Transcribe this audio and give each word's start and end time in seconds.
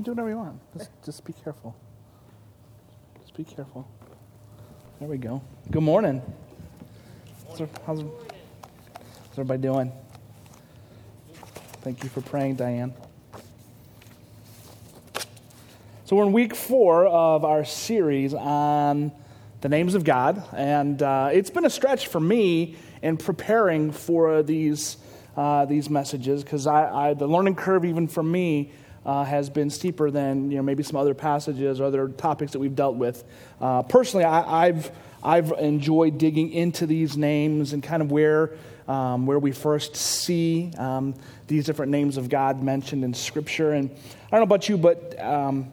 You 0.00 0.04
do 0.04 0.12
whatever 0.12 0.30
you 0.30 0.38
want. 0.38 0.58
Just, 0.78 0.90
just 1.04 1.24
be 1.26 1.34
careful. 1.34 1.76
Just 3.20 3.36
be 3.36 3.44
careful. 3.44 3.86
There 4.98 5.06
we 5.06 5.18
go. 5.18 5.42
Good 5.70 5.82
morning. 5.82 6.22
How's, 7.46 7.58
how's, 7.58 8.00
how's 8.00 9.32
everybody 9.32 9.60
doing? 9.60 9.92
Thank 11.82 12.02
you 12.02 12.08
for 12.08 12.22
praying, 12.22 12.54
Diane. 12.54 12.94
So, 16.06 16.16
we're 16.16 16.24
in 16.24 16.32
week 16.32 16.56
four 16.56 17.06
of 17.06 17.44
our 17.44 17.66
series 17.66 18.32
on 18.32 19.12
the 19.60 19.68
names 19.68 19.94
of 19.94 20.04
God, 20.04 20.42
and 20.54 21.02
uh, 21.02 21.28
it's 21.30 21.50
been 21.50 21.66
a 21.66 21.70
stretch 21.70 22.06
for 22.06 22.20
me 22.20 22.76
in 23.02 23.18
preparing 23.18 23.92
for 23.92 24.42
these, 24.42 24.96
uh, 25.36 25.66
these 25.66 25.90
messages 25.90 26.42
because 26.42 26.66
I, 26.66 27.10
I, 27.10 27.12
the 27.12 27.26
learning 27.26 27.56
curve, 27.56 27.84
even 27.84 28.08
for 28.08 28.22
me, 28.22 28.72
uh, 29.04 29.24
has 29.24 29.48
been 29.48 29.70
steeper 29.70 30.10
than 30.10 30.50
you 30.50 30.56
know, 30.56 30.62
maybe 30.62 30.82
some 30.82 30.96
other 30.96 31.14
passages 31.14 31.80
or 31.80 31.84
other 31.84 32.08
topics 32.08 32.52
that 32.52 32.58
we've 32.58 32.76
dealt 32.76 32.96
with. 32.96 33.24
Uh, 33.60 33.82
personally, 33.82 34.24
I, 34.24 34.66
I've, 34.66 34.90
I've 35.22 35.52
enjoyed 35.52 36.18
digging 36.18 36.52
into 36.52 36.86
these 36.86 37.16
names 37.16 37.72
and 37.72 37.82
kind 37.82 38.02
of 38.02 38.10
where, 38.10 38.52
um, 38.88 39.26
where 39.26 39.38
we 39.38 39.52
first 39.52 39.96
see 39.96 40.72
um, 40.76 41.14
these 41.46 41.64
different 41.64 41.92
names 41.92 42.16
of 42.16 42.28
God 42.28 42.62
mentioned 42.62 43.04
in 43.04 43.14
Scripture. 43.14 43.72
And 43.72 43.90
I 43.90 44.30
don't 44.30 44.40
know 44.40 44.44
about 44.54 44.68
you, 44.68 44.76
but 44.76 45.18
um, 45.20 45.72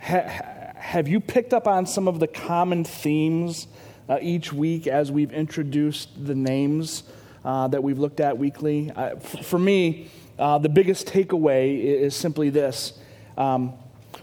ha- 0.00 0.72
have 0.76 1.08
you 1.08 1.20
picked 1.20 1.52
up 1.54 1.66
on 1.66 1.86
some 1.86 2.08
of 2.08 2.20
the 2.20 2.26
common 2.26 2.84
themes 2.84 3.66
uh, 4.08 4.18
each 4.20 4.52
week 4.52 4.86
as 4.86 5.10
we've 5.10 5.32
introduced 5.32 6.10
the 6.24 6.34
names 6.34 7.02
uh, 7.44 7.68
that 7.68 7.82
we've 7.82 7.98
looked 7.98 8.20
at 8.20 8.38
weekly? 8.38 8.90
Uh, 8.90 9.16
for 9.16 9.58
me, 9.58 10.10
uh, 10.38 10.58
the 10.58 10.68
biggest 10.68 11.06
takeaway 11.06 11.82
is 11.82 12.14
simply 12.14 12.50
this 12.50 12.98
um, 13.36 13.74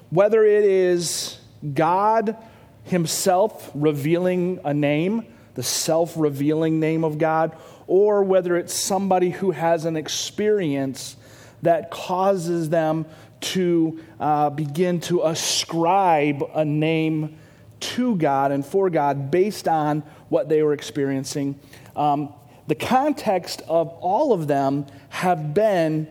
whether 0.10 0.44
it 0.44 0.64
is 0.64 1.40
God 1.74 2.36
Himself 2.84 3.72
revealing 3.74 4.60
a 4.64 4.74
name, 4.74 5.26
the 5.56 5.64
self 5.64 6.14
revealing 6.16 6.80
name 6.80 7.04
of 7.04 7.18
God, 7.18 7.56
or 7.88 8.24
whether 8.24 8.56
it's 8.56 8.74
somebody 8.74 9.30
who 9.30 9.52
has 9.52 9.86
an 9.86 9.96
experience 9.96 11.16
that 11.62 11.92
causes 11.92 12.70
them 12.70 13.06
to 13.42 14.00
uh, 14.20 14.50
begin 14.50 15.00
to 15.00 15.24
ascribe 15.24 16.44
a 16.54 16.66
name 16.66 17.38
to 17.80 18.16
God 18.16 18.52
and 18.52 18.66
for 18.66 18.90
God 18.90 19.32
based 19.32 19.68
on 19.68 20.02
what 20.30 20.50
they 20.50 20.62
were 20.64 20.74
experiencing. 20.74 21.60
Um, 21.96 22.34
the 22.70 22.76
context 22.76 23.64
of 23.68 23.88
all 24.00 24.32
of 24.32 24.48
them 24.48 24.86
have 25.10 25.56
been 25.56 26.08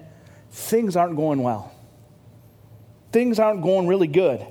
things 0.50 0.96
aren't 0.96 1.14
going 1.14 1.40
well. 1.40 1.72
Things 3.12 3.38
aren't 3.38 3.62
going 3.62 3.86
really 3.86 4.08
good. 4.08 4.44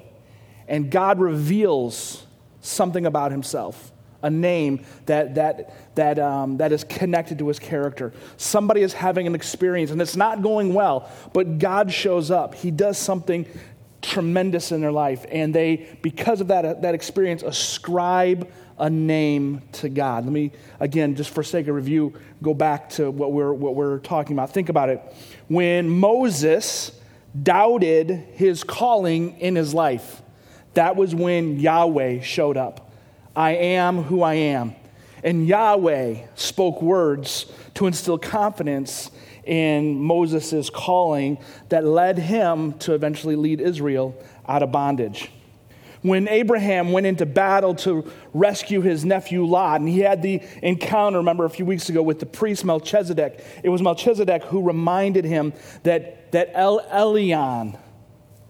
And 0.69 0.89
God 0.89 1.19
reveals 1.19 2.25
something 2.61 3.05
about 3.05 3.31
himself, 3.31 3.91
a 4.23 4.29
name 4.29 4.85
that, 5.05 5.35
that, 5.35 5.95
that, 5.95 6.17
um, 6.17 6.57
that 6.57 6.71
is 6.71 6.85
connected 6.85 7.39
to 7.39 7.49
his 7.49 7.59
character. 7.59 8.13
Somebody 8.37 8.83
is 8.83 8.93
having 8.93 9.27
an 9.27 9.35
experience 9.35 9.91
and 9.91 10.01
it's 10.01 10.15
not 10.15 10.41
going 10.41 10.73
well, 10.73 11.11
but 11.33 11.59
God 11.59 11.91
shows 11.91 12.31
up. 12.31 12.55
He 12.55 12.71
does 12.71 12.97
something 12.97 13.45
tremendous 14.07 14.71
in 14.71 14.81
their 14.81 14.91
life. 14.91 15.25
And 15.31 15.53
they, 15.53 15.97
because 16.01 16.41
of 16.41 16.47
that, 16.47 16.65
uh, 16.65 16.73
that 16.75 16.95
experience, 16.95 17.43
ascribe 17.43 18.49
a 18.79 18.89
name 18.89 19.61
to 19.73 19.89
God. 19.89 20.23
Let 20.23 20.33
me, 20.33 20.51
again, 20.79 21.15
just 21.15 21.31
for 21.31 21.43
sake 21.43 21.67
of 21.67 21.75
review, 21.75 22.13
go 22.41 22.53
back 22.53 22.89
to 22.91 23.11
what 23.11 23.31
we're, 23.31 23.53
what 23.53 23.75
we're 23.75 23.99
talking 23.99 24.35
about. 24.35 24.51
Think 24.51 24.69
about 24.69 24.89
it. 24.89 25.01
When 25.47 25.89
Moses 25.89 26.91
doubted 27.43 28.09
his 28.33 28.63
calling 28.63 29.39
in 29.39 29.55
his 29.55 29.73
life, 29.73 30.21
that 30.73 30.95
was 30.95 31.13
when 31.13 31.59
Yahweh 31.59 32.21
showed 32.21 32.55
up. 32.55 32.91
I 33.35 33.51
am 33.51 34.03
who 34.03 34.21
I 34.21 34.35
am. 34.35 34.75
And 35.23 35.47
Yahweh 35.47 36.27
spoke 36.35 36.81
words 36.81 37.51
to 37.73 37.87
instill 37.87 38.17
confidence 38.17 39.11
in 39.47 40.01
Moses' 40.01 40.69
calling 40.69 41.37
that 41.69 41.85
led 41.85 42.17
him 42.19 42.73
to 42.79 42.93
eventually 42.93 43.35
lead 43.35 43.61
Israel 43.61 44.15
out 44.47 44.61
of 44.63 44.71
bondage 44.71 45.31
when 46.01 46.27
Abraham 46.27 46.91
went 46.91 47.05
into 47.05 47.25
battle 47.25 47.75
to 47.75 48.09
rescue 48.33 48.81
his 48.81 49.03
nephew 49.03 49.45
Lot, 49.45 49.81
and 49.81 49.89
he 49.89 49.99
had 49.99 50.21
the 50.21 50.41
encounter, 50.61 51.17
remember, 51.19 51.45
a 51.45 51.49
few 51.49 51.65
weeks 51.65 51.89
ago 51.89 52.01
with 52.01 52.19
the 52.19 52.25
priest 52.25 52.65
Melchizedek. 52.65 53.43
It 53.63 53.69
was 53.69 53.81
Melchizedek 53.81 54.43
who 54.43 54.61
reminded 54.61 55.25
him 55.25 55.53
that, 55.83 56.31
that 56.31 56.51
El 56.53 56.79
Elyon, 56.81 57.77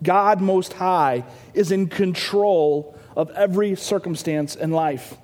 God 0.03 0.41
Most 0.41 0.73
High, 0.73 1.25
is 1.53 1.71
in 1.71 1.87
control 1.87 2.97
of 3.15 3.31
every 3.31 3.75
circumstance 3.75 4.55
in 4.55 4.71
life. 4.71 5.15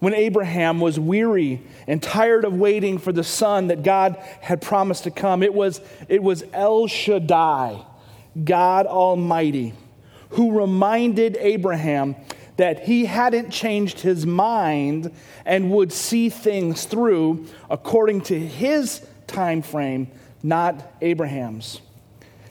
When 0.00 0.14
Abraham 0.14 0.80
was 0.80 0.98
weary 0.98 1.62
and 1.86 2.02
tired 2.02 2.44
of 2.44 2.54
waiting 2.54 2.98
for 2.98 3.12
the 3.12 3.24
son 3.24 3.68
that 3.68 3.82
God 3.82 4.16
had 4.40 4.62
promised 4.62 5.04
to 5.04 5.10
come, 5.10 5.42
it 5.42 5.52
was, 5.52 5.80
it 6.08 6.22
was 6.22 6.44
El 6.52 6.86
Shaddai, 6.86 7.84
God 8.44 8.86
Almighty 8.86 9.74
who 10.30 10.58
reminded 10.58 11.36
Abraham 11.40 12.16
that 12.56 12.84
he 12.84 13.04
hadn't 13.04 13.50
changed 13.50 14.00
his 14.00 14.26
mind 14.26 15.12
and 15.46 15.70
would 15.70 15.92
see 15.92 16.28
things 16.28 16.84
through 16.84 17.46
according 17.70 18.20
to 18.20 18.38
his 18.38 19.06
time 19.26 19.62
frame, 19.62 20.08
not 20.42 20.92
Abraham's. 21.00 21.80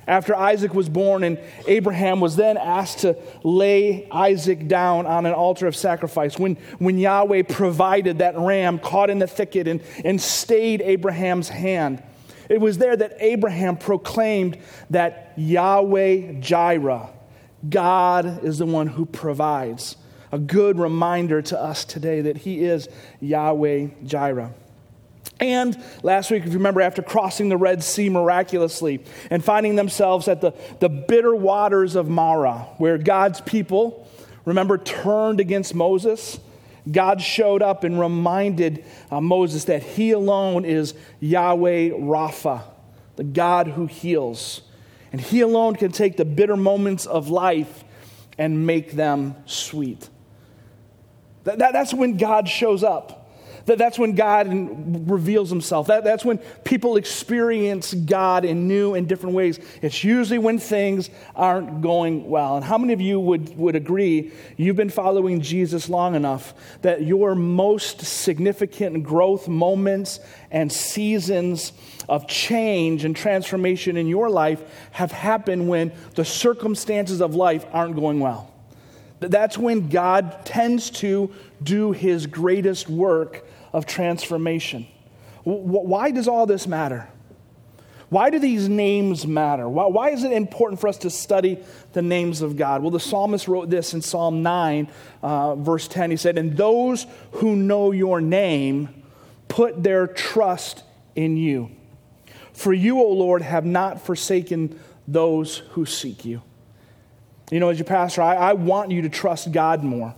After 0.07 0.33
Isaac 0.33 0.73
was 0.73 0.87
born, 0.87 1.23
and 1.23 1.37
Abraham 1.67 2.21
was 2.21 2.37
then 2.37 2.55
asked 2.55 2.99
to 2.99 3.17
lay 3.43 4.07
Isaac 4.09 4.67
down 4.67 5.05
on 5.05 5.25
an 5.25 5.33
altar 5.33 5.67
of 5.67 5.75
sacrifice, 5.75 6.39
when, 6.39 6.55
when 6.79 6.97
Yahweh 6.97 7.43
provided 7.43 8.19
that 8.19 8.37
ram 8.37 8.79
caught 8.79 9.09
in 9.09 9.19
the 9.19 9.27
thicket 9.27 9.67
and, 9.67 9.81
and 10.05 10.21
stayed 10.21 10.81
Abraham's 10.81 11.49
hand, 11.49 12.01
it 12.49 12.61
was 12.61 12.77
there 12.77 12.95
that 12.95 13.17
Abraham 13.19 13.75
proclaimed 13.75 14.57
that 14.89 15.33
Yahweh 15.35 16.39
Jireh, 16.39 17.09
God 17.67 18.45
is 18.45 18.59
the 18.59 18.65
one 18.65 18.87
who 18.87 19.05
provides. 19.05 19.97
A 20.31 20.39
good 20.39 20.79
reminder 20.79 21.41
to 21.41 21.61
us 21.61 21.83
today 21.83 22.21
that 22.21 22.37
He 22.37 22.63
is 22.63 22.87
Yahweh 23.19 23.87
Jireh. 24.05 24.53
And 25.39 25.77
last 26.01 26.31
week, 26.31 26.43
if 26.43 26.49
you 26.49 26.57
remember, 26.57 26.81
after 26.81 27.01
crossing 27.01 27.49
the 27.49 27.57
Red 27.57 27.83
Sea 27.83 28.09
miraculously 28.09 29.03
and 29.29 29.43
finding 29.43 29.75
themselves 29.75 30.27
at 30.27 30.41
the, 30.41 30.53
the 30.79 30.89
bitter 30.89 31.35
waters 31.35 31.95
of 31.95 32.09
Marah, 32.09 32.67
where 32.77 32.97
God's 32.97 33.41
people, 33.41 34.07
remember, 34.45 34.77
turned 34.77 35.39
against 35.39 35.75
Moses, 35.75 36.39
God 36.89 37.21
showed 37.21 37.61
up 37.61 37.83
and 37.83 37.99
reminded 37.99 38.83
uh, 39.11 39.21
Moses 39.21 39.65
that 39.65 39.83
he 39.83 40.11
alone 40.11 40.65
is 40.65 40.95
Yahweh 41.19 41.89
Rapha, 41.89 42.63
the 43.15 43.23
God 43.23 43.67
who 43.67 43.85
heals. 43.85 44.61
And 45.11 45.21
He 45.21 45.41
alone 45.41 45.75
can 45.75 45.91
take 45.91 46.17
the 46.17 46.25
bitter 46.25 46.57
moments 46.57 47.05
of 47.05 47.29
life 47.29 47.83
and 48.37 48.67
make 48.67 48.91
them 48.91 49.35
sweet. 49.45 50.09
That, 51.43 51.59
that, 51.59 51.73
that's 51.73 51.93
when 51.93 52.17
God 52.17 52.47
shows 52.47 52.83
up. 52.83 53.26
That, 53.67 53.77
that's 53.77 53.99
when 53.99 54.13
God 54.13 54.47
reveals 55.09 55.49
himself. 55.49 55.87
That, 55.87 56.05
that's 56.05 56.23
when 56.23 56.37
people 56.63 56.95
experience 56.95 57.93
God 57.93 58.45
in 58.45 58.65
new 58.65 58.93
and 58.93 59.07
different 59.09 59.35
ways. 59.35 59.59
It's 59.81 60.05
usually 60.05 60.39
when 60.39 60.57
things 60.57 61.09
aren't 61.35 61.81
going 61.81 62.29
well. 62.29 62.55
And 62.55 62.63
how 62.63 62.77
many 62.77 62.93
of 62.93 63.01
you 63.01 63.19
would, 63.19 63.57
would 63.57 63.75
agree 63.75 64.31
you've 64.55 64.77
been 64.77 64.89
following 64.89 65.41
Jesus 65.41 65.89
long 65.89 66.15
enough 66.15 66.53
that 66.81 67.03
your 67.03 67.35
most 67.35 68.01
significant 68.01 69.03
growth 69.03 69.49
moments 69.49 70.21
and 70.49 70.71
seasons 70.71 71.73
of 72.07 72.25
change 72.25 73.03
and 73.03 73.17
transformation 73.17 73.97
in 73.97 74.07
your 74.07 74.29
life 74.29 74.63
have 74.91 75.11
happened 75.11 75.67
when 75.67 75.91
the 76.15 76.23
circumstances 76.23 77.19
of 77.21 77.35
life 77.35 77.65
aren't 77.73 77.97
going 77.97 78.21
well? 78.21 78.53
That's 79.19 79.57
when 79.57 79.89
God 79.89 80.45
tends 80.45 80.89
to 80.91 81.33
do 81.61 81.91
his 81.91 82.27
greatest 82.27 82.87
work 82.87 83.43
of 83.77 83.85
transformation. 83.85 84.87
Why 85.43 86.09
does 86.09 86.27
all 86.27 86.47
this 86.47 86.65
matter? 86.65 87.07
Why 88.09 88.31
do 88.31 88.39
these 88.39 88.67
names 88.67 89.27
matter? 89.27 89.69
Why, 89.69 89.85
why, 89.85 90.09
is 90.09 90.23
it 90.23 90.31
important 90.31 90.81
for 90.81 90.87
us 90.87 90.97
to 90.99 91.11
study 91.11 91.59
the 91.93 92.01
names 92.01 92.41
of 92.41 92.57
God? 92.57 92.81
Well, 92.81 92.89
the 92.89 92.99
psalmist 92.99 93.47
wrote 93.47 93.69
this 93.69 93.93
in 93.93 94.01
Psalm 94.01 94.41
9, 94.41 94.89
uh, 95.21 95.55
verse 95.55 95.87
10. 95.87 96.09
He 96.09 96.17
said, 96.17 96.37
And 96.39 96.57
those 96.57 97.05
who 97.33 97.55
know 97.55 97.91
your 97.91 98.19
name 98.19 99.03
put 99.47 99.83
their 99.83 100.07
trust 100.07 100.83
in 101.15 101.37
you. 101.37 101.69
For 102.53 102.73
you, 102.73 102.99
O 102.99 103.09
Lord, 103.09 103.43
have 103.43 103.65
not 103.65 104.01
forsaken 104.01 104.79
those 105.07 105.57
who 105.71 105.85
seek 105.85 106.25
you. 106.25 106.41
You 107.51 107.59
know, 107.59 107.69
as 107.69 107.77
your 107.77 107.85
pastor, 107.85 108.23
I, 108.23 108.35
I 108.35 108.53
want 108.53 108.89
you 108.89 109.03
to 109.03 109.09
trust 109.09 109.51
God 109.51 109.83
more. 109.83 110.15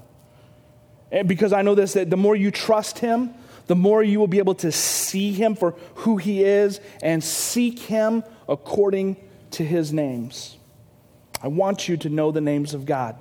And 1.12 1.28
because 1.28 1.54
I 1.54 1.64
know 1.64 1.76
this, 1.76 1.94
that 1.94 2.10
the 2.10 2.18
more 2.18 2.36
you 2.36 2.52
trust 2.52 3.00
Him, 3.00 3.34
the 3.70 3.76
more 3.76 4.02
you 4.02 4.20
will 4.20 4.28
be 4.28 4.40
able 4.40 4.56
to 4.56 4.72
see 4.72 5.32
Him 5.32 5.54
for 5.54 5.76
who 5.94 6.18
He 6.18 6.44
is 6.44 6.82
and 7.04 7.24
seek 7.24 7.78
Him 7.78 8.24
according 8.48 9.16
to 9.52 9.64
His 9.64 9.94
names. 9.94 10.58
I 11.44 11.50
want 11.50 11.88
you 11.88 11.96
to 11.98 12.10
know 12.10 12.32
the 12.32 12.42
names 12.42 12.74
of 12.74 12.88
God 12.88 13.16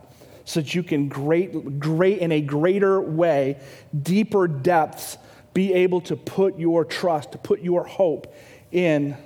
so 0.46 0.60
that 0.60 0.74
you 0.74 0.82
can 0.82 1.08
great, 1.10 1.78
great 1.78 2.20
in 2.20 2.32
a 2.32 2.40
greater 2.40 2.98
way, 2.98 3.58
deeper 4.02 4.48
depths, 4.48 5.18
be 5.52 5.74
able 5.74 6.00
to 6.00 6.16
put 6.16 6.58
your 6.58 6.86
trust, 6.86 7.32
to 7.32 7.38
put 7.38 7.60
your 7.60 7.84
hope 7.84 8.34
in 8.72 9.18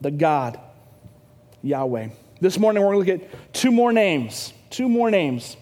the 0.00 0.12
God, 0.12 0.60
Yahweh. 1.62 2.10
This 2.40 2.60
morning 2.60 2.84
we're 2.84 2.94
going 2.94 3.04
to 3.06 3.12
look 3.14 3.22
at 3.22 3.52
two 3.52 3.72
more 3.72 3.92
names, 3.92 4.52
two 4.70 4.88
more 4.88 5.10
names 5.10 5.56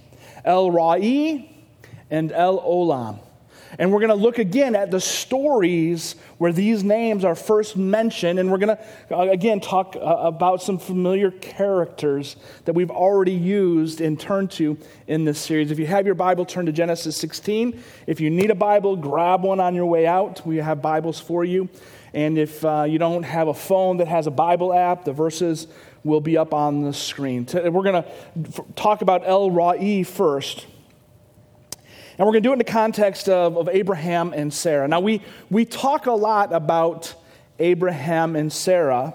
El 0.45 0.71
Ra'i 0.71 1.49
and 2.11 2.31
El 2.31 2.61
Olam. 2.61 3.21
And 3.79 3.93
we're 3.93 4.01
going 4.01 4.09
to 4.11 4.15
look 4.15 4.39
again 4.39 4.75
at 4.75 4.91
the 4.91 5.01
stories 5.01 6.15
where 6.39 6.53
these 6.53 6.83
names 6.83 7.25
are 7.25 7.35
first 7.35 7.77
mentioned. 7.77 8.39
And 8.39 8.51
we're 8.51 8.59
going 8.59 8.77
to, 8.77 9.17
uh, 9.17 9.31
again, 9.31 9.61
talk 9.61 9.97
uh, 9.97 9.99
about 10.01 10.63
some 10.63 10.79
familiar 10.79 11.31
characters 11.31 12.37
that 12.65 12.75
we've 12.75 12.91
already 12.91 13.33
used 13.33 14.01
and 14.01 14.19
turned 14.19 14.51
to 14.53 14.79
in 15.07 15.25
this 15.25 15.39
series. 15.39 15.71
If 15.71 15.79
you 15.79 15.87
have 15.87 16.07
your 16.07 16.15
Bible, 16.15 16.45
turn 16.45 16.67
to 16.67 16.73
Genesis 16.73 17.17
16. 17.17 17.83
If 18.07 18.21
you 18.21 18.31
need 18.31 18.51
a 18.51 18.55
Bible, 18.55 18.97
grab 18.97 19.43
one 19.43 19.61
on 19.61 19.75
your 19.75 19.87
way 19.87 20.07
out. 20.07 20.47
We 20.47 20.57
have 20.59 20.81
Bibles 20.81 21.21
for 21.21 21.45
you. 21.45 21.69
And 22.15 22.39
if 22.39 22.65
uh, 22.65 22.87
you 22.89 22.99
don't 22.99 23.23
have 23.23 23.49
a 23.49 23.55
phone 23.55 23.99
that 23.99 24.09
has 24.09 24.27
a 24.27 24.31
Bible 24.31 24.73
app, 24.73 25.05
the 25.05 25.13
verses 25.13 25.67
will 26.05 26.21
be 26.21 26.39
up 26.39 26.55
on 26.55 26.83
the 26.83 26.93
screen. 26.93 27.47
We're 27.53 27.71
going 27.71 28.03
to 28.03 28.65
talk 28.77 29.03
about 29.03 29.27
El 29.27 29.51
Ra'i 29.51 30.07
first. 30.07 30.67
And 32.19 32.27
we're 32.27 32.33
going 32.33 32.43
to 32.43 32.49
do 32.49 32.51
it 32.51 32.55
in 32.55 32.59
the 32.59 32.65
context 32.65 33.29
of, 33.29 33.57
of 33.57 33.69
Abraham 33.69 34.33
and 34.33 34.53
Sarah. 34.53 34.89
Now, 34.89 34.99
we, 34.99 35.23
we 35.51 35.65
talk 35.65 36.07
a 36.07 36.13
lot 36.13 36.53
about 36.53 37.15
Abraham 37.61 38.35
and 38.35 38.53
Sarah 38.53 39.15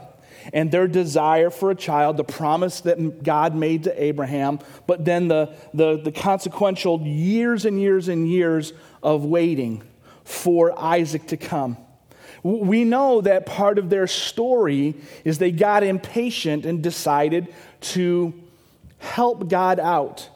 and 0.53 0.71
their 0.71 0.87
desire 0.87 1.49
for 1.49 1.71
a 1.71 1.75
child, 1.75 2.15
the 2.15 2.23
promise 2.23 2.79
that 2.81 3.23
God 3.23 3.55
made 3.55 3.83
to 3.83 4.03
Abraham, 4.03 4.59
but 4.87 5.03
then 5.03 5.27
the, 5.27 5.53
the, 5.73 5.97
the 5.97 6.11
consequential 6.13 7.01
years 7.01 7.65
and 7.65 7.79
years 7.79 8.07
and 8.07 8.27
years 8.27 8.71
of 9.01 9.25
waiting 9.25 9.83
for 10.23 10.77
Isaac 10.79 11.27
to 11.27 11.37
come. 11.37 11.77
We 12.41 12.85
know 12.85 13.21
that 13.21 13.45
part 13.45 13.77
of 13.79 13.89
their 13.89 14.07
story 14.07 14.95
is 15.25 15.37
they 15.37 15.51
got 15.51 15.83
impatient 15.83 16.65
and 16.65 16.81
decided 16.81 17.53
to 17.81 18.33
help 18.99 19.49
God 19.49 19.79
out 19.79 20.29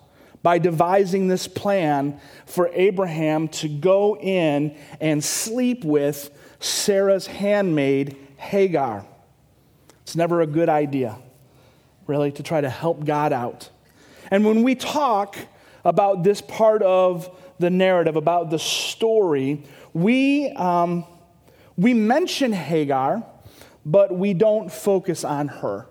by 0.48 0.60
devising 0.60 1.28
this 1.28 1.46
plan 1.46 2.18
for 2.46 2.70
Abraham 2.72 3.50
to 3.50 3.68
go 3.68 4.16
in 4.16 4.74
and 5.02 5.22
sleep 5.22 5.84
with 5.84 6.32
Sarah's 6.62 7.28
handmaid, 7.28 8.16
Hagar. 8.38 9.06
It's 10.04 10.16
never 10.16 10.40
a 10.40 10.48
good 10.48 10.70
idea, 10.70 11.18
really, 12.06 12.32
to 12.32 12.44
try 12.44 12.62
to 12.62 12.70
help 12.70 13.04
God 13.04 13.34
out. 13.34 13.70
And 14.32 14.46
when 14.46 14.64
we 14.64 14.76
talk 14.76 15.36
about 15.84 16.24
this 16.24 16.40
part 16.40 16.82
of 16.82 17.30
the 17.60 17.70
narrative, 17.70 18.16
about 18.16 18.50
the 18.50 18.60
story, 18.60 19.66
we, 19.92 20.48
um, 20.52 21.04
we 21.76 21.94
mention 21.94 22.54
Hagar, 22.54 23.22
but 23.86 24.18
we 24.18 24.34
don't 24.34 24.72
focus 24.72 25.26
on 25.26 25.50
her. 25.50 25.90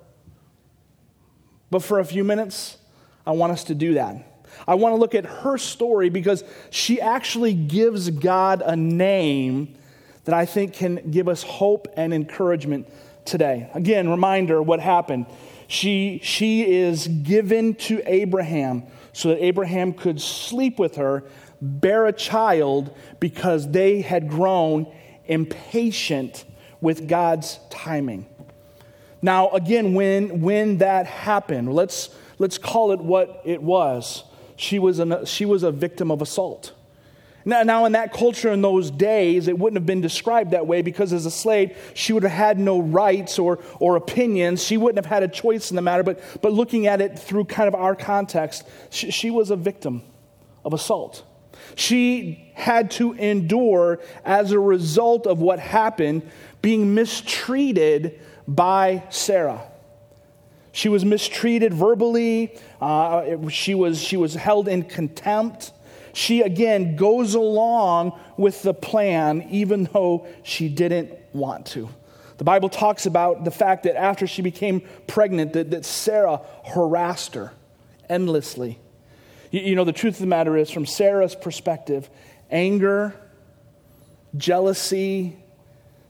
But 1.70 1.82
for 1.82 2.00
a 2.00 2.06
few 2.06 2.24
minutes, 2.24 2.78
I 3.26 3.32
want 3.32 3.52
us 3.52 3.64
to 3.64 3.74
do 3.74 3.92
that. 3.92 4.32
I 4.66 4.74
want 4.74 4.92
to 4.92 4.96
look 4.96 5.14
at 5.14 5.24
her 5.24 5.58
story 5.58 6.08
because 6.08 6.44
she 6.70 7.00
actually 7.00 7.54
gives 7.54 8.10
God 8.10 8.62
a 8.64 8.76
name 8.76 9.74
that 10.24 10.34
I 10.34 10.44
think 10.44 10.74
can 10.74 11.10
give 11.10 11.28
us 11.28 11.42
hope 11.42 11.88
and 11.96 12.12
encouragement 12.12 12.88
today. 13.24 13.70
Again, 13.74 14.08
reminder 14.08 14.62
what 14.62 14.80
happened. 14.80 15.26
She, 15.68 16.20
she 16.22 16.70
is 16.70 17.08
given 17.08 17.74
to 17.74 18.02
Abraham 18.06 18.84
so 19.12 19.30
that 19.30 19.42
Abraham 19.42 19.92
could 19.92 20.20
sleep 20.20 20.78
with 20.78 20.96
her, 20.96 21.24
bear 21.60 22.06
a 22.06 22.12
child, 22.12 22.94
because 23.18 23.70
they 23.70 24.02
had 24.02 24.28
grown 24.28 24.92
impatient 25.26 26.44
with 26.80 27.08
God's 27.08 27.58
timing. 27.70 28.26
Now, 29.22 29.50
again, 29.50 29.94
when, 29.94 30.40
when 30.40 30.78
that 30.78 31.06
happened, 31.06 31.72
let's, 31.72 32.10
let's 32.38 32.58
call 32.58 32.92
it 32.92 33.00
what 33.00 33.42
it 33.44 33.62
was 33.62 34.24
she 34.56 34.78
was, 34.78 34.98
an, 34.98 35.24
she 35.26 35.44
was 35.44 35.62
a 35.62 35.70
victim 35.70 36.10
of 36.10 36.22
assault. 36.22 36.72
Now, 37.48 37.62
now, 37.62 37.84
in 37.84 37.92
that 37.92 38.12
culture 38.12 38.50
in 38.50 38.60
those 38.60 38.90
days, 38.90 39.46
it 39.46 39.56
wouldn't 39.56 39.76
have 39.76 39.86
been 39.86 40.00
described 40.00 40.50
that 40.50 40.66
way 40.66 40.82
because 40.82 41.12
as 41.12 41.26
a 41.26 41.30
slave, 41.30 41.78
she 41.94 42.12
would 42.12 42.24
have 42.24 42.32
had 42.32 42.58
no 42.58 42.80
rights 42.80 43.38
or, 43.38 43.60
or 43.78 43.94
opinions. 43.94 44.64
She 44.64 44.76
wouldn't 44.76 44.96
have 44.96 45.06
had 45.06 45.22
a 45.22 45.28
choice 45.28 45.70
in 45.70 45.76
the 45.76 45.82
matter. 45.82 46.02
But, 46.02 46.20
but 46.42 46.52
looking 46.52 46.88
at 46.88 47.00
it 47.00 47.16
through 47.16 47.44
kind 47.44 47.68
of 47.68 47.76
our 47.76 47.94
context, 47.94 48.64
she, 48.90 49.12
she 49.12 49.30
was 49.30 49.52
a 49.52 49.56
victim 49.56 50.02
of 50.64 50.72
assault. 50.72 51.24
She 51.76 52.50
had 52.54 52.90
to 52.92 53.12
endure, 53.12 54.00
as 54.24 54.50
a 54.50 54.58
result 54.58 55.28
of 55.28 55.40
what 55.40 55.60
happened, 55.60 56.28
being 56.62 56.94
mistreated 56.94 58.20
by 58.48 59.04
Sarah. 59.10 59.62
She 60.76 60.90
was 60.90 61.06
mistreated 61.06 61.72
verbally. 61.72 62.54
Uh, 62.82 63.48
she, 63.48 63.74
was, 63.74 63.98
she 63.98 64.18
was 64.18 64.34
held 64.34 64.68
in 64.68 64.82
contempt. 64.82 65.72
She 66.12 66.42
again 66.42 66.96
goes 66.96 67.34
along 67.34 68.12
with 68.36 68.60
the 68.60 68.74
plan, 68.74 69.48
even 69.48 69.84
though 69.84 70.26
she 70.42 70.68
didn't 70.68 71.14
want 71.32 71.64
to. 71.68 71.88
The 72.36 72.44
Bible 72.44 72.68
talks 72.68 73.06
about 73.06 73.42
the 73.42 73.50
fact 73.50 73.84
that 73.84 73.96
after 73.96 74.26
she 74.26 74.42
became 74.42 74.82
pregnant, 75.06 75.54
that, 75.54 75.70
that 75.70 75.86
Sarah 75.86 76.42
harassed 76.66 77.36
her 77.36 77.54
endlessly. 78.10 78.78
You, 79.50 79.62
you 79.62 79.76
know, 79.76 79.84
the 79.84 79.94
truth 79.94 80.16
of 80.16 80.20
the 80.20 80.26
matter 80.26 80.58
is, 80.58 80.70
from 80.70 80.84
Sarah's 80.84 81.34
perspective, 81.34 82.10
anger, 82.50 83.18
jealousy, 84.36 85.38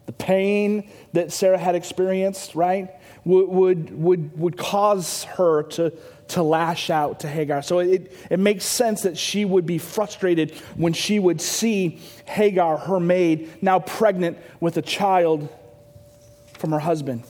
the 0.07 0.13
pain 0.13 0.89
that 1.13 1.33
Sarah 1.33 1.59
had 1.59 1.75
experienced, 1.75 2.55
right? 2.55 2.91
would, 3.27 3.49
would, 3.49 4.03
would, 4.03 4.39
would 4.39 4.57
cause 4.57 5.25
her 5.25 5.65
to, 5.65 5.93
to 6.29 6.43
lash 6.45 6.91
out 6.91 7.21
to 7.21 7.29
Hagar. 7.29 7.61
So 7.61 7.81
it, 7.81 8.13
it 8.31 8.39
makes 8.39 8.65
sense 8.65 9.03
that 9.03 9.19
she 9.19 9.45
would 9.45 9.67
be 9.67 9.79
frustrated 9.79 10.53
when 10.77 10.93
she 10.93 11.19
would 11.19 11.41
see 11.41 12.01
Hagar, 12.25 12.79
her 12.79 13.01
maid, 13.01 13.51
now 13.61 13.81
pregnant 13.81 14.39
with 14.61 14.77
a 14.77 14.83
child 14.83 15.49
from 16.55 16.71
her 16.71 16.79
husband. 16.79 17.25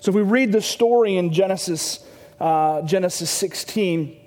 So 0.00 0.10
if 0.10 0.14
we 0.14 0.22
read 0.22 0.52
the 0.52 0.60
story 0.60 1.16
in 1.16 1.32
Genesis, 1.32 2.06
uh, 2.38 2.82
Genesis 2.82 3.30
16, 3.30 4.20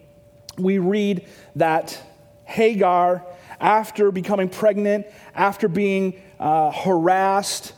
we 0.57 0.79
read 0.79 1.27
that 1.55 2.01
Hagar, 2.45 3.23
after 3.59 4.11
becoming 4.11 4.49
pregnant, 4.49 5.05
after 5.35 5.67
being 5.67 6.21
uh, 6.39 6.71
harassed, 6.71 7.73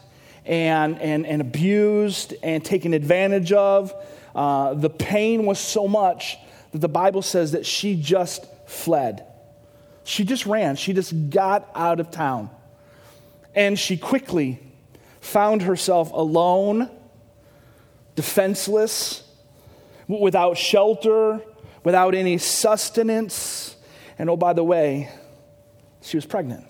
and, 0.45 0.99
and, 1.01 1.25
and 1.25 1.41
abused 1.41 2.35
and 2.43 2.63
taken 2.63 2.93
advantage 2.93 3.51
of. 3.51 3.93
Uh, 4.33 4.73
the 4.73 4.89
pain 4.89 5.45
was 5.45 5.59
so 5.59 5.87
much 5.87 6.37
that 6.71 6.79
the 6.79 6.89
Bible 6.89 7.21
says 7.21 7.53
that 7.53 7.65
she 7.65 7.95
just 7.95 8.45
fled. 8.67 9.25
She 10.03 10.23
just 10.23 10.45
ran. 10.45 10.75
She 10.75 10.93
just 10.93 11.29
got 11.29 11.69
out 11.73 11.99
of 11.99 12.11
town. 12.11 12.49
And 13.55 13.79
she 13.79 13.97
quickly 13.97 14.59
found 15.19 15.63
herself 15.63 16.11
alone, 16.11 16.89
defenseless, 18.15 19.23
without 20.07 20.57
shelter, 20.57 21.41
without 21.83 22.13
any 22.13 22.37
sustenance. 22.37 23.75
And 24.19 24.29
oh, 24.29 24.37
by 24.37 24.53
the 24.53 24.63
way, 24.63 25.09
she 26.01 26.17
was 26.17 26.25
pregnant. 26.25 26.65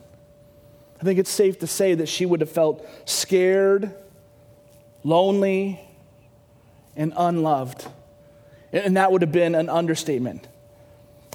I 1.06 1.08
think 1.08 1.20
it's 1.20 1.30
safe 1.30 1.60
to 1.60 1.68
say 1.68 1.94
that 1.94 2.10
she 2.10 2.26
would 2.26 2.42
have 2.42 2.50
felt 2.50 2.84
scared, 3.08 3.94
lonely, 5.04 5.80
and 6.96 7.14
unloved. 7.16 7.86
And 8.74 8.98
that 8.98 9.12
would 9.12 9.22
have 9.22 9.32
been 9.32 9.54
an 9.54 9.70
understatement. 9.70 10.48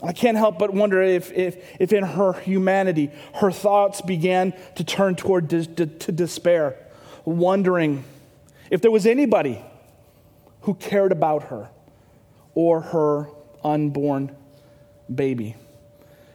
I 0.02 0.12
can't 0.12 0.36
help 0.36 0.58
but 0.58 0.74
wonder 0.74 1.00
if, 1.00 1.30
if, 1.30 1.56
if 1.78 1.92
in 1.92 2.02
her 2.02 2.32
humanity, 2.32 3.12
her 3.34 3.52
thoughts 3.52 4.00
began 4.00 4.54
to 4.74 4.82
turn 4.82 5.14
toward 5.14 5.46
dis, 5.46 5.68
to, 5.68 5.86
to 5.86 6.10
despair, 6.10 6.76
wondering 7.24 8.02
if 8.72 8.80
there 8.80 8.90
was 8.90 9.06
anybody 9.06 9.64
who 10.62 10.74
cared 10.74 11.12
about 11.12 11.44
her 11.44 11.68
or 12.56 12.80
her 12.80 13.28
unborn 13.62 14.34
baby. 15.14 15.54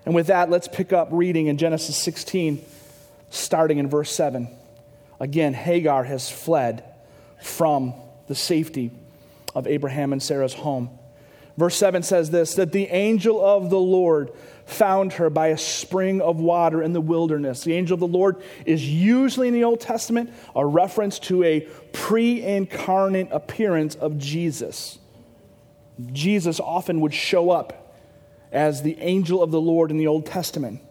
And 0.05 0.15
with 0.15 0.27
that, 0.27 0.49
let's 0.49 0.69
pick 0.69 0.93
up 0.93 1.09
reading 1.11 1.47
in 1.47 1.57
Genesis 1.57 1.97
16 1.97 2.63
starting 3.29 3.77
in 3.77 3.89
verse 3.89 4.11
7. 4.11 4.47
Again, 5.19 5.53
Hagar 5.53 6.03
has 6.03 6.29
fled 6.29 6.83
from 7.41 7.93
the 8.27 8.35
safety 8.35 8.91
of 9.53 9.67
Abraham 9.67 10.13
and 10.13 10.21
Sarah's 10.21 10.53
home. 10.53 10.89
Verse 11.57 11.75
7 11.77 12.03
says 12.03 12.31
this 12.31 12.55
that 12.55 12.71
the 12.71 12.87
angel 12.87 13.43
of 13.43 13.69
the 13.69 13.79
Lord 13.79 14.31
found 14.65 15.13
her 15.13 15.29
by 15.29 15.47
a 15.47 15.57
spring 15.57 16.21
of 16.21 16.39
water 16.39 16.81
in 16.81 16.91
the 16.91 17.01
wilderness. 17.01 17.63
The 17.63 17.73
angel 17.73 17.93
of 17.93 17.99
the 17.99 18.07
Lord 18.07 18.41
is 18.65 18.87
usually 18.87 19.47
in 19.47 19.53
the 19.53 19.63
Old 19.63 19.79
Testament 19.79 20.33
a 20.55 20.65
reference 20.65 21.19
to 21.19 21.43
a 21.43 21.61
pre 21.93 22.43
incarnate 22.43 23.29
appearance 23.31 23.95
of 23.95 24.17
Jesus. 24.17 24.99
Jesus 26.11 26.59
often 26.59 26.99
would 27.01 27.13
show 27.13 27.51
up 27.51 27.95
as 28.51 28.81
the 28.81 28.99
angel 28.99 29.41
of 29.41 29.51
the 29.51 29.61
Lord 29.61 29.91
in 29.91 29.97
the 29.97 30.07
Old 30.07 30.25
Testament. 30.25 30.81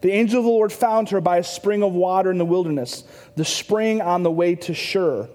The 0.00 0.12
angel 0.12 0.38
of 0.38 0.44
the 0.44 0.50
Lord 0.50 0.72
found 0.72 1.10
her 1.10 1.20
by 1.20 1.38
a 1.38 1.44
spring 1.44 1.82
of 1.82 1.92
water 1.92 2.30
in 2.30 2.38
the 2.38 2.44
wilderness, 2.44 3.04
the 3.34 3.44
spring 3.44 4.00
on 4.00 4.22
the 4.22 4.30
way 4.30 4.54
to 4.56 4.74
Shur. 4.74 5.28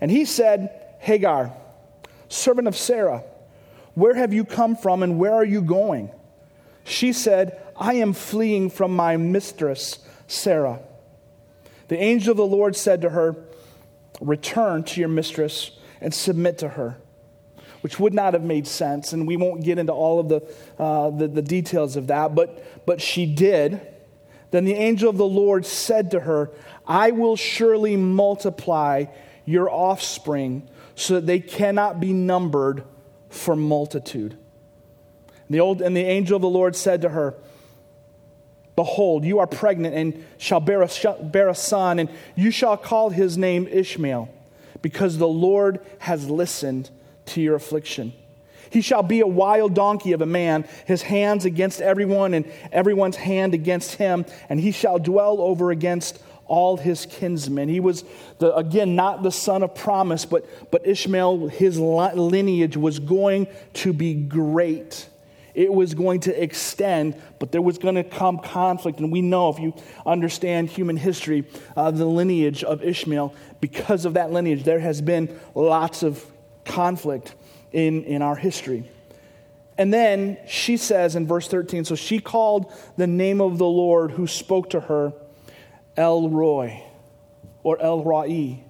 And 0.00 0.10
he 0.10 0.24
said, 0.24 0.96
Hagar, 1.00 1.52
servant 2.28 2.68
of 2.68 2.76
Sarah, 2.76 3.24
where 3.94 4.14
have 4.14 4.32
you 4.32 4.44
come 4.44 4.76
from 4.76 5.02
and 5.02 5.18
where 5.18 5.34
are 5.34 5.44
you 5.44 5.62
going? 5.62 6.10
She 6.84 7.12
said, 7.12 7.60
I 7.76 7.94
am 7.94 8.12
fleeing 8.12 8.70
from 8.70 8.94
my 8.94 9.16
mistress, 9.16 9.98
Sarah. 10.26 10.80
The 11.88 11.98
angel 11.98 12.32
of 12.32 12.36
the 12.36 12.46
Lord 12.46 12.76
said 12.76 13.02
to 13.02 13.10
her, 13.10 13.36
Return 14.20 14.84
to 14.84 15.00
your 15.00 15.08
mistress 15.08 15.72
and 16.00 16.12
submit 16.12 16.58
to 16.58 16.70
her 16.70 16.98
which 17.82 17.98
would 17.98 18.14
not 18.14 18.32
have 18.32 18.42
made 18.42 18.66
sense. 18.66 19.12
And 19.12 19.26
we 19.26 19.36
won't 19.36 19.62
get 19.62 19.78
into 19.78 19.92
all 19.92 20.18
of 20.18 20.28
the, 20.28 20.54
uh, 20.78 21.10
the, 21.10 21.28
the, 21.28 21.42
details 21.42 21.96
of 21.96 22.06
that, 22.06 22.34
but, 22.34 22.86
but 22.86 23.00
she 23.00 23.26
did. 23.26 23.80
Then 24.52 24.66
the 24.66 24.74
angel 24.74 25.08
of 25.10 25.16
the 25.16 25.24
Lord 25.24 25.66
said 25.66 26.12
to 26.12 26.20
her, 26.20 26.50
I 26.86 27.10
will 27.10 27.36
surely 27.36 27.96
multiply 27.96 29.06
your 29.44 29.70
offspring 29.70 30.68
so 30.94 31.14
that 31.14 31.26
they 31.26 31.40
cannot 31.40 32.00
be 32.00 32.12
numbered 32.12 32.84
for 33.30 33.56
multitude. 33.56 34.32
And 34.32 35.48
the, 35.48 35.60
old, 35.60 35.80
and 35.80 35.96
the 35.96 36.04
angel 36.04 36.36
of 36.36 36.42
the 36.42 36.48
Lord 36.48 36.76
said 36.76 37.00
to 37.02 37.08
her, 37.08 37.34
Behold, 38.76 39.24
you 39.24 39.38
are 39.38 39.46
pregnant 39.46 39.94
and 39.94 40.24
shall 40.36 40.60
bear 40.60 40.82
a, 40.82 40.88
bear 41.22 41.48
a 41.48 41.54
son, 41.54 41.98
and 41.98 42.10
you 42.36 42.50
shall 42.50 42.76
call 42.76 43.08
his 43.08 43.38
name 43.38 43.66
Ishmael, 43.66 44.32
because 44.82 45.16
the 45.16 45.28
Lord 45.28 45.80
has 45.98 46.28
listened 46.28 46.90
to 47.26 47.40
your 47.40 47.54
affliction. 47.54 48.12
He 48.72 48.80
shall 48.80 49.02
be 49.02 49.20
a 49.20 49.26
wild 49.26 49.74
donkey 49.74 50.12
of 50.12 50.22
a 50.22 50.26
man, 50.26 50.66
his 50.86 51.02
hands 51.02 51.44
against 51.44 51.82
everyone, 51.82 52.32
and 52.32 52.50
everyone's 52.72 53.16
hand 53.16 53.52
against 53.52 53.96
him, 53.96 54.24
and 54.48 54.58
he 54.58 54.72
shall 54.72 54.98
dwell 54.98 55.42
over 55.42 55.70
against 55.70 56.22
all 56.46 56.78
his 56.78 57.04
kinsmen. 57.04 57.68
He 57.68 57.80
was, 57.80 58.02
the, 58.38 58.54
again, 58.56 58.96
not 58.96 59.22
the 59.22 59.30
son 59.30 59.62
of 59.62 59.74
promise, 59.74 60.24
but, 60.24 60.46
but 60.70 60.86
Ishmael, 60.86 61.48
his 61.48 61.78
lineage 61.78 62.76
was 62.76 62.98
going 62.98 63.46
to 63.74 63.92
be 63.92 64.14
great. 64.14 65.06
It 65.54 65.72
was 65.72 65.92
going 65.92 66.20
to 66.20 66.42
extend, 66.42 67.20
but 67.38 67.52
there 67.52 67.60
was 67.60 67.76
going 67.76 67.96
to 67.96 68.04
come 68.04 68.38
conflict. 68.38 69.00
And 69.00 69.12
we 69.12 69.20
know, 69.20 69.50
if 69.50 69.58
you 69.58 69.74
understand 70.06 70.70
human 70.70 70.96
history, 70.96 71.44
uh, 71.76 71.90
the 71.90 72.06
lineage 72.06 72.64
of 72.64 72.82
Ishmael, 72.82 73.34
because 73.60 74.06
of 74.06 74.14
that 74.14 74.32
lineage, 74.32 74.64
there 74.64 74.80
has 74.80 75.02
been 75.02 75.38
lots 75.54 76.02
of 76.02 76.24
conflict 76.64 77.34
in, 77.72 78.04
in 78.04 78.22
our 78.22 78.36
history. 78.36 78.88
And 79.78 79.92
then 79.92 80.38
she 80.46 80.76
says 80.76 81.16
in 81.16 81.26
verse 81.26 81.48
13 81.48 81.84
so 81.84 81.94
she 81.94 82.20
called 82.20 82.72
the 82.96 83.06
name 83.06 83.40
of 83.40 83.58
the 83.58 83.66
Lord 83.66 84.12
who 84.12 84.26
spoke 84.26 84.70
to 84.70 84.80
her 84.80 85.12
El 85.96 86.28
Roi 86.28 86.82
or 87.62 87.80
El 87.80 88.02
Roi. 88.02 88.62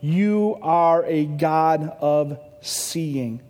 You 0.00 0.58
are 0.60 1.04
a 1.04 1.24
God 1.24 1.96
of 2.00 2.38
seeing. 2.60 3.42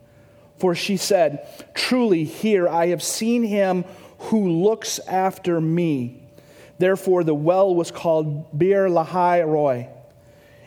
For 0.58 0.74
she 0.74 0.96
said, 0.96 1.46
Truly, 1.74 2.24
here 2.24 2.68
I 2.68 2.88
have 2.88 3.02
seen 3.02 3.42
him 3.42 3.84
who 4.18 4.48
looks 4.48 4.98
after 5.00 5.60
me. 5.60 6.22
Therefore, 6.78 7.24
the 7.24 7.34
well 7.34 7.74
was 7.74 7.90
called 7.90 8.56
Beer 8.56 8.88
Lahai 8.88 9.46
Roi. 9.46 9.88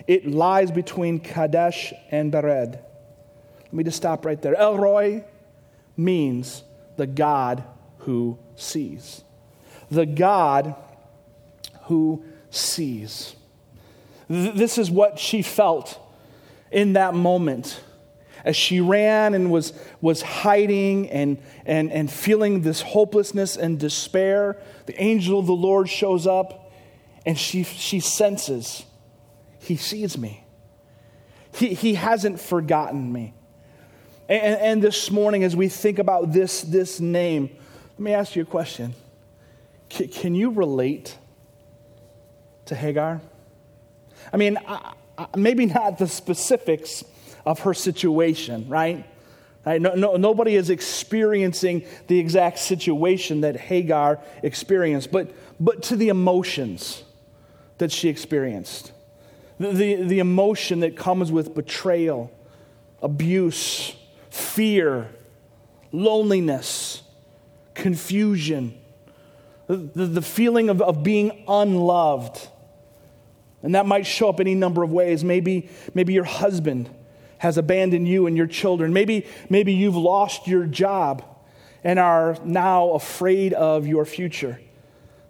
It 0.08 0.26
lies 0.26 0.72
between 0.72 1.20
Kadesh 1.20 1.94
and 2.12 2.32
Bered. 2.32 2.80
Let 3.68 3.74
me 3.74 3.84
just 3.84 3.98
stop 3.98 4.26
right 4.26 4.42
there. 4.42 4.56
El 4.56 4.78
Roi 4.78 5.24
means 5.96 6.64
the 6.96 7.08
God 7.08 7.64
who 8.00 8.40
sees. 8.56 9.24
The 9.92 10.06
God 10.06 10.76
who 11.84 12.24
sees. 12.50 13.36
This 14.30 14.78
is 14.78 14.90
what 14.92 15.20
she 15.20 15.42
felt 15.42 16.00
in 16.72 16.94
that 16.94 17.14
moment 17.14 17.82
as 18.44 18.56
she 18.56 18.80
ran 18.80 19.34
and 19.34 19.52
was, 19.52 19.74
was 20.00 20.22
hiding 20.22 21.10
and, 21.10 21.38
and, 21.66 21.92
and 21.92 22.10
feeling 22.10 22.62
this 22.62 22.82
hopelessness 22.82 23.58
and 23.58 23.80
despair. 23.80 24.58
The 24.86 25.02
angel 25.02 25.40
of 25.40 25.48
the 25.48 25.56
Lord 25.56 25.90
shows 25.90 26.26
up 26.26 26.72
and 27.26 27.38
she, 27.38 27.64
she 27.64 28.00
senses, 28.00 28.86
He 29.60 29.76
sees 29.76 30.18
me. 30.18 30.46
He, 31.54 31.74
he 31.74 31.96
hasn't 31.96 32.40
forgotten 32.40 33.12
me. 33.12 33.34
And, 34.30 34.60
and 34.60 34.82
this 34.82 35.10
morning, 35.10 35.44
as 35.44 35.56
we 35.56 35.70
think 35.70 36.00
about 36.00 36.34
this, 36.34 36.62
this 36.62 37.00
name, 37.00 37.50
let 37.98 38.00
me 38.00 38.14
ask 38.14 38.36
you 38.36 38.42
a 38.42 38.46
question. 38.46 38.94
C- 39.90 40.08
can 40.08 40.36
you 40.36 40.50
relate 40.50 41.18
to 42.66 42.76
Hagar? 42.76 43.22
I 44.34 44.38
mean, 44.38 44.58
I, 44.68 44.94
I, 45.18 45.28
maybe 45.38 45.66
not 45.66 45.98
the 45.98 46.08
specifics 46.08 47.06
of 47.46 47.60
her 47.60 47.74
situation, 47.74 48.68
right? 48.68 49.06
right? 49.66 49.82
No, 49.82 49.96
no, 49.96 50.18
nobody 50.18 50.56
is 50.56 50.70
experiencing 50.70 51.86
the 52.08 52.20
exact 52.20 52.60
situation 52.60 53.42
that 53.42 53.56
Hagar 53.56 54.20
experienced, 54.44 55.10
but, 55.10 55.34
but 55.58 55.84
to 55.84 55.96
the 55.96 56.10
emotions 56.10 57.04
that 57.78 57.94
she 57.94 58.10
experienced. 58.10 58.92
The, 59.58 59.72
the, 59.72 59.96
the 60.04 60.20
emotion 60.20 60.82
that 60.82 60.98
comes 60.98 61.32
with 61.32 61.56
betrayal, 61.56 62.30
abuse, 63.02 63.96
fear, 64.38 65.10
loneliness, 65.92 67.02
confusion, 67.74 68.78
the, 69.68 70.06
the 70.06 70.22
feeling 70.22 70.70
of, 70.70 70.82
of 70.82 71.04
being 71.04 71.44
unloved. 71.48 72.48
And 73.64 73.76
that 73.76 73.86
might 73.86 74.06
show 74.06 74.30
up 74.30 74.40
any 74.40 74.56
number 74.56 74.84
of 74.84 74.92
ways. 74.92 75.24
Maybe, 75.24 75.70
maybe 75.94 76.14
your 76.14 76.24
husband 76.24 76.90
has 77.40 77.58
abandoned 77.58 78.08
you 78.08 78.28
and 78.28 78.38
your 78.38 78.48
children. 78.48 78.94
Maybe, 78.94 79.26
maybe 79.50 79.74
you've 79.74 79.96
lost 79.96 80.48
your 80.48 80.66
job 80.66 81.24
and 81.84 82.00
are 82.00 82.38
now 82.44 82.92
afraid 82.92 83.54
of 83.54 83.88
your 83.88 84.06
future. 84.06 84.60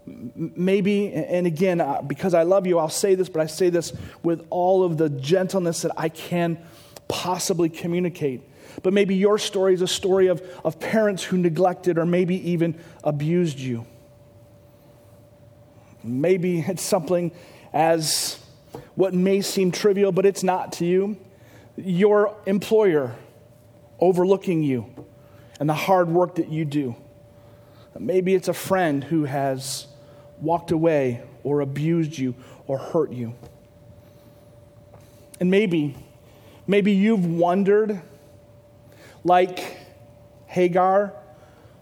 Maybe, 0.05 1.11
and 1.11 1.47
again, 1.47 1.81
uh, 1.81 2.01
because 2.01 2.33
I 2.33 2.43
love 2.43 2.65
you, 2.65 2.79
I'll 2.79 2.89
say 2.89 3.15
this, 3.15 3.27
but 3.27 3.41
I 3.41 3.47
say 3.47 3.69
this 3.69 3.91
with 4.23 4.45
all 4.49 4.83
of 4.83 4.97
the 4.97 5.09
gentleness 5.09 5.81
that 5.81 5.91
I 5.97 6.09
can 6.09 6.59
possibly 7.07 7.69
communicate. 7.69 8.41
But 8.83 8.93
maybe 8.93 9.15
your 9.15 9.37
story 9.37 9.73
is 9.73 9.81
a 9.81 9.87
story 9.87 10.27
of, 10.27 10.41
of 10.63 10.79
parents 10.79 11.23
who 11.23 11.37
neglected 11.37 11.97
or 11.97 12.05
maybe 12.05 12.51
even 12.51 12.79
abused 13.03 13.59
you. 13.59 13.85
Maybe 16.03 16.59
it's 16.59 16.83
something 16.83 17.31
as 17.73 18.39
what 18.95 19.13
may 19.13 19.41
seem 19.41 19.71
trivial, 19.71 20.11
but 20.11 20.25
it's 20.25 20.43
not 20.43 20.73
to 20.73 20.85
you. 20.85 21.17
Your 21.75 22.35
employer 22.45 23.15
overlooking 23.99 24.63
you 24.63 24.85
and 25.59 25.67
the 25.67 25.73
hard 25.73 26.07
work 26.07 26.35
that 26.35 26.49
you 26.49 26.65
do. 26.65 26.95
Maybe 27.97 28.35
it's 28.35 28.47
a 28.47 28.53
friend 28.53 29.03
who 29.03 29.25
has 29.25 29.87
walked 30.39 30.71
away 30.71 31.23
or 31.43 31.61
abused 31.61 32.17
you 32.17 32.35
or 32.67 32.77
hurt 32.77 33.11
you. 33.11 33.33
And 35.39 35.49
maybe, 35.49 35.95
maybe 36.67 36.91
you've 36.91 37.25
wondered 37.25 38.01
like 39.27 39.77
Hagar 40.45 41.13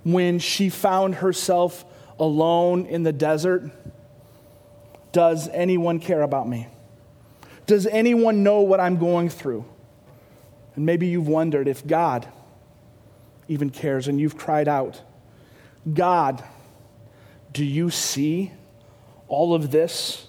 when 0.04 0.40
she 0.40 0.70
found 0.70 1.16
herself 1.16 1.86
alone 2.20 2.88
in 2.88 3.04
the 3.04 3.14
desert. 3.14 3.70
Does 5.12 5.48
anyone 5.50 6.00
care 6.00 6.24
about 6.24 6.50
me? 6.50 6.68
Does 7.68 7.86
anyone 7.88 8.44
know 8.44 8.62
what 8.62 8.80
I'm 8.80 8.98
going 8.98 9.30
through? 9.30 9.64
And 10.76 10.86
maybe 10.86 11.08
you've 11.08 11.28
wondered 11.28 11.68
if 11.68 11.86
God 11.86 12.28
even 13.48 13.70
cares 13.70 14.08
and 14.08 14.20
you've 14.20 14.38
cried 14.38 14.68
out, 14.68 15.02
God, 15.92 16.44
do 17.54 17.64
you 17.64 17.92
see 17.92 18.52
all 19.28 19.54
of 19.54 19.70
this? 19.70 20.28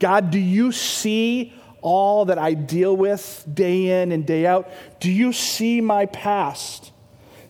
God, 0.00 0.32
do 0.32 0.38
you 0.38 0.72
see 0.72 1.52
all 1.84 2.24
that 2.24 2.38
I 2.38 2.54
deal 2.54 2.96
with 2.96 3.44
day 3.52 4.02
in 4.02 4.10
and 4.10 4.26
day 4.26 4.46
out? 4.46 4.70
Do 5.00 5.12
you 5.12 5.32
see 5.34 5.82
my 5.82 6.06
past? 6.06 6.90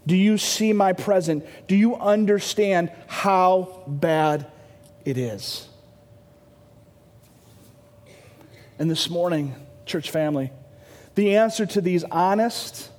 Do 0.07 0.17
you 0.17 0.37
see 0.37 0.73
my 0.73 0.93
present? 0.93 1.47
Do 1.69 1.77
you 1.77 1.95
understand 1.95 2.91
how 3.07 3.85
bad 3.87 4.51
it 5.05 5.17
is? 5.17 5.69
And 8.77 8.91
this 8.91 9.09
morning, 9.09 9.55
church 9.87 10.11
family, 10.11 10.51
the 11.15 11.37
answer 11.37 11.65
to 11.65 11.81
these 11.81 12.03
honest, 12.03 12.91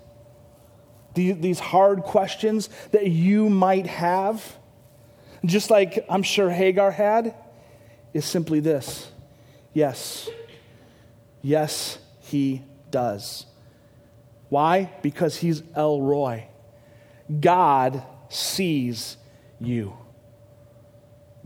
these 1.16 1.60
hard 1.60 2.04
questions 2.04 2.70
that 2.92 3.08
you 3.08 3.50
might 3.50 3.88
have, 3.88 4.56
just 5.44 5.70
like 5.70 6.06
I'm 6.10 6.24
sure 6.24 6.50
Hagar 6.50 6.92
had, 6.92 7.36
is 8.14 8.24
simply 8.24 8.62
this 8.62 9.12
yes. 9.74 10.30
Yes, 11.46 12.00
he 12.22 12.64
does. 12.90 13.46
Why? 14.50 14.92
Because 15.04 15.38
he's 15.38 15.62
El 15.76 16.02
Roi. 16.02 16.48
God 17.40 18.02
sees 18.30 19.18
you. 19.60 19.96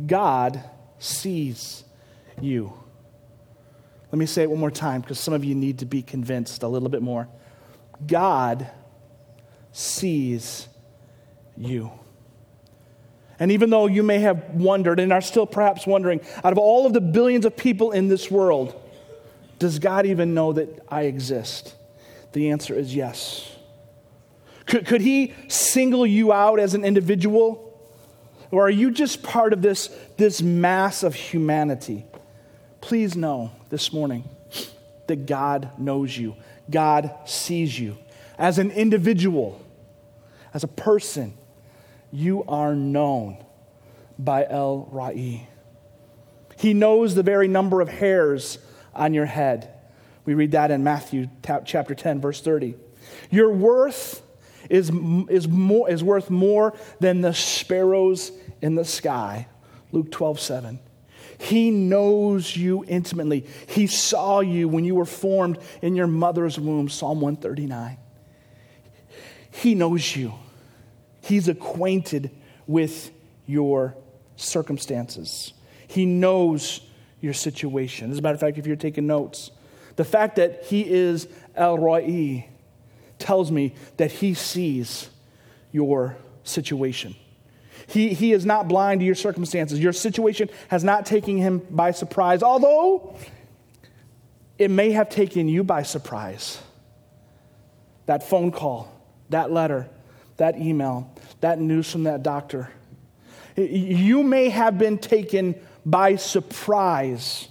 God 0.05 0.63
sees 0.99 1.83
you. 2.39 2.71
Let 4.09 4.19
me 4.19 4.25
say 4.25 4.43
it 4.43 4.49
one 4.49 4.61
more 4.61 4.71
time 4.71 5.01
because 5.01 5.19
some 5.19 5.33
of 5.33 5.43
you 5.43 5.53
need 5.53 5.79
to 5.79 5.85
be 5.85 6.01
convinced 6.01 6.63
a 6.63 6.67
little 6.69 6.87
bit 6.87 7.01
more. 7.01 7.27
God 8.07 8.69
sees 9.73 10.69
you. 11.57 11.91
And 13.37 13.51
even 13.51 13.69
though 13.69 13.87
you 13.87 14.03
may 14.03 14.19
have 14.19 14.45
wondered 14.51 15.01
and 15.01 15.11
are 15.11 15.19
still 15.19 15.45
perhaps 15.45 15.85
wondering, 15.85 16.21
out 16.41 16.53
of 16.53 16.57
all 16.57 16.85
of 16.85 16.93
the 16.93 17.01
billions 17.01 17.45
of 17.45 17.57
people 17.57 17.91
in 17.91 18.07
this 18.07 18.31
world, 18.31 18.81
does 19.59 19.77
God 19.77 20.05
even 20.05 20.33
know 20.33 20.53
that 20.53 20.83
I 20.89 21.03
exist? 21.03 21.75
The 22.31 22.49
answer 22.49 22.73
is 22.73 22.95
yes. 22.95 23.55
Could, 24.65 24.85
could 24.85 25.01
He 25.01 25.33
single 25.47 26.05
you 26.05 26.31
out 26.31 26.59
as 26.59 26.73
an 26.73 26.85
individual? 26.85 27.65
Or 28.51 28.65
are 28.65 28.71
you 28.71 28.89
just 28.89 29.21
part 29.21 29.53
of 29.53 29.61
this, 29.61 29.87
this 30.17 30.41
mass 30.41 31.03
of 31.03 31.13
humanity? 31.13 32.05
Please 32.81 33.15
know 33.15 33.51
this 33.69 33.93
morning 33.93 34.23
that 35.07 35.25
God 35.25 35.69
knows 35.77 36.17
you, 36.17 36.35
God 36.69 37.13
sees 37.25 37.77
you. 37.77 37.97
As 38.37 38.57
an 38.57 38.71
individual, 38.71 39.61
as 40.53 40.63
a 40.63 40.67
person, 40.67 41.33
you 42.11 42.43
are 42.47 42.73
known 42.73 43.43
by 44.17 44.45
El 44.49 44.87
Roi. 44.91 45.47
He 46.57 46.73
knows 46.73 47.15
the 47.15 47.23
very 47.23 47.47
number 47.47 47.81
of 47.81 47.89
hairs 47.89 48.57
on 48.93 49.13
your 49.13 49.25
head. 49.25 49.73
We 50.25 50.33
read 50.33 50.51
that 50.51 50.71
in 50.71 50.83
Matthew 50.83 51.29
chapter 51.65 51.95
10, 51.95 52.21
verse 52.21 52.41
30. 52.41 52.75
Your 53.31 53.51
worth 53.51 54.21
is, 54.69 54.91
is, 55.29 55.47
more, 55.47 55.89
is 55.89 56.03
worth 56.03 56.29
more 56.29 56.75
than 56.99 57.21
the 57.21 57.33
sparrows 57.33 58.31
in 58.61 58.75
the 58.75 58.85
sky. 58.85 59.47
Luke 59.91 60.11
12, 60.11 60.39
7. 60.39 60.79
He 61.39 61.71
knows 61.71 62.55
you 62.55 62.83
intimately. 62.87 63.45
He 63.67 63.87
saw 63.87 64.41
you 64.41 64.67
when 64.67 64.83
you 64.83 64.93
were 64.93 65.05
formed 65.05 65.57
in 65.81 65.95
your 65.95 66.07
mother's 66.07 66.59
womb. 66.59 66.89
Psalm 66.89 67.21
139. 67.21 67.97
He 69.51 69.73
knows 69.73 70.15
you. 70.15 70.33
He's 71.21 71.47
acquainted 71.47 72.31
with 72.67 73.11
your 73.45 73.95
circumstances. 74.35 75.53
He 75.87 76.05
knows 76.05 76.81
your 77.21 77.33
situation. 77.33 78.11
As 78.11 78.19
a 78.19 78.21
matter 78.21 78.35
of 78.35 78.39
fact, 78.39 78.57
if 78.57 78.65
you're 78.65 78.75
taking 78.75 79.07
notes, 79.07 79.51
the 79.95 80.05
fact 80.05 80.37
that 80.37 80.63
he 80.65 80.89
is 80.89 81.27
El 81.55 81.77
Roi 81.77 82.45
tells 83.17 83.51
me 83.51 83.75
that 83.97 84.11
he 84.11 84.33
sees 84.33 85.09
your 85.71 86.17
situation. 86.43 87.15
He, 87.87 88.13
he 88.13 88.33
is 88.33 88.45
not 88.45 88.67
blind 88.67 89.01
to 89.01 89.05
your 89.05 89.15
circumstances. 89.15 89.79
Your 89.79 89.93
situation 89.93 90.49
has 90.69 90.83
not 90.83 91.05
taken 91.05 91.37
him 91.37 91.59
by 91.69 91.91
surprise, 91.91 92.43
although 92.43 93.17
it 94.57 94.69
may 94.69 94.91
have 94.91 95.09
taken 95.09 95.47
you 95.47 95.63
by 95.63 95.83
surprise. 95.83 96.59
That 98.05 98.23
phone 98.23 98.51
call, 98.51 98.91
that 99.29 99.51
letter, 99.51 99.89
that 100.37 100.57
email, 100.57 101.13
that 101.41 101.59
news 101.59 101.91
from 101.91 102.03
that 102.03 102.23
doctor. 102.23 102.69
You 103.55 104.23
may 104.23 104.49
have 104.49 104.77
been 104.77 104.97
taken 104.97 105.55
by 105.85 106.15
surprise, 106.15 107.47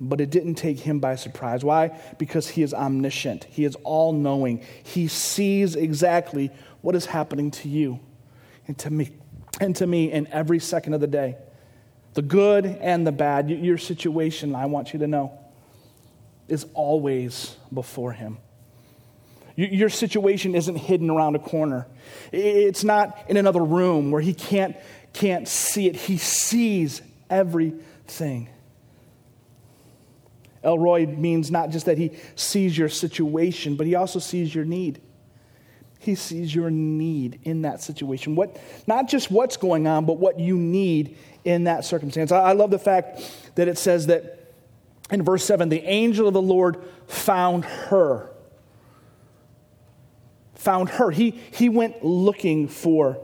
but 0.00 0.20
it 0.20 0.30
didn't 0.30 0.56
take 0.56 0.80
him 0.80 1.00
by 1.00 1.16
surprise. 1.16 1.64
Why? 1.64 1.98
Because 2.18 2.48
he 2.48 2.62
is 2.62 2.74
omniscient, 2.74 3.44
he 3.44 3.64
is 3.64 3.76
all 3.84 4.12
knowing, 4.12 4.62
he 4.82 5.08
sees 5.08 5.76
exactly 5.76 6.50
what 6.80 6.94
is 6.94 7.06
happening 7.06 7.50
to 7.50 7.68
you 7.68 8.00
and 8.66 8.76
to 8.78 8.90
me 8.90 9.10
and 9.60 9.74
to 9.76 9.86
me 9.86 10.10
in 10.10 10.26
every 10.28 10.58
second 10.58 10.94
of 10.94 11.00
the 11.00 11.06
day. 11.06 11.36
The 12.14 12.22
good 12.22 12.66
and 12.66 13.06
the 13.06 13.12
bad, 13.12 13.50
your 13.50 13.78
situation, 13.78 14.54
I 14.54 14.66
want 14.66 14.92
you 14.92 14.98
to 15.00 15.06
know, 15.06 15.38
is 16.48 16.66
always 16.74 17.56
before 17.72 18.12
him. 18.12 18.38
Your 19.56 19.88
situation 19.88 20.54
isn't 20.54 20.74
hidden 20.74 21.10
around 21.10 21.36
a 21.36 21.38
corner. 21.38 21.86
It's 22.32 22.82
not 22.82 23.24
in 23.28 23.36
another 23.36 23.62
room 23.62 24.10
where 24.10 24.20
he 24.20 24.34
can't, 24.34 24.76
can't 25.12 25.46
see 25.46 25.86
it. 25.86 25.94
He 25.94 26.16
sees 26.16 27.02
everything. 27.30 28.48
El 30.64 30.78
Roi 30.78 31.06
means 31.06 31.50
not 31.50 31.70
just 31.70 31.86
that 31.86 31.98
he 31.98 32.12
sees 32.34 32.76
your 32.76 32.88
situation, 32.88 33.76
but 33.76 33.86
he 33.86 33.94
also 33.94 34.18
sees 34.18 34.52
your 34.52 34.64
need. 34.64 35.00
He 36.00 36.16
sees 36.16 36.54
your 36.54 36.70
need 36.70 37.38
in 37.44 37.62
that 37.62 37.80
situation. 37.80 38.34
What, 38.34 38.60
not 38.86 39.08
just 39.08 39.30
what's 39.30 39.56
going 39.56 39.86
on, 39.86 40.04
but 40.04 40.18
what 40.18 40.40
you 40.40 40.56
need 40.56 41.16
in 41.44 41.64
that 41.64 41.84
circumstance. 41.84 42.32
I, 42.32 42.40
I 42.40 42.52
love 42.52 42.70
the 42.70 42.78
fact 42.78 43.20
that 43.54 43.68
it 43.68 43.78
says 43.78 44.06
that 44.06 44.52
in 45.10 45.22
verse 45.22 45.44
7 45.44 45.68
the 45.68 45.82
angel 45.84 46.26
of 46.26 46.34
the 46.34 46.42
Lord 46.42 46.82
found 47.06 47.64
her 47.64 48.33
found 50.64 50.88
her. 50.88 51.10
He, 51.10 51.30
he 51.52 51.68
went 51.68 52.02
looking 52.02 52.68
for 52.68 53.18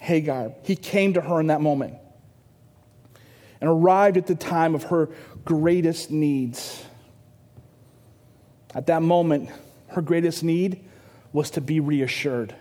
Hagar. 0.00 0.52
He 0.62 0.76
came 0.76 1.14
to 1.14 1.20
her 1.20 1.40
in 1.40 1.48
that 1.48 1.60
moment 1.60 1.94
and 3.60 3.68
arrived 3.68 4.16
at 4.16 4.26
the 4.26 4.36
time 4.36 4.74
of 4.74 4.84
her 4.84 5.08
greatest 5.44 6.12
needs. 6.12 6.84
At 8.72 8.86
that 8.86 9.02
moment, 9.02 9.50
her 9.88 10.00
greatest 10.00 10.44
need 10.44 10.84
was 11.32 11.50
to 11.52 11.60
be 11.60 11.80
reassured. 11.80 12.54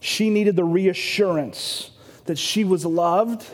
She 0.00 0.30
needed 0.30 0.54
the 0.54 0.64
reassurance 0.64 1.90
that 2.26 2.38
she 2.38 2.62
was 2.62 2.86
loved 2.86 3.44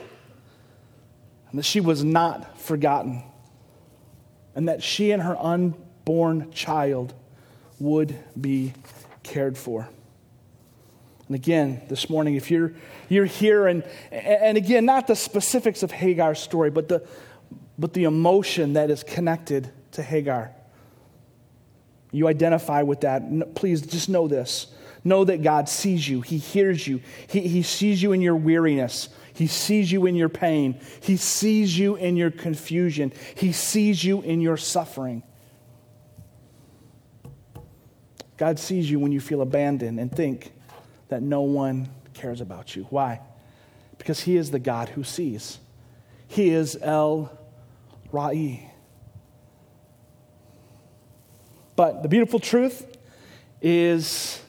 and 1.48 1.58
that 1.58 1.64
she 1.64 1.80
was 1.80 2.04
not 2.04 2.60
forgotten, 2.60 3.22
and 4.56 4.68
that 4.68 4.82
she 4.82 5.12
and 5.12 5.22
her 5.22 5.36
unborn 5.38 6.50
child 6.50 7.14
would 7.78 8.18
be 8.38 8.72
cared 9.24 9.58
for. 9.58 9.88
And 11.26 11.34
again, 11.34 11.82
this 11.88 12.10
morning, 12.10 12.36
if 12.36 12.50
you're, 12.50 12.74
you're 13.08 13.24
here, 13.24 13.66
and, 13.66 13.82
and 14.12 14.56
again, 14.56 14.84
not 14.84 15.06
the 15.06 15.16
specifics 15.16 15.82
of 15.82 15.90
Hagar's 15.90 16.38
story, 16.38 16.70
but 16.70 16.88
the, 16.88 17.06
but 17.78 17.94
the 17.94 18.04
emotion 18.04 18.74
that 18.74 18.90
is 18.90 19.02
connected 19.02 19.70
to 19.92 20.02
Hagar. 20.02 20.52
You 22.12 22.28
identify 22.28 22.82
with 22.82 23.00
that. 23.00 23.54
Please 23.54 23.82
just 23.82 24.08
know 24.08 24.28
this. 24.28 24.68
Know 25.02 25.24
that 25.24 25.42
God 25.42 25.68
sees 25.68 26.08
you, 26.08 26.22
He 26.22 26.38
hears 26.38 26.86
you, 26.86 27.02
He, 27.26 27.40
he 27.40 27.62
sees 27.62 28.02
you 28.02 28.12
in 28.12 28.22
your 28.22 28.36
weariness, 28.36 29.10
He 29.34 29.46
sees 29.46 29.92
you 29.92 30.06
in 30.06 30.14
your 30.14 30.30
pain, 30.30 30.80
He 31.02 31.18
sees 31.18 31.78
you 31.78 31.96
in 31.96 32.16
your 32.16 32.30
confusion, 32.30 33.12
He 33.34 33.52
sees 33.52 34.02
you 34.02 34.22
in 34.22 34.40
your 34.40 34.56
suffering. 34.56 35.22
God 38.36 38.58
sees 38.58 38.90
you 38.90 38.98
when 38.98 39.12
you 39.12 39.20
feel 39.20 39.42
abandoned 39.42 40.00
and 40.00 40.10
think 40.10 40.52
that 41.08 41.22
no 41.22 41.42
one 41.42 41.88
cares 42.14 42.40
about 42.40 42.74
you. 42.74 42.86
Why? 42.90 43.20
Because 43.98 44.20
He 44.20 44.36
is 44.36 44.50
the 44.50 44.58
God 44.58 44.88
who 44.88 45.04
sees. 45.04 45.58
He 46.26 46.50
is 46.50 46.76
El 46.80 47.36
Roi. 48.10 48.70
But 51.76 52.02
the 52.02 52.08
beautiful 52.08 52.38
truth 52.38 52.86
is 53.60 54.40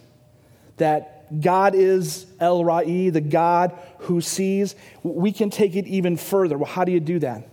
that 0.77 1.41
God 1.41 1.73
is 1.75 2.25
El 2.39 2.63
Roi, 2.63 3.09
the 3.11 3.21
God 3.21 3.77
who 3.99 4.21
sees. 4.21 4.75
We 5.03 5.31
can 5.31 5.49
take 5.49 5.75
it 5.75 5.87
even 5.87 6.17
further. 6.17 6.57
Well, 6.57 6.69
how 6.69 6.83
do 6.83 6.91
you 6.91 6.99
do 6.99 7.19
that? 7.19 7.47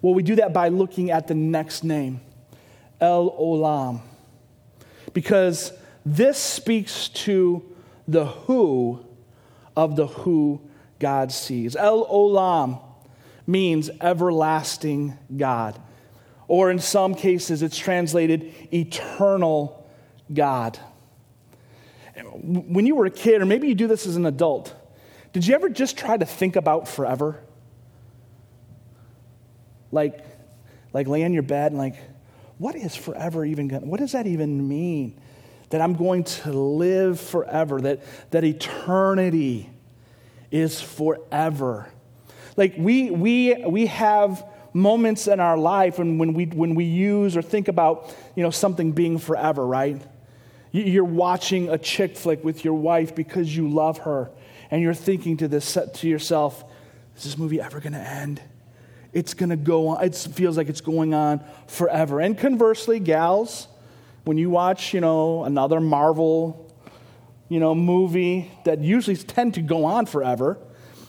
Well, 0.00 0.14
we 0.14 0.22
do 0.22 0.36
that 0.36 0.52
by 0.52 0.68
looking 0.68 1.10
at 1.10 1.26
the 1.26 1.34
next 1.34 1.82
name, 1.84 2.20
El 3.00 3.30
Olam. 3.32 4.00
Because 5.18 5.72
this 6.06 6.38
speaks 6.38 7.08
to 7.08 7.74
the 8.06 8.26
who 8.26 9.04
of 9.76 9.96
the 9.96 10.06
who 10.06 10.60
God 11.00 11.32
sees. 11.32 11.74
El 11.74 12.06
Olam 12.06 12.80
means 13.44 13.90
everlasting 14.00 15.18
God. 15.36 15.76
Or 16.46 16.70
in 16.70 16.78
some 16.78 17.16
cases, 17.16 17.62
it's 17.62 17.76
translated 17.76 18.54
eternal 18.72 19.90
God. 20.32 20.78
When 22.40 22.86
you 22.86 22.94
were 22.94 23.06
a 23.06 23.10
kid, 23.10 23.42
or 23.42 23.44
maybe 23.44 23.66
you 23.66 23.74
do 23.74 23.88
this 23.88 24.06
as 24.06 24.14
an 24.14 24.24
adult, 24.24 24.72
did 25.32 25.48
you 25.48 25.56
ever 25.56 25.68
just 25.68 25.98
try 25.98 26.16
to 26.16 26.26
think 26.26 26.54
about 26.54 26.86
forever? 26.86 27.42
Like, 29.90 30.24
like 30.92 31.08
lay 31.08 31.22
in 31.22 31.32
your 31.32 31.42
bed 31.42 31.72
and 31.72 31.78
like, 31.78 31.96
what 32.58 32.74
is 32.74 32.94
forever 32.94 33.44
even 33.44 33.68
going 33.68 33.88
what 33.88 34.00
does 34.00 34.12
that 34.12 34.26
even 34.26 34.68
mean? 34.68 35.18
that 35.70 35.80
I'm 35.80 35.94
going 35.94 36.24
to 36.24 36.52
live 36.52 37.20
forever, 37.20 37.80
that, 37.82 38.02
that 38.30 38.44
eternity 38.44 39.68
is 40.50 40.80
forever. 40.80 41.90
Like 42.56 42.74
we, 42.78 43.10
we, 43.10 43.54
we 43.66 43.86
have 43.86 44.44
moments 44.72 45.28
in 45.28 45.40
our 45.40 45.58
life 45.58 45.98
when, 45.98 46.18
when, 46.18 46.32
we, 46.34 46.46
when 46.46 46.74
we 46.74 46.84
use 46.84 47.36
or 47.36 47.42
think 47.42 47.68
about 47.68 48.14
you 48.34 48.42
know, 48.42 48.50
something 48.50 48.92
being 48.92 49.18
forever, 49.18 49.66
right? 49.66 50.00
You're 50.72 51.04
watching 51.04 51.68
a 51.68 51.78
chick 51.78 52.16
flick 52.16 52.44
with 52.44 52.64
your 52.64 52.74
wife 52.74 53.14
because 53.14 53.54
you 53.54 53.68
love 53.68 53.98
her, 53.98 54.30
and 54.70 54.82
you're 54.82 54.92
thinking 54.92 55.38
to, 55.38 55.48
this, 55.48 55.78
to 55.94 56.08
yourself, 56.08 56.62
is 57.16 57.24
this 57.24 57.38
movie 57.38 57.58
ever 57.58 57.80
going 57.80 57.94
to 57.94 57.98
end? 57.98 58.42
It's 59.12 59.34
going 59.34 59.50
to 59.50 59.56
go 59.56 59.88
on. 59.88 60.04
It 60.04 60.14
feels 60.14 60.56
like 60.56 60.68
it's 60.68 60.80
going 60.80 61.14
on 61.14 61.42
forever. 61.66 62.20
And 62.20 62.36
conversely, 62.36 63.00
gals, 63.00 63.68
when 64.24 64.36
you 64.36 64.50
watch, 64.50 64.92
you 64.92 65.00
know, 65.00 65.44
another 65.44 65.80
Marvel, 65.80 66.70
you 67.48 67.60
know, 67.60 67.74
movie 67.74 68.50
that 68.64 68.80
usually 68.80 69.16
tend 69.16 69.54
to 69.54 69.62
go 69.62 69.84
on 69.84 70.06
forever, 70.06 70.58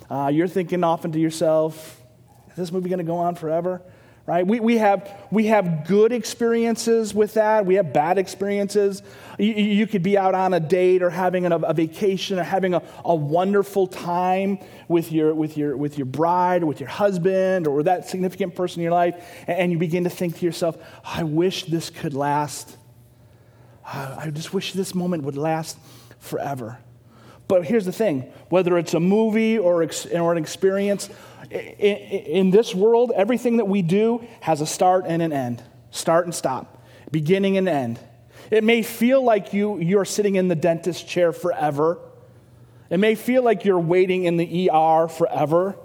uh, 0.10 0.32
you're 0.34 0.48
thinking 0.48 0.84
often 0.84 1.12
to 1.12 1.20
yourself, 1.20 2.02
is 2.50 2.56
this 2.56 2.72
movie 2.72 2.90
going 2.90 3.00
to 3.00 3.04
go 3.04 3.18
on 3.18 3.36
forever? 3.36 3.82
Right? 4.30 4.46
We, 4.46 4.60
we, 4.60 4.78
have, 4.78 5.12
we 5.32 5.48
have 5.48 5.88
good 5.88 6.12
experiences 6.12 7.16
with 7.16 7.34
that. 7.34 7.66
We 7.66 7.76
have 7.76 7.92
bad 7.92 8.20
experiences. 8.20 9.02
You, 9.40 9.54
you 9.56 9.88
could 9.88 10.04
be 10.04 10.20
out 10.20 10.36
on 10.36 10.54
a 10.54 10.60
date 10.60 11.02
or 11.02 11.10
having 11.10 11.48
a, 11.48 11.56
a 11.56 11.74
vacation 11.74 12.38
or 12.38 12.44
having 12.44 12.76
a, 12.76 12.84
a 13.04 13.16
wonderful 13.16 13.88
time 13.88 14.60
with 14.88 15.12
your, 15.12 15.34
with, 15.34 15.58
your, 15.58 15.76
with 15.76 15.98
your 15.98 16.06
bride 16.06 16.62
or 16.62 16.68
with 16.68 16.80
your 16.80 16.90
husband 16.90 17.66
or 17.66 17.82
that 17.82 18.08
significant 18.08 18.54
person 18.54 18.82
in 18.82 18.84
your 18.84 18.92
life, 18.92 19.16
and, 19.48 19.58
and 19.58 19.72
you 19.72 19.80
begin 19.80 20.04
to 20.04 20.12
think 20.12 20.38
to 20.38 20.46
yourself, 20.46 20.78
I 21.04 21.24
wish 21.24 21.64
this 21.64 21.90
could 21.90 22.14
last. 22.14 22.78
I 23.84 24.30
just 24.32 24.54
wish 24.54 24.74
this 24.74 24.94
moment 24.94 25.24
would 25.24 25.38
last 25.38 25.76
forever. 26.20 26.78
But 27.48 27.66
here's 27.66 27.86
the 27.86 27.92
thing 27.92 28.32
whether 28.50 28.78
it's 28.78 28.94
a 28.94 29.00
movie 29.00 29.58
or, 29.58 29.84
or 29.84 30.32
an 30.32 30.38
experience, 30.38 31.10
in 31.52 32.52
this 32.52 32.76
world, 32.76 33.12
everything 33.16 33.58
that 33.58 33.66
we 33.66 33.82
do 33.82 34.26
has 34.42 34.62
a 34.62 34.66
start 34.66 35.06
and 35.08 35.22
an 35.22 35.34
end. 35.34 35.64
Start 35.92 36.26
and 36.26 36.36
stop, 36.36 36.84
beginning 37.12 37.58
and 37.58 37.68
end. 37.68 38.00
It 38.52 38.64
may 38.64 38.82
feel 38.82 39.24
like 39.24 39.54
you, 39.54 39.80
you're 39.80 40.06
sitting 40.06 40.36
in 40.36 40.48
the 40.48 40.56
dentist 40.56 41.08
chair 41.08 41.32
forever. 41.32 42.00
It 42.90 43.00
may 43.00 43.16
feel 43.16 43.44
like 43.44 43.66
you're 43.66 43.80
waiting 43.80 44.24
in 44.24 44.38
the 44.38 44.70
ER 44.72 45.08
forever, 45.08 45.76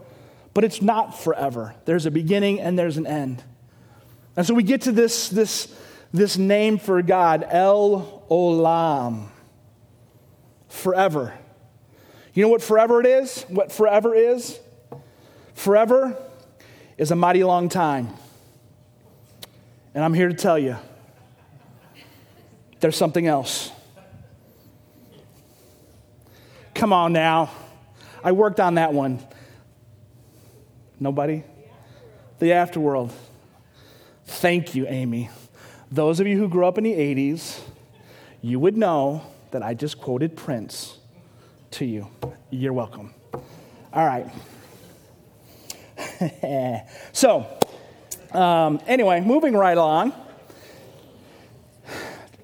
but 0.54 0.64
it's 0.64 0.80
not 0.80 1.18
forever. 1.18 1.74
There's 1.84 2.06
a 2.06 2.10
beginning 2.10 2.60
and 2.60 2.78
there's 2.78 2.96
an 2.96 3.06
end. 3.06 3.42
And 4.36 4.46
so 4.46 4.54
we 4.54 4.62
get 4.62 4.82
to 4.82 4.92
this, 4.92 5.28
this, 5.28 5.74
this 6.12 6.36
name 6.36 6.78
for 6.78 7.02
God, 7.02 7.46
El 7.48 8.24
Olam, 8.30 9.28
forever. 10.68 11.34
You 12.32 12.42
know 12.42 12.48
what 12.48 12.62
forever 12.62 13.00
it 13.00 13.06
is? 13.06 13.42
What 13.48 13.70
forever 13.70 14.14
is? 14.14 14.58
Forever 15.54 16.16
is 16.98 17.10
a 17.10 17.16
mighty 17.16 17.42
long 17.42 17.68
time. 17.68 18.08
And 19.94 20.04
I'm 20.04 20.14
here 20.14 20.28
to 20.28 20.34
tell 20.34 20.58
you 20.58 20.76
there's 22.80 22.96
something 22.96 23.26
else. 23.26 23.70
Come 26.74 26.92
on 26.92 27.12
now. 27.12 27.50
I 28.22 28.32
worked 28.32 28.60
on 28.60 28.74
that 28.74 28.92
one. 28.92 29.20
Nobody? 30.98 31.44
The 32.40 32.46
afterworld. 32.46 33.12
Thank 34.26 34.74
you, 34.74 34.86
Amy. 34.88 35.30
Those 35.90 36.20
of 36.20 36.26
you 36.26 36.36
who 36.38 36.48
grew 36.48 36.66
up 36.66 36.76
in 36.76 36.84
the 36.84 36.92
80s, 36.92 37.60
you 38.42 38.58
would 38.58 38.76
know 38.76 39.22
that 39.52 39.62
I 39.62 39.74
just 39.74 40.00
quoted 40.00 40.36
Prince 40.36 40.98
to 41.72 41.84
you. 41.84 42.08
You're 42.50 42.72
welcome. 42.72 43.14
All 43.92 44.06
right. 44.06 44.26
so, 47.12 47.46
um, 48.32 48.80
anyway, 48.86 49.20
moving 49.20 49.54
right 49.54 49.76
along. 49.76 50.12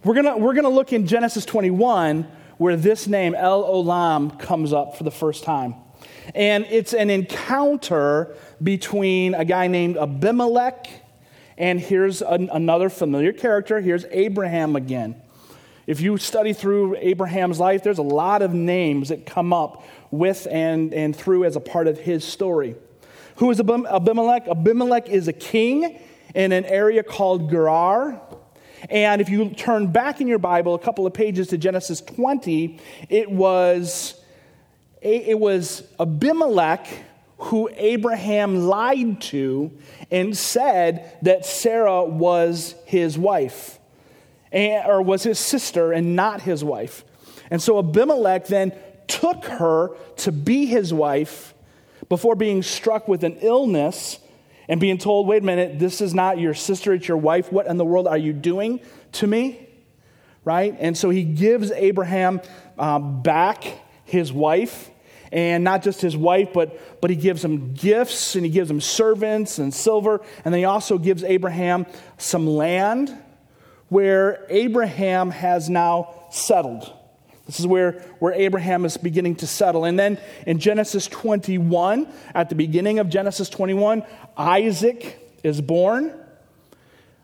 We're 0.04 0.14
going 0.14 0.40
we're 0.40 0.54
gonna 0.54 0.68
look 0.70 0.92
in 0.92 1.06
Genesis 1.06 1.44
21 1.44 2.26
where 2.56 2.76
this 2.76 3.06
name, 3.06 3.34
El 3.34 3.62
Olam, 3.64 4.38
comes 4.38 4.72
up 4.72 4.96
for 4.96 5.04
the 5.04 5.10
first 5.10 5.44
time. 5.44 5.74
And 6.34 6.66
it's 6.70 6.92
an 6.92 7.10
encounter 7.10 8.36
between 8.62 9.34
a 9.34 9.44
guy 9.44 9.66
named 9.66 9.96
Abimelech, 9.96 10.86
and 11.56 11.80
here's 11.80 12.22
an, 12.22 12.50
another 12.52 12.88
familiar 12.88 13.32
character. 13.32 13.80
Here's 13.80 14.04
Abraham 14.10 14.76
again. 14.76 15.20
If 15.86 16.00
you 16.00 16.18
study 16.18 16.52
through 16.52 16.96
Abraham's 16.96 17.58
life, 17.58 17.82
there's 17.82 17.98
a 17.98 18.02
lot 18.02 18.42
of 18.42 18.54
names 18.54 19.08
that 19.08 19.26
come 19.26 19.52
up 19.52 19.84
with 20.10 20.46
and, 20.50 20.94
and 20.94 21.16
through 21.16 21.44
as 21.44 21.56
a 21.56 21.60
part 21.60 21.88
of 21.88 21.98
his 21.98 22.24
story. 22.24 22.76
Who 23.40 23.50
is 23.50 23.58
Abimelech? 23.58 24.48
Abimelech 24.48 25.08
is 25.08 25.26
a 25.26 25.32
king 25.32 25.98
in 26.34 26.52
an 26.52 26.66
area 26.66 27.02
called 27.02 27.48
Gerar. 27.48 28.20
And 28.90 29.22
if 29.22 29.30
you 29.30 29.48
turn 29.48 29.86
back 29.86 30.20
in 30.20 30.26
your 30.26 30.38
Bible 30.38 30.74
a 30.74 30.78
couple 30.78 31.06
of 31.06 31.14
pages 31.14 31.48
to 31.48 31.56
Genesis 31.56 32.02
20, 32.02 32.78
it 33.08 33.30
was, 33.30 34.22
it 35.00 35.38
was 35.38 35.84
Abimelech 35.98 36.86
who 37.38 37.70
Abraham 37.76 38.66
lied 38.66 39.22
to 39.22 39.72
and 40.10 40.36
said 40.36 41.16
that 41.22 41.46
Sarah 41.46 42.04
was 42.04 42.74
his 42.84 43.16
wife, 43.16 43.78
or 44.52 45.00
was 45.00 45.22
his 45.22 45.38
sister 45.38 45.92
and 45.92 46.14
not 46.14 46.42
his 46.42 46.62
wife. 46.62 47.06
And 47.50 47.62
so 47.62 47.78
Abimelech 47.78 48.48
then 48.48 48.74
took 49.06 49.46
her 49.46 49.96
to 50.16 50.30
be 50.30 50.66
his 50.66 50.92
wife 50.92 51.54
before 52.10 52.34
being 52.34 52.62
struck 52.62 53.08
with 53.08 53.24
an 53.24 53.38
illness 53.40 54.18
and 54.68 54.78
being 54.78 54.98
told, 54.98 55.26
wait 55.26 55.42
a 55.42 55.46
minute, 55.46 55.78
this 55.78 56.02
is 56.02 56.12
not 56.12 56.38
your 56.38 56.52
sister, 56.52 56.92
it's 56.92 57.08
your 57.08 57.16
wife. 57.16 57.50
What 57.50 57.66
in 57.66 57.78
the 57.78 57.84
world 57.84 58.06
are 58.06 58.18
you 58.18 58.34
doing 58.34 58.80
to 59.12 59.26
me? 59.26 59.66
Right? 60.44 60.76
And 60.78 60.98
so 60.98 61.08
he 61.08 61.24
gives 61.24 61.70
Abraham 61.70 62.42
um, 62.78 63.22
back 63.22 63.64
his 64.04 64.32
wife. 64.32 64.90
And 65.32 65.62
not 65.62 65.84
just 65.84 66.00
his 66.00 66.16
wife, 66.16 66.48
but, 66.52 67.00
but 67.00 67.08
he 67.08 67.14
gives 67.14 67.44
him 67.44 67.72
gifts 67.72 68.34
and 68.34 68.44
he 68.44 68.50
gives 68.50 68.68
him 68.68 68.80
servants 68.80 69.60
and 69.60 69.72
silver. 69.72 70.20
And 70.44 70.52
then 70.52 70.58
he 70.58 70.64
also 70.64 70.98
gives 70.98 71.22
Abraham 71.22 71.86
some 72.18 72.48
land 72.48 73.16
where 73.88 74.44
Abraham 74.48 75.30
has 75.30 75.70
now 75.70 76.26
settled. 76.32 76.92
This 77.50 77.58
is 77.58 77.66
where, 77.66 77.94
where 78.20 78.32
Abraham 78.32 78.84
is 78.84 78.96
beginning 78.96 79.34
to 79.36 79.46
settle. 79.48 79.84
And 79.84 79.98
then 79.98 80.18
in 80.46 80.60
Genesis 80.60 81.08
21, 81.08 82.06
at 82.32 82.48
the 82.48 82.54
beginning 82.54 83.00
of 83.00 83.08
Genesis 83.08 83.48
21, 83.48 84.04
Isaac 84.36 85.18
is 85.42 85.60
born. 85.60 86.14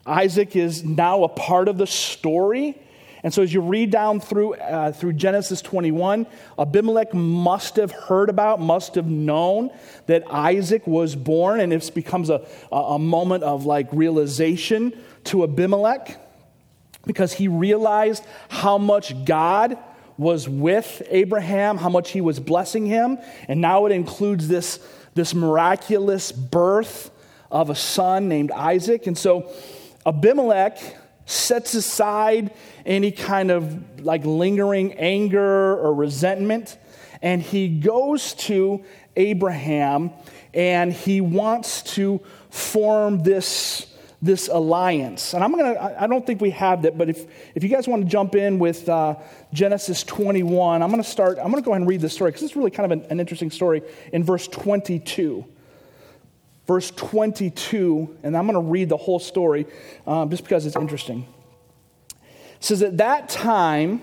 Isaac 0.04 0.56
is 0.56 0.82
now 0.82 1.22
a 1.22 1.28
part 1.28 1.68
of 1.68 1.78
the 1.78 1.86
story. 1.86 2.76
And 3.22 3.32
so, 3.32 3.40
as 3.42 3.54
you 3.54 3.60
read 3.60 3.92
down 3.92 4.18
through, 4.18 4.54
uh, 4.54 4.90
through 4.90 5.12
Genesis 5.12 5.62
21, 5.62 6.26
Abimelech 6.58 7.14
must 7.14 7.76
have 7.76 7.92
heard 7.92 8.28
about, 8.28 8.60
must 8.60 8.96
have 8.96 9.06
known 9.06 9.70
that 10.06 10.24
Isaac 10.28 10.88
was 10.88 11.14
born, 11.14 11.60
and 11.60 11.72
it 11.72 11.88
becomes 11.94 12.30
a, 12.30 12.44
a 12.72 12.98
moment 12.98 13.44
of 13.44 13.64
like 13.64 13.86
realization 13.92 14.92
to 15.24 15.44
Abimelech 15.44 16.20
because 17.06 17.32
he 17.32 17.46
realized 17.46 18.24
how 18.48 18.76
much 18.76 19.24
God 19.24 19.78
was 20.18 20.48
with 20.48 21.02
Abraham, 21.10 21.76
how 21.76 21.88
much 21.88 22.10
he 22.10 22.20
was 22.20 22.40
blessing 22.40 22.86
him. 22.86 23.18
And 23.48 23.60
now 23.60 23.86
it 23.86 23.92
includes 23.92 24.48
this, 24.48 24.80
this 25.14 25.34
miraculous 25.34 26.32
birth 26.32 27.10
of 27.50 27.70
a 27.70 27.74
son 27.74 28.28
named 28.28 28.50
Isaac. 28.50 29.06
And 29.06 29.16
so 29.16 29.50
Abimelech 30.04 30.78
sets 31.26 31.74
aside 31.74 32.52
any 32.86 33.10
kind 33.10 33.50
of 33.50 34.00
like 34.00 34.24
lingering 34.24 34.94
anger 34.94 35.76
or 35.76 35.92
resentment, 35.92 36.78
and 37.20 37.42
he 37.42 37.68
goes 37.68 38.34
to 38.34 38.84
Abraham 39.16 40.12
and 40.54 40.92
he 40.92 41.20
wants 41.20 41.82
to 41.82 42.20
form 42.50 43.22
this 43.22 43.86
this 44.22 44.48
alliance. 44.48 45.34
And 45.34 45.44
I'm 45.44 45.52
going 45.52 45.74
to, 45.74 46.02
I 46.02 46.06
don't 46.06 46.26
think 46.26 46.40
we 46.40 46.50
have 46.50 46.82
that, 46.82 46.96
but 46.96 47.08
if, 47.08 47.26
if 47.54 47.62
you 47.62 47.68
guys 47.68 47.86
want 47.86 48.02
to 48.02 48.08
jump 48.08 48.34
in 48.34 48.58
with 48.58 48.88
uh, 48.88 49.16
Genesis 49.52 50.02
21, 50.04 50.82
I'm 50.82 50.90
going 50.90 51.02
to 51.02 51.08
start, 51.08 51.38
I'm 51.38 51.50
going 51.50 51.62
to 51.62 51.66
go 51.66 51.72
ahead 51.72 51.82
and 51.82 51.88
read 51.88 52.00
this 52.00 52.14
story 52.14 52.30
because 52.30 52.42
it's 52.42 52.56
really 52.56 52.70
kind 52.70 52.90
of 52.90 52.98
an, 52.98 53.06
an 53.10 53.20
interesting 53.20 53.50
story 53.50 53.82
in 54.12 54.24
verse 54.24 54.48
22 54.48 55.44
verse 56.66 56.90
22, 56.92 58.18
and 58.22 58.36
I'm 58.36 58.46
going 58.46 58.54
to 58.54 58.70
read 58.70 58.88
the 58.88 58.96
whole 58.96 59.18
story 59.18 59.66
um, 60.06 60.30
just 60.30 60.42
because 60.42 60.66
it's 60.66 60.76
interesting. 60.76 61.26
It 62.10 62.16
says, 62.64 62.82
At 62.82 62.96
that 62.98 63.28
time, 63.28 64.02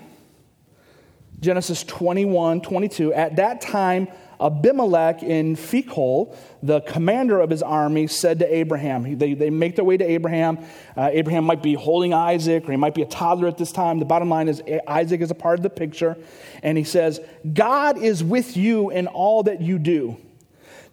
Genesis 1.40 1.84
21, 1.84 2.62
22, 2.62 3.12
at 3.12 3.36
that 3.36 3.60
time, 3.60 4.08
Abimelech 4.44 5.22
in 5.22 5.56
Phicol, 5.56 6.36
the 6.62 6.82
commander 6.82 7.40
of 7.40 7.48
his 7.48 7.62
army, 7.62 8.06
said 8.06 8.38
to 8.40 8.54
Abraham, 8.54 9.18
they, 9.18 9.32
they 9.32 9.48
make 9.48 9.74
their 9.74 9.84
way 9.84 9.96
to 9.96 10.04
Abraham. 10.04 10.58
Uh, 10.96 11.08
Abraham 11.12 11.44
might 11.44 11.62
be 11.62 11.72
holding 11.72 12.12
Isaac, 12.12 12.68
or 12.68 12.72
he 12.72 12.76
might 12.76 12.94
be 12.94 13.02
a 13.02 13.06
toddler 13.06 13.48
at 13.48 13.56
this 13.56 13.72
time. 13.72 13.98
The 13.98 14.04
bottom 14.04 14.28
line 14.28 14.48
is 14.48 14.62
Isaac 14.86 15.22
is 15.22 15.30
a 15.30 15.34
part 15.34 15.58
of 15.58 15.62
the 15.62 15.70
picture. 15.70 16.16
And 16.62 16.76
he 16.76 16.84
says, 16.84 17.20
God 17.52 17.96
is 17.98 18.22
with 18.22 18.56
you 18.56 18.90
in 18.90 19.06
all 19.06 19.44
that 19.44 19.62
you 19.62 19.78
do. 19.78 20.18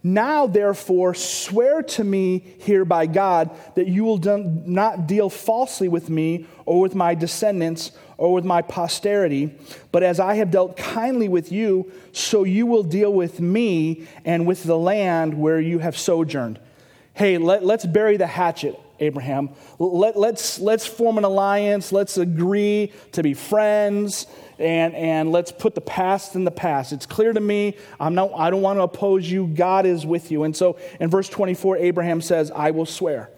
Now, 0.04 0.48
therefore, 0.48 1.14
swear 1.14 1.84
to 1.84 2.04
me 2.04 2.56
here 2.60 2.86
by 2.86 3.06
God 3.06 3.52
that 3.76 3.88
you 3.88 4.04
will 4.04 4.18
not 4.18 5.06
deal 5.06 5.30
falsely 5.30 5.88
with 5.88 6.10
me 6.10 6.48
or 6.66 6.82
with 6.82 6.96
my 6.96 7.14
descendants 7.14 7.92
or 8.22 8.34
with 8.34 8.46
my 8.46 8.62
posterity, 8.62 9.52
but 9.92 10.04
as 10.04 10.20
I 10.20 10.36
have 10.36 10.52
dealt 10.52 10.78
kindly 10.78 11.28
with 11.28 11.52
you, 11.52 11.92
so 12.12 12.44
you 12.44 12.68
will 12.68 12.84
deal 12.84 13.12
with 13.12 13.40
me 13.40 14.08
and 14.24 14.46
with 14.46 14.64
the 14.64 14.78
land 14.78 15.34
where 15.34 15.60
you 15.60 15.80
have 15.80 15.98
sojourned. 15.98 16.60
Hey, 17.16 17.40
let, 17.40 17.64
us 17.64 17.84
bury 17.84 18.18
the 18.18 18.28
hatchet, 18.28 18.80
Abraham. 19.00 19.50
Let, 19.80 20.20
let's, 20.20 20.60
let's 20.60 20.86
form 20.86 21.18
an 21.18 21.24
alliance. 21.24 21.92
Let's 21.92 22.20
agree 22.20 22.94
to 23.14 23.24
be 23.24 23.34
friends 23.34 24.28
and, 24.60 24.94
and 24.94 25.32
let's 25.32 25.52
put 25.52 25.74
the 25.74 25.82
past 25.82 26.36
in 26.36 26.44
the 26.44 26.52
past. 26.52 26.94
It's 26.94 27.08
clear 27.08 27.34
to 27.34 27.42
me. 27.42 27.76
I'm 28.00 28.14
not, 28.14 28.34
I 28.36 28.52
don't 28.52 28.62
want 28.62 28.78
to 28.78 28.84
oppose 28.84 29.32
you. 29.32 29.48
God 29.48 29.88
is 29.88 30.06
with 30.06 30.30
you. 30.30 30.44
And 30.44 30.56
so 30.56 30.78
in 31.00 31.10
verse 31.10 31.28
24, 31.28 31.78
Abraham 31.78 32.22
says, 32.22 32.52
I 32.52 32.70
will 32.70 32.86
swear. 32.86 33.32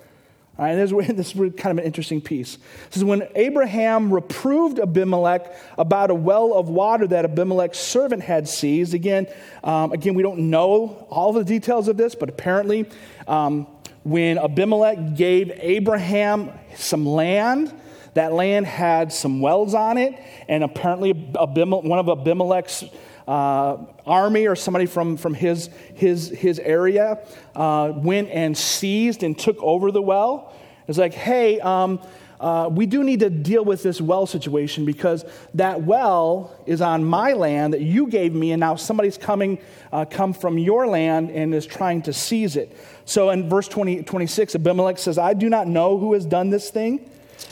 All 0.58 0.66
right, 0.66 0.76
this, 0.76 0.92
is, 0.92 1.34
kind 1.58 1.72
of 1.72 1.80
an 1.80 1.84
interesting 1.84 2.22
piece. 2.22 2.58
This 2.90 2.98
is 2.98 3.04
when 3.04 3.28
Abraham 3.36 4.14
reproved 4.14 4.80
Abimelech 4.80 5.56
about 5.78 6.12
a 6.12 6.16
well 6.16 6.54
of 6.54 6.70
water 6.70 7.08
that 7.08 7.26
Abimelech's 7.26 7.80
servant 7.80 8.22
had 8.22 8.48
seized. 8.48 8.94
Again, 8.94 9.28
um, 9.64 9.92
again, 9.92 10.14
we 10.14 10.22
don't 10.22 10.52
know 10.52 11.08
all 11.10 11.34
the 11.34 11.44
details 11.44 11.88
of 11.88 11.98
this, 11.98 12.14
but 12.14 12.30
apparently, 12.30 12.88
um, 13.28 13.66
when 14.04 14.38
Abimelech 14.38 15.16
gave 15.16 15.52
Abraham 15.56 16.52
some 16.76 17.06
land, 17.06 17.74
that 18.14 18.32
land 18.34 18.68
had 18.68 19.12
some 19.12 19.40
wells 19.40 19.74
on 19.74 19.98
it, 19.98 20.14
and 20.48 20.64
apparently 20.64 21.14
one 21.14 22.00
of 22.00 22.10
Abimelech's 22.10 22.84
uh, 23.28 23.78
army 24.06 24.48
or 24.48 24.56
somebody 24.56 24.86
from, 24.86 25.18
from 25.18 25.34
his, 25.34 25.70
his, 25.94 26.30
his 26.30 26.60
area 26.60 27.26
uh, 27.56 27.92
went 27.96 28.30
and 28.30 28.58
seized 28.58 29.24
and 29.24 29.38
took 29.38 29.62
over 29.62 29.92
the 29.92 30.02
well. 30.02 30.54
It's 30.88 30.98
like, 30.98 31.14
hey, 31.14 31.60
um, 31.62 32.02
uh, 32.44 32.68
we 32.70 32.86
do 32.86 33.06
need 33.06 33.22
to 33.22 33.30
deal 33.30 33.64
with 33.64 33.84
this 33.84 34.02
well 34.02 34.26
situation 34.26 34.84
because 34.84 35.24
that 35.54 35.82
well 35.82 36.54
is 36.66 36.82
on 36.82 37.06
my 37.06 37.32
land 37.32 37.74
that 37.74 37.80
you 37.80 38.08
gave 38.08 38.34
me, 38.34 38.52
and 38.52 38.60
now 38.60 38.76
somebody's 38.76 39.18
coming, 39.18 39.58
uh, 39.94 40.04
come 40.04 40.34
from 40.34 40.58
your 40.58 40.86
land 40.86 41.32
and 41.32 41.56
is 41.56 41.66
trying 41.66 42.02
to 42.02 42.12
seize 42.12 42.58
it. 42.58 42.76
So 43.06 43.30
in 43.30 43.48
verse 43.48 43.70
20, 43.70 44.04
26, 44.04 44.56
Abimelech 44.56 44.98
says, 44.98 45.18
I 45.18 45.34
do 45.34 45.48
not 45.50 45.68
know 45.68 45.98
who 45.98 46.14
has 46.14 46.26
done 46.26 46.50
this 46.50 46.70
thing. 46.70 47.10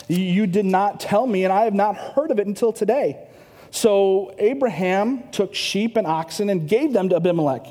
You 0.10 0.46
did 0.46 0.66
not 0.66 1.00
tell 1.00 1.26
me, 1.26 1.46
and 1.46 1.54
I 1.54 1.64
have 1.64 1.74
not 1.74 1.96
heard 1.96 2.30
of 2.30 2.40
it 2.40 2.48
until 2.48 2.74
today. 2.74 3.30
So 3.72 4.36
Abraham 4.38 5.30
took 5.32 5.56
sheep 5.56 5.98
and 5.98 6.06
oxen 6.06 6.50
and 6.50 6.68
gave 6.68 6.94
them 6.94 7.10
to 7.10 7.16
Abimelech, 7.16 7.66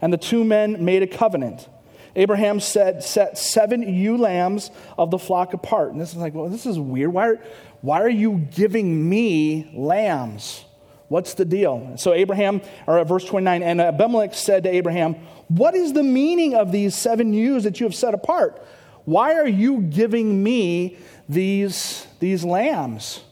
and 0.00 0.12
the 0.12 0.18
two 0.18 0.44
men 0.44 0.84
made 0.84 1.02
a 1.02 1.06
covenant. 1.06 1.68
Abraham 2.14 2.60
said, 2.60 3.02
set 3.02 3.38
seven 3.38 3.82
ewe 3.82 4.18
lambs 4.18 4.70
of 4.98 5.10
the 5.10 5.18
flock 5.18 5.54
apart. 5.54 5.92
And 5.92 6.00
this 6.00 6.10
is 6.10 6.16
like, 6.16 6.34
well, 6.34 6.48
this 6.48 6.66
is 6.66 6.78
weird. 6.78 7.12
Why 7.12 7.28
are, 7.28 7.40
why 7.80 8.02
are 8.02 8.10
you 8.10 8.46
giving 8.54 9.08
me 9.08 9.70
lambs? 9.74 10.64
What's 11.08 11.34
the 11.34 11.44
deal? 11.44 11.94
So 11.96 12.12
Abraham, 12.12 12.60
or 12.86 13.02
verse 13.04 13.24
29, 13.24 13.62
and 13.62 13.80
Abimelech 13.80 14.34
said 14.34 14.64
to 14.64 14.70
Abraham, 14.70 15.14
What 15.48 15.74
is 15.74 15.92
the 15.92 16.02
meaning 16.02 16.54
of 16.54 16.72
these 16.72 16.94
seven 16.94 17.32
ewes 17.32 17.64
that 17.64 17.80
you 17.80 17.86
have 17.86 17.94
set 17.94 18.14
apart? 18.14 18.62
Why 19.04 19.34
are 19.34 19.48
you 19.48 19.80
giving 19.82 20.42
me 20.42 20.98
these, 21.28 22.06
these 22.20 22.44
lambs? 22.44 23.22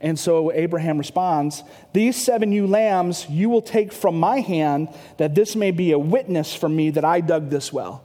And 0.00 0.18
so 0.18 0.52
Abraham 0.52 0.98
responds, 0.98 1.62
These 1.92 2.22
seven 2.22 2.52
ewe 2.52 2.66
lambs 2.66 3.26
you 3.28 3.48
will 3.48 3.62
take 3.62 3.92
from 3.92 4.18
my 4.20 4.40
hand, 4.40 4.88
that 5.16 5.34
this 5.34 5.56
may 5.56 5.70
be 5.70 5.92
a 5.92 5.98
witness 5.98 6.54
for 6.54 6.68
me 6.68 6.90
that 6.90 7.04
I 7.04 7.20
dug 7.20 7.48
this 7.48 7.72
well. 7.72 8.02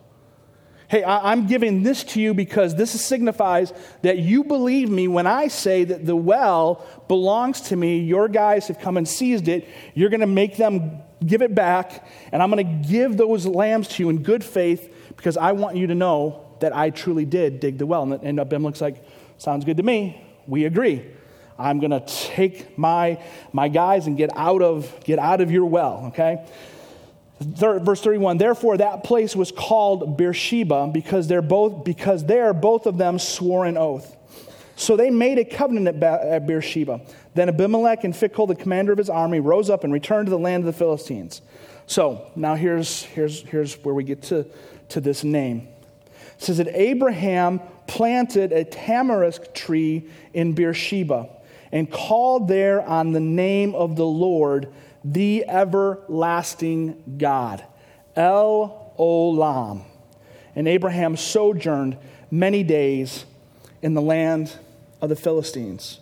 Hey, 0.88 1.06
I'm 1.06 1.48
giving 1.48 1.84
this 1.84 2.04
to 2.04 2.22
you 2.22 2.34
because 2.34 2.76
this 2.76 2.92
signifies 3.00 3.72
that 4.02 4.20
you 4.20 4.44
believe 4.44 4.90
me 4.90 5.08
when 5.08 5.26
I 5.26 5.48
say 5.48 5.86
that 5.86 6.06
the 6.06 6.18
well 6.18 6.86
belongs 7.08 7.62
to 7.62 7.78
me. 7.78 8.00
Your 8.00 8.28
guys 8.28 8.68
have 8.68 8.78
come 8.78 8.98
and 8.98 9.08
seized 9.08 9.48
it. 9.48 9.70
You're 9.94 10.10
going 10.10 10.20
to 10.20 10.28
make 10.28 10.58
them 10.58 11.02
give 11.26 11.42
it 11.42 11.56
back, 11.56 12.06
and 12.34 12.44
I'm 12.44 12.52
going 12.52 12.82
to 12.84 12.90
give 12.90 13.16
those 13.16 13.46
lambs 13.46 13.88
to 13.90 14.04
you 14.04 14.10
in 14.10 14.22
good 14.22 14.44
faith 14.44 14.94
because 15.16 15.38
I 15.38 15.54
want 15.54 15.78
you 15.78 15.88
to 15.88 15.96
know 15.96 16.58
that 16.60 16.76
I 16.76 16.90
truly 16.90 17.24
did 17.24 17.62
dig 17.62 17.78
the 17.78 17.86
well. 17.86 18.12
And 18.12 18.38
Abimelech's 18.38 18.82
like, 18.82 19.02
sounds 19.38 19.64
good 19.64 19.78
to 19.78 19.84
me. 19.84 20.22
We 20.46 20.66
agree. 20.66 21.06
I'm 21.62 21.80
going 21.80 21.92
to 21.92 22.04
take 22.06 22.78
my, 22.78 23.24
my 23.54 23.68
guys 23.68 24.08
and 24.08 24.18
get 24.18 24.30
out 24.36 24.62
of, 24.62 25.04
get 25.04 25.20
out 25.20 25.42
of 25.42 25.52
your 25.52 25.66
well, 25.66 26.06
okay? 26.08 26.46
Third, 27.42 27.84
verse 27.84 28.02
31 28.02 28.38
therefore 28.38 28.78
that 28.78 29.04
place 29.04 29.36
was 29.36 29.52
called 29.52 30.16
beersheba 30.16 30.92
because 30.94 31.28
they're 31.28 31.42
both 31.42 31.84
because 31.84 32.24
there 32.26 32.54
both 32.54 32.86
of 32.86 32.98
them 32.98 33.18
swore 33.18 33.66
an 33.66 33.78
oath. 33.78 34.16
So 34.76 34.96
they 34.96 35.10
made 35.10 35.40
a 35.40 35.46
covenant 35.46 36.04
at 36.04 36.46
beersheba. 36.46 37.02
Then 37.34 37.50
abimelech 37.50 38.04
and 38.04 38.14
phicol 38.14 38.48
the 38.48 38.56
commander 38.56 38.92
of 38.92 39.00
his 39.00 39.10
army 39.10 39.40
rose 39.40 39.70
up 39.70 39.84
and 39.84 39.92
returned 39.92 40.28
to 40.28 40.30
the 40.30 40.40
land 40.40 40.62
of 40.62 40.66
the 40.66 40.78
philistines. 40.78 41.42
So 41.88 42.32
now 42.36 42.56
here's 42.56 43.04
here's 43.04 43.42
here's 43.42 43.76
where 43.84 43.96
we 43.96 44.04
get 44.04 44.22
to 44.24 44.46
to 44.90 45.02
this 45.02 45.24
name. 45.24 45.68
It 46.38 46.44
says 46.44 46.58
that 46.58 46.68
Abraham 46.70 47.60
planted 47.88 48.52
a 48.52 48.66
tamarisk 48.66 49.54
tree 49.54 50.10
in 50.34 50.54
Beersheba 50.54 51.30
and 51.72 51.90
called 51.90 52.48
there 52.48 52.82
on 52.82 53.12
the 53.12 53.20
name 53.20 53.74
of 53.76 53.96
the 53.96 54.06
Lord, 54.06 54.72
the 55.04 55.46
everlasting 55.48 57.18
God, 57.18 57.64
El 58.16 58.94
Olam. 59.00 59.84
And 60.56 60.68
Abraham 60.68 61.16
sojourned 61.16 61.98
many 62.30 62.64
days 62.64 63.26
in 63.82 63.94
the 63.94 64.02
land 64.02 64.58
of 65.02 65.10
the 65.10 65.16
Philistines. 65.16 66.00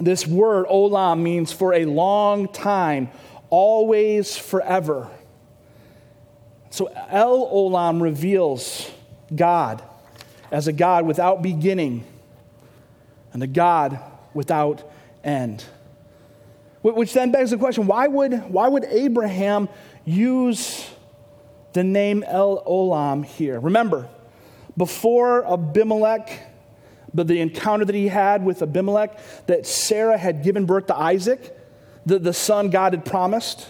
This 0.00 0.26
word, 0.26 0.66
Olam, 0.66 1.20
means 1.20 1.52
for 1.52 1.74
a 1.74 1.84
long 1.84 2.48
time, 2.48 3.10
always, 3.50 4.36
forever. 4.36 5.08
So 6.70 6.86
El 7.08 7.46
Olam 7.52 8.00
reveals 8.00 8.90
God 9.34 9.82
as 10.50 10.66
a 10.66 10.72
God 10.72 11.06
without 11.06 11.42
beginning 11.42 12.04
and 13.32 13.42
a 13.42 13.46
God 13.46 13.98
without 14.34 14.90
end. 15.24 15.64
Which 16.82 17.12
then 17.12 17.30
begs 17.30 17.50
the 17.50 17.58
question 17.58 17.86
why 17.86 18.08
would, 18.08 18.50
why 18.50 18.68
would 18.68 18.84
Abraham 18.84 19.68
use 20.04 20.88
the 21.72 21.84
name 21.84 22.24
El 22.26 22.64
Olam 22.64 23.24
here? 23.24 23.60
Remember, 23.60 24.08
before 24.76 25.46
Abimelech, 25.46 26.48
but 27.14 27.28
the 27.28 27.40
encounter 27.40 27.84
that 27.84 27.94
he 27.94 28.08
had 28.08 28.44
with 28.44 28.62
Abimelech, 28.62 29.18
that 29.46 29.66
Sarah 29.66 30.18
had 30.18 30.42
given 30.42 30.66
birth 30.66 30.86
to 30.86 30.96
Isaac, 30.96 31.56
the, 32.06 32.18
the 32.18 32.32
son 32.32 32.70
God 32.70 32.94
had 32.94 33.04
promised. 33.04 33.68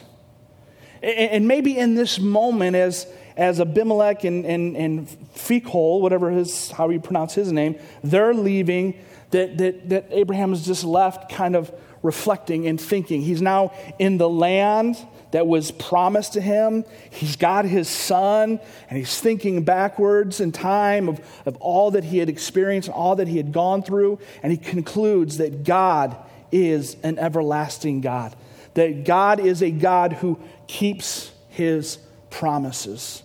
And 1.03 1.49
maybe 1.49 1.77
in 1.77 1.97
this 1.97 2.21
moment, 2.21 2.77
as, 2.77 3.07
as 3.37 3.61
Abimelech 3.61 4.25
and, 4.25 4.47
and, 4.47 4.77
and 4.77 5.09
Phicol, 5.35 6.01
whatever 6.01 6.31
his, 6.31 6.71
how 6.71 6.89
you 6.91 7.01
pronounce 7.01 7.35
his 7.35 7.51
name, 7.51 7.77
they're 8.05 8.33
leaving, 8.33 9.03
that, 9.33 9.59
that, 9.59 9.89
that 9.89 10.07
Abraham 10.11 10.51
has 10.51 10.65
just 10.65 10.85
left 10.85 11.31
kind 11.31 11.57
of 11.57 11.73
reflecting 12.03 12.67
and 12.67 12.81
thinking. 12.81 13.21
He's 13.21 13.43
now 13.43 13.73
in 13.99 14.19
the 14.19 14.29
land 14.29 14.97
that 15.33 15.47
was 15.47 15.71
promised 15.71 16.35
to 16.35 16.41
him. 16.41 16.85
He's 17.11 17.37
got 17.37 17.65
his 17.65 17.89
son, 17.89 18.61
and 18.89 18.99
he's 18.99 19.21
thinking 19.21 19.65
backwards 19.65 20.41
in 20.41 20.53
time 20.53 21.09
of, 21.09 21.21
of 21.47 21.57
all 21.57 21.93
that 21.93 22.05
he 22.05 22.19
had 22.19 22.29
experienced, 22.29 22.89
all 22.89 23.17
that 23.17 23.29
he 23.29 23.37
had 23.37 23.53
gone 23.53 23.83
through, 23.83 24.19
and 24.43 24.53
he 24.53 24.59
concludes 24.59 25.39
that 25.39 25.65
God 25.65 26.17
is 26.51 26.97
an 27.03 27.19
everlasting 27.19 28.01
God 28.01 28.37
that 28.75 29.05
God 29.05 29.41
is 29.41 29.63
a 29.63 29.71
God 29.71 30.15
who 30.15 30.39
keeps 30.67 31.31
his 31.49 31.99
promises. 32.31 33.23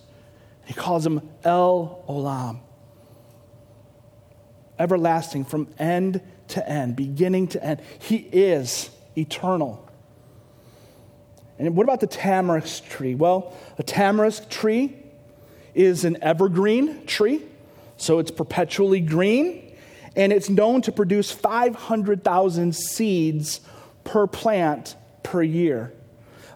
He 0.66 0.74
calls 0.74 1.06
him 1.06 1.22
El 1.44 2.04
Olam. 2.08 2.60
Everlasting 4.78 5.44
from 5.44 5.68
end 5.78 6.20
to 6.48 6.68
end, 6.68 6.96
beginning 6.96 7.48
to 7.48 7.64
end. 7.64 7.80
He 7.98 8.16
is 8.16 8.90
eternal. 9.16 9.84
And 11.58 11.74
what 11.74 11.82
about 11.82 12.00
the 12.00 12.06
tamarisk 12.06 12.88
tree? 12.88 13.14
Well, 13.14 13.52
a 13.78 13.82
tamarisk 13.82 14.48
tree 14.48 14.96
is 15.74 16.04
an 16.04 16.22
evergreen 16.22 17.04
tree, 17.06 17.42
so 17.96 18.20
it's 18.20 18.30
perpetually 18.30 19.00
green, 19.00 19.76
and 20.14 20.32
it's 20.32 20.48
known 20.48 20.82
to 20.82 20.92
produce 20.92 21.32
500,000 21.32 22.74
seeds 22.74 23.60
per 24.04 24.26
plant 24.26 24.96
per 25.22 25.42
year. 25.42 25.92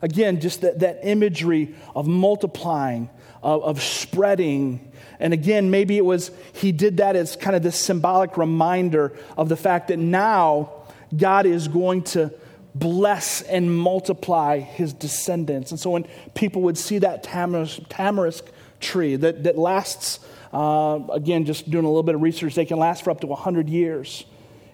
Again, 0.00 0.40
just 0.40 0.62
that, 0.62 0.80
that 0.80 1.00
imagery 1.02 1.74
of 1.94 2.06
multiplying, 2.06 3.11
of, 3.42 3.62
of 3.62 3.82
spreading. 3.82 4.91
And 5.20 5.33
again, 5.33 5.70
maybe 5.70 5.96
it 5.96 6.05
was, 6.05 6.31
he 6.53 6.72
did 6.72 6.96
that 6.98 7.16
as 7.16 7.37
kind 7.37 7.55
of 7.55 7.62
this 7.62 7.79
symbolic 7.79 8.37
reminder 8.37 9.12
of 9.37 9.48
the 9.48 9.57
fact 9.57 9.88
that 9.88 9.98
now 9.98 10.72
God 11.16 11.46
is 11.46 11.68
going 11.68 12.03
to 12.03 12.33
bless 12.75 13.42
and 13.42 13.75
multiply 13.75 14.59
his 14.59 14.92
descendants. 14.92 15.70
And 15.70 15.79
so 15.79 15.90
when 15.90 16.07
people 16.35 16.62
would 16.62 16.79
see 16.79 16.98
that 16.98 17.22
tamarisk, 17.22 17.87
tamarisk 17.88 18.44
tree 18.81 19.16
that, 19.16 19.44
that 19.44 19.59
lasts, 19.59 20.20
uh, 20.53 21.01
again, 21.11 21.44
just 21.44 21.70
doing 21.70 21.85
a 21.85 21.88
little 21.88 22.03
bit 22.03 22.14
of 22.14 22.22
research, 22.22 22.55
they 22.55 22.64
can 22.64 22.79
last 22.79 23.05
for 23.05 23.11
up 23.11 23.20
to 23.20 23.27
100 23.27 23.68
years. 23.68 24.25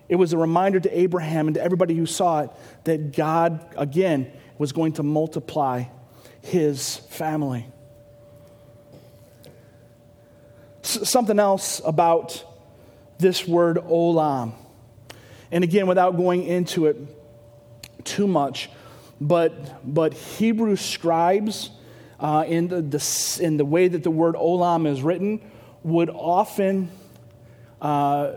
It 0.08 0.16
was 0.16 0.32
a 0.32 0.38
reminder 0.38 0.80
to 0.80 0.98
Abraham 0.98 1.48
and 1.48 1.54
to 1.54 1.62
everybody 1.62 1.94
who 1.94 2.06
saw 2.06 2.40
it 2.40 2.50
that 2.84 3.12
God, 3.14 3.64
again, 3.76 4.32
was 4.56 4.72
going 4.72 4.92
to 4.94 5.02
multiply 5.02 5.84
his 6.40 6.96
family. 6.96 7.66
Something 10.88 11.38
else 11.38 11.82
about 11.84 12.42
this 13.18 13.46
word 13.46 13.76
olam. 13.76 14.54
And 15.50 15.62
again, 15.62 15.86
without 15.86 16.16
going 16.16 16.44
into 16.44 16.86
it 16.86 16.96
too 18.04 18.26
much, 18.26 18.70
but, 19.20 19.82
but 19.84 20.14
Hebrew 20.14 20.76
scribes, 20.76 21.70
uh, 22.18 22.44
in, 22.46 22.68
the, 22.68 22.80
the, 22.80 23.40
in 23.42 23.58
the 23.58 23.66
way 23.66 23.88
that 23.88 24.02
the 24.02 24.10
word 24.10 24.34
olam 24.34 24.86
is 24.90 25.02
written, 25.02 25.40
would 25.82 26.08
often 26.08 26.90
uh, 27.82 28.32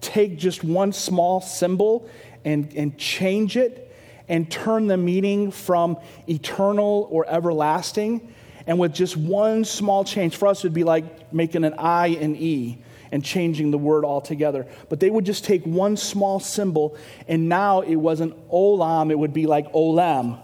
take 0.00 0.36
just 0.36 0.64
one 0.64 0.92
small 0.92 1.40
symbol 1.40 2.08
and, 2.44 2.74
and 2.74 2.98
change 2.98 3.56
it 3.56 3.94
and 4.28 4.50
turn 4.50 4.88
the 4.88 4.96
meaning 4.96 5.50
from 5.52 5.96
eternal 6.28 7.06
or 7.10 7.24
everlasting. 7.28 8.33
And 8.66 8.78
with 8.78 8.94
just 8.94 9.16
one 9.16 9.64
small 9.64 10.04
change, 10.04 10.36
for 10.36 10.48
us, 10.48 10.60
it 10.60 10.68
would 10.68 10.74
be 10.74 10.84
like 10.84 11.32
making 11.32 11.64
an 11.64 11.74
I 11.78 12.08
and 12.08 12.36
E 12.36 12.78
and 13.12 13.24
changing 13.24 13.70
the 13.70 13.78
word 13.78 14.04
altogether. 14.04 14.66
But 14.88 15.00
they 15.00 15.10
would 15.10 15.24
just 15.24 15.44
take 15.44 15.64
one 15.64 15.96
small 15.96 16.40
symbol, 16.40 16.96
and 17.28 17.48
now 17.48 17.82
it 17.82 17.96
wasn't 17.96 18.34
olam, 18.48 19.10
it 19.10 19.18
would 19.18 19.32
be 19.32 19.46
like 19.46 19.72
olam. 19.72 20.40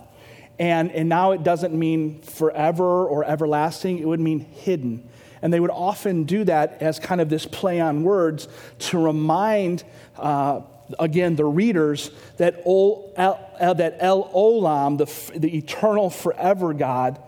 And, 0.59 0.93
and 0.93 1.09
now 1.09 1.33
it 1.33 1.43
doesn't 1.43 1.73
mean 1.73 2.21
forever 2.21 3.07
or 3.07 3.25
everlasting, 3.25 3.99
it 3.99 4.07
would 4.07 4.21
mean 4.21 4.41
hidden. 4.41 5.09
And 5.43 5.53
they 5.53 5.59
would 5.59 5.71
often 5.71 6.25
do 6.25 6.45
that 6.45 6.83
as 6.83 6.99
kind 6.99 7.21
of 7.21 7.31
this 7.31 7.47
play 7.47 7.81
on 7.81 8.03
words 8.03 8.47
to 8.81 9.03
remind, 9.03 9.83
uh, 10.19 10.61
again, 10.99 11.35
the 11.35 11.47
readers 11.47 12.11
that, 12.37 12.63
ol, 12.67 13.15
el, 13.17 13.75
that 13.75 13.97
El 14.01 14.31
Olam, 14.33 14.99
the, 14.99 15.39
the 15.39 15.57
eternal 15.57 16.11
forever 16.11 16.75
God, 16.75 17.19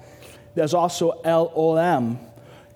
there's 0.54 0.74
also 0.74 1.20
El 1.24 1.50
Olam, 1.50 2.18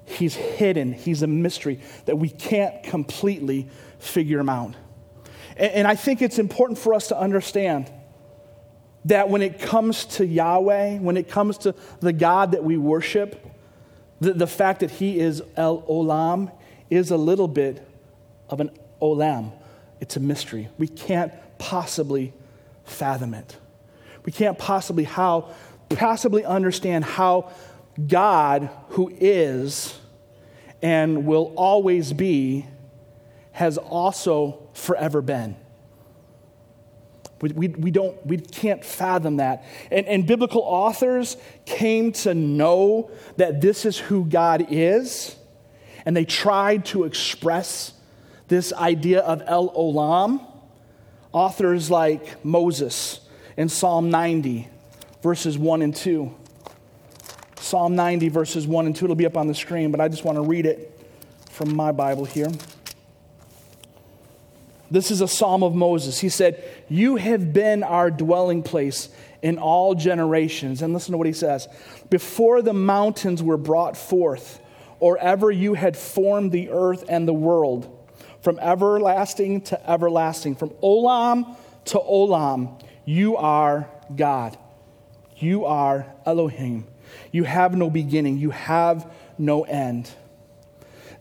He's 0.04 0.34
hidden, 0.34 0.92
He's 0.92 1.22
a 1.22 1.26
mystery 1.26 1.80
that 2.04 2.16
we 2.16 2.28
can't 2.28 2.82
completely 2.82 3.68
figure 3.98 4.38
Him 4.38 4.48
out. 4.48 4.74
And, 5.56 5.72
and 5.72 5.86
I 5.86 5.96
think 5.96 6.22
it's 6.22 6.38
important 6.38 6.78
for 6.78 6.94
us 6.94 7.08
to 7.08 7.18
understand 7.18 7.90
that 9.06 9.28
when 9.28 9.42
it 9.42 9.60
comes 9.60 10.04
to 10.04 10.26
Yahweh, 10.26 10.98
when 10.98 11.16
it 11.16 11.28
comes 11.28 11.58
to 11.58 11.74
the 12.00 12.12
God 12.12 12.52
that 12.52 12.64
we 12.64 12.76
worship, 12.76 13.44
the, 14.20 14.32
the 14.32 14.46
fact 14.46 14.80
that 14.80 14.90
He 14.90 15.18
is 15.18 15.42
El 15.56 15.82
Olam 15.82 16.52
is 16.90 17.10
a 17.10 17.16
little 17.16 17.48
bit 17.48 17.86
of 18.48 18.60
an 18.60 18.70
Olam. 19.00 19.52
It's 20.00 20.16
a 20.16 20.20
mystery. 20.20 20.68
We 20.78 20.88
can't 20.88 21.32
possibly 21.58 22.32
fathom 22.84 23.34
it. 23.34 23.56
We 24.24 24.32
can't 24.32 24.58
possibly 24.58 25.04
how 25.04 25.50
possibly 25.90 26.44
understand 26.44 27.04
how 27.04 27.50
God, 28.06 28.68
who 28.90 29.10
is 29.14 29.98
and 30.82 31.26
will 31.26 31.52
always 31.56 32.12
be, 32.12 32.66
has 33.52 33.78
also 33.78 34.68
forever 34.74 35.22
been. 35.22 35.56
We, 37.40 37.50
we, 37.50 37.68
we, 37.68 37.90
don't, 37.90 38.24
we 38.26 38.38
can't 38.38 38.84
fathom 38.84 39.38
that. 39.38 39.64
And, 39.90 40.06
and 40.06 40.26
biblical 40.26 40.62
authors 40.62 41.36
came 41.64 42.12
to 42.12 42.34
know 42.34 43.10
that 43.36 43.60
this 43.60 43.84
is 43.84 43.98
who 43.98 44.24
God 44.24 44.66
is, 44.70 45.36
and 46.04 46.16
they 46.16 46.24
tried 46.24 46.86
to 46.86 47.04
express 47.04 47.92
this 48.48 48.72
idea 48.72 49.20
of 49.20 49.42
El 49.46 49.70
Olam. 49.70 50.44
Authors 51.32 51.90
like 51.90 52.42
Moses 52.44 53.20
in 53.58 53.68
Psalm 53.68 54.08
90, 54.08 54.68
verses 55.26 55.58
1 55.58 55.82
and 55.82 55.92
2. 55.92 56.32
Psalm 57.56 57.96
90, 57.96 58.28
verses 58.28 58.64
1 58.64 58.86
and 58.86 58.94
2. 58.94 59.06
It'll 59.06 59.16
be 59.16 59.26
up 59.26 59.36
on 59.36 59.48
the 59.48 59.56
screen, 59.56 59.90
but 59.90 60.00
I 60.00 60.06
just 60.06 60.22
want 60.22 60.36
to 60.36 60.42
read 60.42 60.66
it 60.66 61.04
from 61.50 61.74
my 61.74 61.90
Bible 61.90 62.24
here. 62.24 62.46
This 64.88 65.10
is 65.10 65.22
a 65.22 65.26
psalm 65.26 65.64
of 65.64 65.74
Moses. 65.74 66.20
He 66.20 66.28
said, 66.28 66.62
You 66.88 67.16
have 67.16 67.52
been 67.52 67.82
our 67.82 68.08
dwelling 68.08 68.62
place 68.62 69.08
in 69.42 69.58
all 69.58 69.96
generations. 69.96 70.80
And 70.80 70.94
listen 70.94 71.10
to 71.10 71.18
what 71.18 71.26
he 71.26 71.32
says 71.32 71.66
Before 72.08 72.62
the 72.62 72.72
mountains 72.72 73.42
were 73.42 73.56
brought 73.56 73.96
forth, 73.96 74.60
or 75.00 75.18
ever 75.18 75.50
you 75.50 75.74
had 75.74 75.96
formed 75.96 76.52
the 76.52 76.70
earth 76.70 77.04
and 77.08 77.26
the 77.26 77.34
world, 77.34 77.92
from 78.42 78.60
everlasting 78.60 79.62
to 79.62 79.90
everlasting, 79.90 80.54
from 80.54 80.70
Olam 80.84 81.56
to 81.86 81.98
Olam, 81.98 82.80
you 83.04 83.36
are 83.36 83.90
God. 84.14 84.56
You 85.36 85.64
are 85.66 86.06
Elohim. 86.24 86.86
You 87.30 87.44
have 87.44 87.76
no 87.76 87.90
beginning, 87.90 88.38
you 88.38 88.50
have 88.50 89.10
no 89.38 89.62
end. 89.64 90.10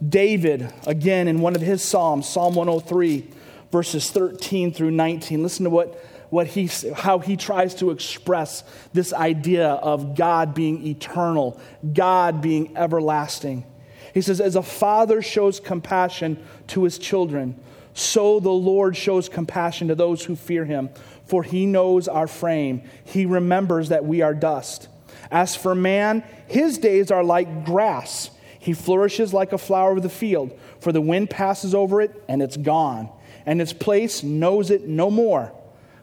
David, 0.08 0.72
again, 0.86 1.28
in 1.28 1.40
one 1.40 1.56
of 1.56 1.62
his 1.62 1.82
Psalms, 1.82 2.28
Psalm 2.28 2.56
103, 2.56 3.28
verses 3.72 4.10
13 4.10 4.74
through 4.74 4.92
19, 4.92 5.42
listen 5.42 5.64
to 5.64 5.70
what, 5.70 5.94
what 6.30 6.48
he, 6.48 6.70
how 6.96 7.20
he 7.20 7.38
tries 7.38 7.76
to 7.76 7.92
express 7.92 8.64
this 8.94 9.14
idea 9.14 9.68
of 9.70 10.16
God 10.16 10.54
being 10.54 10.86
eternal, 10.86 11.60
God 11.94 12.42
being 12.42 12.76
everlasting. 12.78 13.66
He 14.14 14.22
says, 14.22 14.42
As 14.42 14.56
a 14.56 14.64
father 14.64 15.22
shows 15.22 15.60
compassion 15.60 16.44
to 16.68 16.84
his 16.84 16.98
children, 16.98 17.60
so 17.94 18.42
the 18.42 18.52
Lord 18.52 18.98
shows 18.98 19.30
compassion 19.30 19.88
to 19.88 19.96
those 19.96 20.26
who 20.26 20.36
fear 20.36 20.66
him, 20.66 20.90
for 21.26 21.44
he 21.44 21.66
knows 21.66 22.08
our 22.08 22.28
frame. 22.28 22.84
He 23.04 23.26
remembers 23.26 23.90
that 23.90 24.06
we 24.06 24.22
are 24.22 24.34
dust. 24.34 24.88
As 25.32 25.56
for 25.56 25.76
man, 25.76 26.24
his 26.48 26.78
days 26.78 27.12
are 27.12 27.24
like 27.24 27.66
grass. 27.66 28.30
He 28.60 28.74
flourishes 28.74 29.34
like 29.34 29.54
a 29.54 29.58
flower 29.58 29.92
of 29.92 30.04
the 30.04 30.10
field, 30.10 30.58
for 30.80 30.92
the 30.92 31.02
wind 31.02 31.30
passes 31.30 31.76
over 31.76 32.02
it 32.02 32.24
and 32.28 32.42
it's 32.42 32.58
gone, 32.58 33.10
and 33.46 33.62
its 33.62 33.74
place 33.74 34.24
knows 34.24 34.72
it 34.72 34.88
no 34.88 35.12
more. 35.12 35.52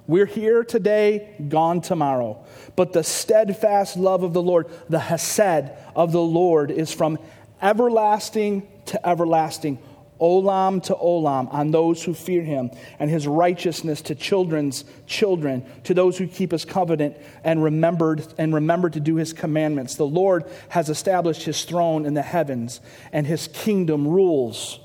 We're 0.07 0.27
here 0.27 0.65
today, 0.65 1.35
gone 1.49 1.81
tomorrow. 1.81 2.45
But 2.75 2.93
the 2.93 3.05
steadfast 3.05 3.97
love 3.97 4.23
of 4.25 4.33
the 4.33 4.43
Lord, 4.43 4.67
the 4.89 4.99
hesed 4.99 5.71
of 5.95 6.13
the 6.13 6.21
Lord, 6.21 6.71
is 6.71 6.93
from 6.93 7.19
everlasting 7.61 8.69
to 8.87 9.09
everlasting 9.09 9.79
olam 10.23 10.83
to 10.85 10.95
olam, 10.95 11.53
on 11.53 11.73
those 11.73 12.05
who 12.05 12.15
fear 12.15 12.43
him, 12.43 12.71
and 13.01 13.11
his 13.11 13.27
righteousness 13.27 14.01
to 14.03 14.15
children's 14.15 14.85
children, 15.07 15.67
to 15.83 15.93
those 15.93 16.17
who 16.17 16.29
keep 16.29 16.53
his 16.53 16.65
covenant 16.65 17.17
and 17.43 17.63
remembered 17.63 18.25
and 18.39 18.55
remember 18.55 18.89
to 18.89 19.01
do 19.01 19.17
his 19.17 19.33
commandments. 19.33 19.97
The 19.97 20.07
Lord 20.07 20.45
has 20.69 20.89
established 20.89 21.43
his 21.43 21.65
throne 21.65 22.07
in 22.07 22.15
the 22.15 22.23
heavens, 22.23 22.81
and 23.13 23.27
his 23.27 23.49
kingdom 23.49 24.07
rules 24.07 24.79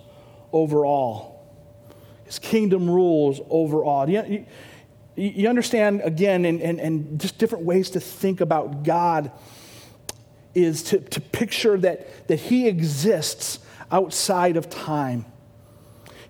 over 0.52 0.86
all. 0.86 1.38
His 2.26 2.40
kingdom 2.40 2.90
rules 2.90 3.40
over 3.50 3.86
all. 3.86 4.10
You, 4.10 4.46
you, 5.16 5.30
you 5.30 5.50
understand, 5.50 6.02
again, 6.04 6.46
and, 6.46 6.62
and, 6.62 6.80
and 6.80 7.22
just 7.22 7.38
different 7.38 7.64
ways 7.64 7.92
to 7.92 8.00
think 8.00 8.42
about 8.42 8.84
God 8.84 9.32
is 10.56 10.82
to, 10.84 11.00
to 11.00 11.22
picture 11.22 11.78
that, 11.78 12.28
that 12.28 12.40
he 12.40 12.68
exists 12.68 13.60
outside 13.92 14.58
of 14.58 14.70
time. 14.70 15.26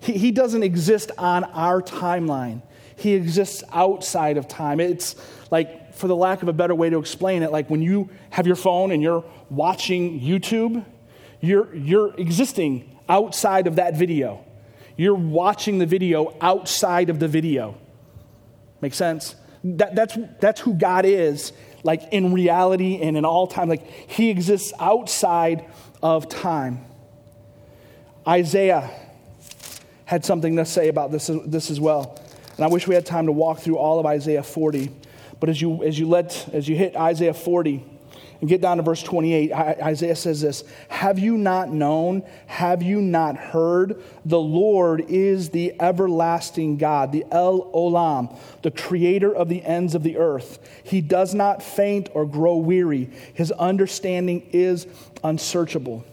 He, 0.00 0.12
he 0.14 0.30
doesn't 0.30 0.62
exist 0.62 1.10
on 1.18 1.44
our 1.44 1.82
timeline, 1.82 2.62
He 2.96 3.14
exists 3.14 3.62
outside 3.72 4.36
of 4.36 4.48
time. 4.48 4.80
It's 4.80 5.16
like, 5.50 5.94
for 5.94 6.06
the 6.06 6.16
lack 6.16 6.42
of 6.42 6.48
a 6.48 6.52
better 6.52 6.74
way 6.74 6.90
to 6.90 6.98
explain 6.98 7.42
it, 7.42 7.50
like 7.50 7.68
when 7.68 7.82
you 7.82 8.10
have 8.30 8.46
your 8.46 8.56
phone 8.56 8.92
and 8.92 9.02
you're 9.02 9.24
watching 9.50 10.20
YouTube, 10.20 10.84
you're, 11.40 11.74
you're 11.74 12.14
existing 12.14 12.98
outside 13.08 13.66
of 13.66 13.76
that 13.76 13.96
video. 13.96 14.44
You're 14.96 15.14
watching 15.14 15.78
the 15.78 15.86
video 15.86 16.36
outside 16.40 17.10
of 17.10 17.18
the 17.18 17.28
video. 17.28 17.78
Make 18.80 18.94
sense? 18.94 19.34
That, 19.64 19.94
that's, 19.94 20.16
that's 20.40 20.60
who 20.60 20.74
God 20.74 21.04
is, 21.04 21.52
like 21.82 22.02
in 22.12 22.32
reality 22.32 23.00
and 23.00 23.16
in 23.16 23.24
all 23.24 23.46
time. 23.46 23.68
Like 23.68 23.86
He 23.86 24.30
exists 24.30 24.72
outside 24.78 25.64
of 26.02 26.28
time. 26.28 26.84
Isaiah 28.26 28.90
had 30.04 30.24
something 30.24 30.56
to 30.56 30.64
say 30.64 30.88
about 30.88 31.12
this, 31.12 31.30
this 31.46 31.70
as 31.70 31.80
well. 31.80 32.20
And 32.56 32.64
I 32.64 32.68
wish 32.68 32.86
we 32.86 32.94
had 32.94 33.06
time 33.06 33.26
to 33.26 33.32
walk 33.32 33.60
through 33.60 33.78
all 33.78 34.00
of 34.00 34.06
Isaiah 34.06 34.42
40. 34.42 34.90
But 35.38 35.48
as 35.48 35.60
you, 35.60 35.84
as 35.84 35.98
you, 35.98 36.08
let, 36.08 36.48
as 36.52 36.68
you 36.68 36.76
hit 36.76 36.96
Isaiah 36.96 37.34
40, 37.34 37.84
and 38.40 38.48
get 38.48 38.60
down 38.60 38.76
to 38.76 38.82
verse 38.84 39.02
28, 39.02 39.52
Isaiah 39.52 40.14
says 40.14 40.40
this 40.40 40.62
Have 40.88 41.18
you 41.18 41.36
not 41.36 41.70
known? 41.70 42.22
Have 42.46 42.82
you 42.82 43.00
not 43.00 43.36
heard? 43.36 44.02
The 44.24 44.38
Lord 44.38 45.04
is 45.08 45.50
the 45.50 45.74
everlasting 45.80 46.76
God, 46.76 47.10
the 47.10 47.24
El 47.32 47.70
Olam, 47.72 48.36
the 48.62 48.70
creator 48.70 49.34
of 49.34 49.48
the 49.48 49.64
ends 49.64 49.94
of 49.94 50.04
the 50.04 50.18
earth. 50.18 50.58
He 50.84 51.00
does 51.00 51.34
not 51.34 51.62
faint 51.62 52.10
or 52.14 52.26
grow 52.26 52.56
weary, 52.56 53.10
his 53.34 53.50
understanding 53.52 54.48
is 54.52 54.86
unsearchable. 55.24 56.04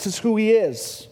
This 0.00 0.14
is 0.14 0.18
who 0.18 0.36
he 0.36 0.52
is. 0.52 1.08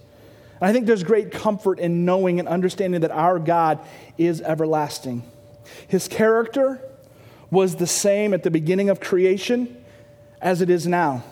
And 0.60 0.70
I 0.70 0.72
think 0.72 0.86
there's 0.86 1.02
great 1.02 1.30
comfort 1.30 1.78
in 1.78 2.06
knowing 2.06 2.38
and 2.38 2.48
understanding 2.48 3.02
that 3.02 3.10
our 3.10 3.38
God 3.38 3.80
is 4.16 4.40
everlasting. 4.40 5.30
His 5.88 6.08
character 6.08 6.80
was 7.50 7.76
the 7.76 7.86
same 7.86 8.32
at 8.32 8.44
the 8.44 8.50
beginning 8.50 8.88
of 8.88 8.98
creation 8.98 9.84
as 10.40 10.62
it 10.62 10.70
is 10.70 10.86
now. 10.86 11.22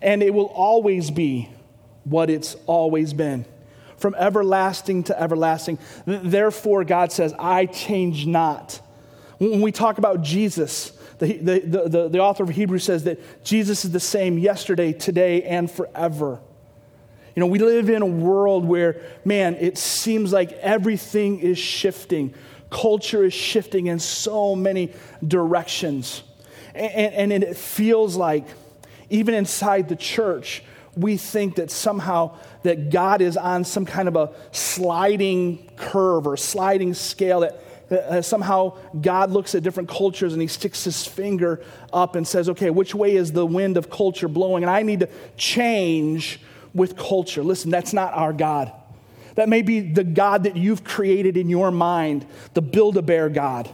And 0.00 0.22
it 0.22 0.32
will 0.32 0.46
always 0.46 1.10
be 1.10 1.48
what 2.04 2.30
it's 2.30 2.54
always 2.66 3.12
been 3.12 3.46
from 3.96 4.14
everlasting 4.14 5.02
to 5.04 5.20
everlasting. 5.20 5.80
Therefore, 6.06 6.84
God 6.84 7.10
says, 7.10 7.34
I 7.36 7.66
change 7.66 8.26
not. 8.26 8.80
When 9.38 9.60
we 9.60 9.72
talk 9.72 9.98
about 9.98 10.22
Jesus, 10.22 10.92
the, 11.26 11.58
the, 11.60 11.88
the, 11.88 12.08
the, 12.08 12.18
author 12.18 12.42
of 12.44 12.50
Hebrews 12.50 12.84
says 12.84 13.04
that 13.04 13.44
Jesus 13.44 13.84
is 13.84 13.92
the 13.92 14.00
same 14.00 14.38
yesterday, 14.38 14.92
today, 14.92 15.42
and 15.42 15.70
forever. 15.70 16.40
You 17.34 17.40
know, 17.40 17.46
we 17.46 17.58
live 17.58 17.88
in 17.90 18.02
a 18.02 18.06
world 18.06 18.64
where, 18.64 19.00
man, 19.24 19.54
it 19.56 19.76
seems 19.76 20.32
like 20.32 20.52
everything 20.52 21.40
is 21.40 21.58
shifting 21.58 22.34
culture 22.74 23.22
is 23.22 23.32
shifting 23.32 23.86
in 23.86 24.00
so 24.00 24.56
many 24.56 24.92
directions. 25.26 26.24
And, 26.74 27.32
and, 27.32 27.44
it 27.44 27.56
feels 27.56 28.16
like, 28.16 28.46
even 29.08 29.32
inside 29.32 29.88
the 29.88 29.94
church, 29.94 30.64
we 30.96 31.16
think 31.16 31.54
that 31.54 31.70
somehow 31.70 32.36
that 32.64 32.90
God 32.90 33.20
is 33.20 33.36
on 33.36 33.64
some 33.64 33.86
kind 33.86 34.08
of 34.08 34.16
a 34.16 34.32
sliding 34.50 35.70
curve 35.76 36.26
or 36.26 36.36
sliding 36.36 36.94
scale 36.94 37.40
that 37.40 37.60
uh, 37.90 38.22
somehow 38.22 38.76
God 39.00 39.30
looks 39.30 39.54
at 39.54 39.62
different 39.62 39.88
cultures 39.88 40.32
and 40.32 40.42
he 40.42 40.48
sticks 40.48 40.84
his 40.84 41.06
finger 41.06 41.62
up 41.92 42.16
and 42.16 42.26
says, 42.26 42.48
okay, 42.48 42.70
which 42.70 42.94
way 42.94 43.16
is 43.16 43.32
the 43.32 43.46
wind 43.46 43.76
of 43.76 43.90
culture 43.90 44.28
blowing? 44.28 44.62
And 44.62 44.70
I 44.70 44.82
need 44.82 45.00
to 45.00 45.08
change 45.36 46.40
with 46.74 46.96
culture. 46.96 47.42
Listen, 47.42 47.70
that's 47.70 47.92
not 47.92 48.14
our 48.14 48.32
God. 48.32 48.72
That 49.34 49.48
may 49.48 49.62
be 49.62 49.80
the 49.80 50.04
God 50.04 50.44
that 50.44 50.56
you've 50.56 50.84
created 50.84 51.36
in 51.36 51.48
your 51.48 51.70
mind, 51.70 52.26
the 52.54 52.62
Build 52.62 52.96
a 52.96 53.02
Bear 53.02 53.28
God. 53.28 53.68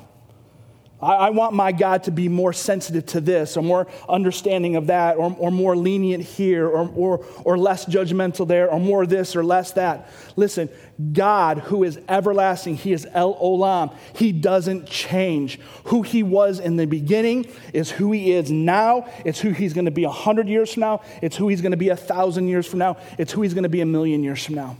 I, 1.02 1.14
I, 1.14 1.30
want 1.30 1.54
my 1.54 1.72
God 1.72 2.04
to 2.04 2.10
be 2.10 2.28
more 2.28 2.52
sensitive 2.52 3.06
to 3.06 3.20
this, 3.20 3.56
or 3.56 3.62
more 3.62 3.86
understanding 4.08 4.76
of 4.76 4.88
that, 4.88 5.16
or, 5.16 5.34
or 5.38 5.50
more 5.50 5.76
lenient 5.76 6.24
here, 6.24 6.66
or, 6.66 6.88
or, 6.94 7.24
or 7.44 7.58
less 7.58 7.86
judgmental 7.86 8.46
there, 8.46 8.70
or 8.70 8.78
more 8.78 9.06
this 9.06 9.34
or 9.34 9.44
less 9.44 9.72
that. 9.72 10.10
Listen, 10.36 10.68
God, 11.12 11.58
who 11.58 11.84
is 11.84 11.98
everlasting, 12.08 12.76
He 12.76 12.92
is 12.92 13.06
El 13.12 13.34
Olam. 13.36 13.94
He 14.14 14.32
doesn't 14.32 14.86
change. 14.86 15.58
Who 15.84 16.02
He 16.02 16.22
was 16.22 16.60
in 16.60 16.76
the 16.76 16.86
beginning 16.86 17.46
is 17.72 17.90
who 17.90 18.12
He 18.12 18.32
is 18.32 18.50
now. 18.50 19.08
It's 19.24 19.40
who 19.40 19.50
He's 19.50 19.72
going 19.72 19.86
to 19.86 19.90
be 19.90 20.04
a 20.04 20.10
hundred 20.10 20.48
years 20.48 20.72
from 20.72 20.82
now. 20.82 21.02
It's 21.22 21.36
who 21.36 21.48
He's 21.48 21.62
going 21.62 21.72
to 21.72 21.78
be 21.78 21.88
a 21.88 21.96
thousand 21.96 22.48
years 22.48 22.66
from 22.66 22.80
now. 22.80 22.98
It's 23.18 23.32
who 23.32 23.42
He's 23.42 23.54
going 23.54 23.64
to 23.64 23.70
be 23.70 23.80
a 23.80 23.86
million 23.86 24.22
years 24.22 24.44
from 24.44 24.56
now. 24.56 24.76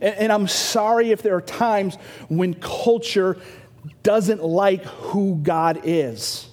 And, 0.00 0.14
and 0.14 0.32
I'm 0.32 0.48
sorry 0.48 1.10
if 1.10 1.22
there 1.22 1.34
are 1.34 1.40
times 1.40 1.96
when 2.28 2.54
culture 2.54 3.38
doesn't 4.02 4.42
like 4.42 4.84
who 4.84 5.36
God 5.36 5.80
is. 5.84 6.48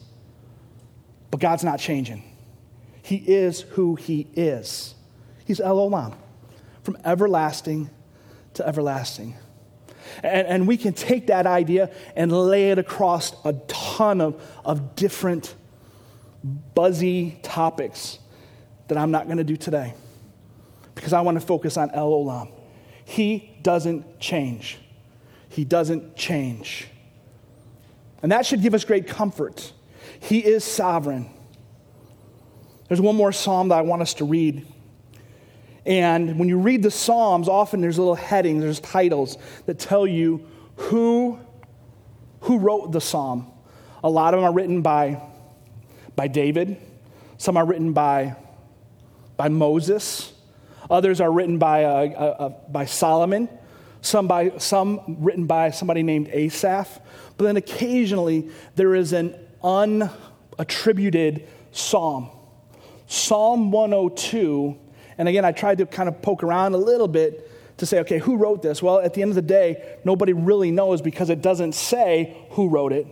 But 1.32 1.40
God's 1.40 1.64
not 1.64 1.80
changing. 1.80 2.24
He 3.02 3.18
is 3.18 3.62
who 3.62 3.96
He 3.96 4.28
is. 4.36 4.96
He's 5.46 5.60
El 5.60 5.78
Olam, 5.78 6.16
from 6.84 6.98
everlasting 7.06 7.90
to 8.56 8.68
everlasting. 8.68 9.36
And, 10.24 10.48
and, 10.48 10.68
we 10.68 10.78
can 10.78 10.94
take 10.94 11.28
that 11.28 11.46
idea 11.46 11.92
and 12.16 12.32
lay 12.32 12.72
it 12.72 12.80
across 12.80 13.34
a 13.44 13.54
ton 13.68 14.22
of, 14.22 14.42
of 14.64 14.96
different 14.96 15.56
buzzy 16.74 17.40
topics 17.42 18.20
that 18.88 18.98
I'm 18.98 19.12
not 19.12 19.26
going 19.26 19.38
to 19.38 19.44
do 19.44 19.58
today 19.58 19.94
because 20.94 21.12
I 21.12 21.22
want 21.22 21.40
to 21.40 21.46
focus 21.46 21.76
on 21.76 21.92
El 21.92 22.12
Olam. 22.12 22.52
He 23.04 23.58
doesn't 23.62 24.20
change. 24.20 24.78
He 25.50 25.66
doesn't 25.66 26.16
change. 26.16 26.88
And 28.26 28.32
that 28.32 28.44
should 28.44 28.64
give 28.64 28.74
us 28.74 28.84
great 28.84 29.06
comfort. 29.06 29.72
He 30.20 30.40
is 30.40 30.64
sovereign. 30.64 31.30
There's 32.88 33.00
one 33.00 33.16
more 33.16 33.32
psalm 33.32 33.68
that 33.68 33.78
I 33.78 33.82
want 33.84 34.02
us 34.02 34.16
to 34.16 34.26
read. 34.26 34.66
And 35.86 36.40
when 36.40 36.50
you 36.50 36.58
read 36.58 36.82
the 36.82 36.90
Psalms, 36.90 37.48
often 37.48 37.82
there's 37.82 38.00
little 38.00 38.16
headings, 38.16 38.64
there's 38.64 38.80
titles 38.80 39.38
that 39.68 39.78
tell 39.78 40.08
you 40.08 40.44
who, 40.76 41.38
who 42.40 42.58
wrote 42.58 42.92
the 42.92 43.00
psalm. 43.00 43.46
A 44.04 44.10
lot 44.10 44.34
of 44.34 44.40
them 44.40 44.50
are 44.50 44.54
written 44.54 44.82
by, 44.82 45.22
by 46.16 46.28
David, 46.28 46.78
some 47.38 47.58
are 47.58 47.66
written 47.68 47.94
by, 47.94 48.38
by 49.38 49.50
Moses, 49.50 50.34
Others 50.90 51.22
are 51.22 51.32
written 51.32 51.60
by, 51.60 51.84
uh, 51.84 51.90
uh, 51.90 52.24
uh, 52.40 52.50
by 52.72 52.86
Solomon, 52.86 53.50
some, 54.02 54.28
by, 54.28 54.54
some 54.58 55.18
written 55.20 55.46
by 55.46 55.70
somebody 55.70 56.02
named 56.02 56.30
Asaph. 56.30 57.00
But 57.38 57.46
then 57.46 57.58
occasionally 57.58 58.50
there 58.76 58.96
is 58.96 59.14
an 59.14 59.36
unattributed 59.64 61.46
psalm. 61.72 62.30
Psalm 63.08 63.72
102, 63.72 64.78
and 65.18 65.28
again, 65.28 65.46
I 65.46 65.52
tried 65.52 65.78
to 65.78 65.86
kind 65.86 66.10
of 66.10 66.22
poke 66.22 66.44
around 66.44 66.74
a 66.74 66.78
little 66.78 67.08
bit 67.08 67.52
to 67.78 67.86
say, 67.86 68.00
okay, 68.00 68.18
who 68.18 68.38
wrote 68.38 68.62
this? 68.62 68.82
Well, 68.82 69.00
at 69.00 69.14
the 69.14 69.22
end 69.22 69.32
of 69.32 69.36
the 69.36 69.42
day, 69.42 69.98
nobody 70.04 70.34
really 70.34 70.72
knows 70.72 71.02
because 71.02 71.30
it 71.30 71.42
doesn't 71.42 71.74
say 71.74 72.38
who 72.52 72.70
wrote 72.70 72.94
it. 72.94 73.06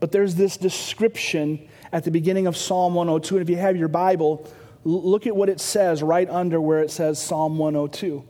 But 0.00 0.12
there's 0.12 0.34
this 0.34 0.56
description 0.56 1.68
at 1.92 2.04
the 2.04 2.10
beginning 2.10 2.46
of 2.46 2.56
Psalm 2.56 2.94
102. 2.94 3.36
And 3.36 3.42
if 3.42 3.50
you 3.50 3.56
have 3.56 3.76
your 3.76 3.88
Bible, 3.88 4.50
Look 4.88 5.26
at 5.26 5.34
what 5.34 5.48
it 5.48 5.58
says 5.60 6.00
right 6.00 6.30
under 6.30 6.60
where 6.60 6.78
it 6.78 6.92
says 6.92 7.20
Psalm 7.20 7.58
102. 7.58 8.22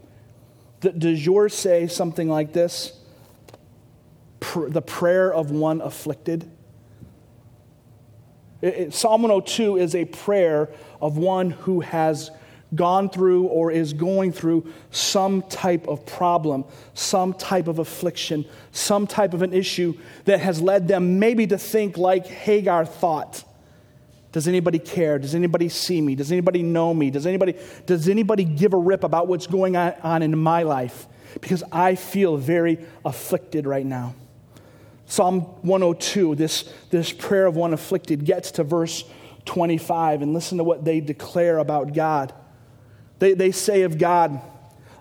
Does 0.97 1.27
yours 1.27 1.53
say 1.53 1.87
something 1.87 2.31
like 2.31 2.55
this? 2.55 2.99
The 4.69 4.83
prayer 4.83 5.33
of 5.33 5.51
one 5.51 5.81
afflicted? 5.81 6.51
It, 8.63 8.75
it, 8.75 8.95
Psalm 8.95 9.23
102 9.23 9.77
is 9.77 9.95
a 9.95 10.05
prayer 10.05 10.71
of 11.01 11.19
one 11.19 11.51
who 11.51 11.81
has 11.81 12.31
gone 12.75 13.09
through 13.09 13.45
or 13.47 13.71
is 13.71 13.93
going 13.93 14.33
through 14.33 14.73
some 14.91 15.43
type 15.43 15.87
of 15.87 16.05
problem, 16.05 16.65
some 16.95 17.33
type 17.33 17.69
of 17.69 17.79
affliction, 17.79 18.45
some 18.73 19.07
type 19.07 19.35
of 19.35 19.43
an 19.43 19.53
issue 19.53 19.95
that 20.25 20.41
has 20.41 20.61
led 20.61 20.89
them 20.89 21.19
maybe 21.19 21.47
to 21.47 21.59
think 21.59 21.97
like 21.97 22.27
Hagar 22.27 22.85
thought 22.85 23.45
does 24.37 24.47
anybody 24.47 24.79
care? 24.79 25.19
Does 25.19 25.35
anybody 25.35 25.71
see 25.71 25.99
me? 25.99 26.15
Does 26.15 26.31
anybody 26.31 26.63
know 26.63 26.93
me? 26.93 27.11
Does 27.11 27.27
anybody, 27.27 27.55
does 27.87 28.07
anybody 28.07 28.45
give 28.45 28.75
a 28.75 28.77
rip 28.77 29.03
about 29.03 29.29
what's 29.29 29.47
going 29.47 29.77
on 29.77 30.23
in 30.23 30.37
my 30.39 30.63
life? 30.63 31.07
Because 31.41 31.65
I 31.73 31.95
feel 31.95 32.37
very 32.37 32.85
afflicted 33.03 33.67
right 33.67 33.87
now. 33.87 34.15
Psalm 35.07 35.41
102, 35.63 36.35
this, 36.35 36.73
this 36.91 37.13
prayer 37.13 37.47
of 37.47 37.57
one 37.57 37.73
afflicted, 37.73 38.25
gets 38.25 38.51
to 38.53 38.65
verse 38.65 39.05
25, 39.45 40.23
and 40.23 40.35
listen 40.35 40.59
to 40.59 40.65
what 40.65 40.85
they 40.85 41.01
declare 41.01 41.59
about 41.59 41.95
God. 41.95 42.35
They, 43.21 43.35
they 43.35 43.53
say 43.53 43.83
of 43.83 43.99
God, 43.99 44.41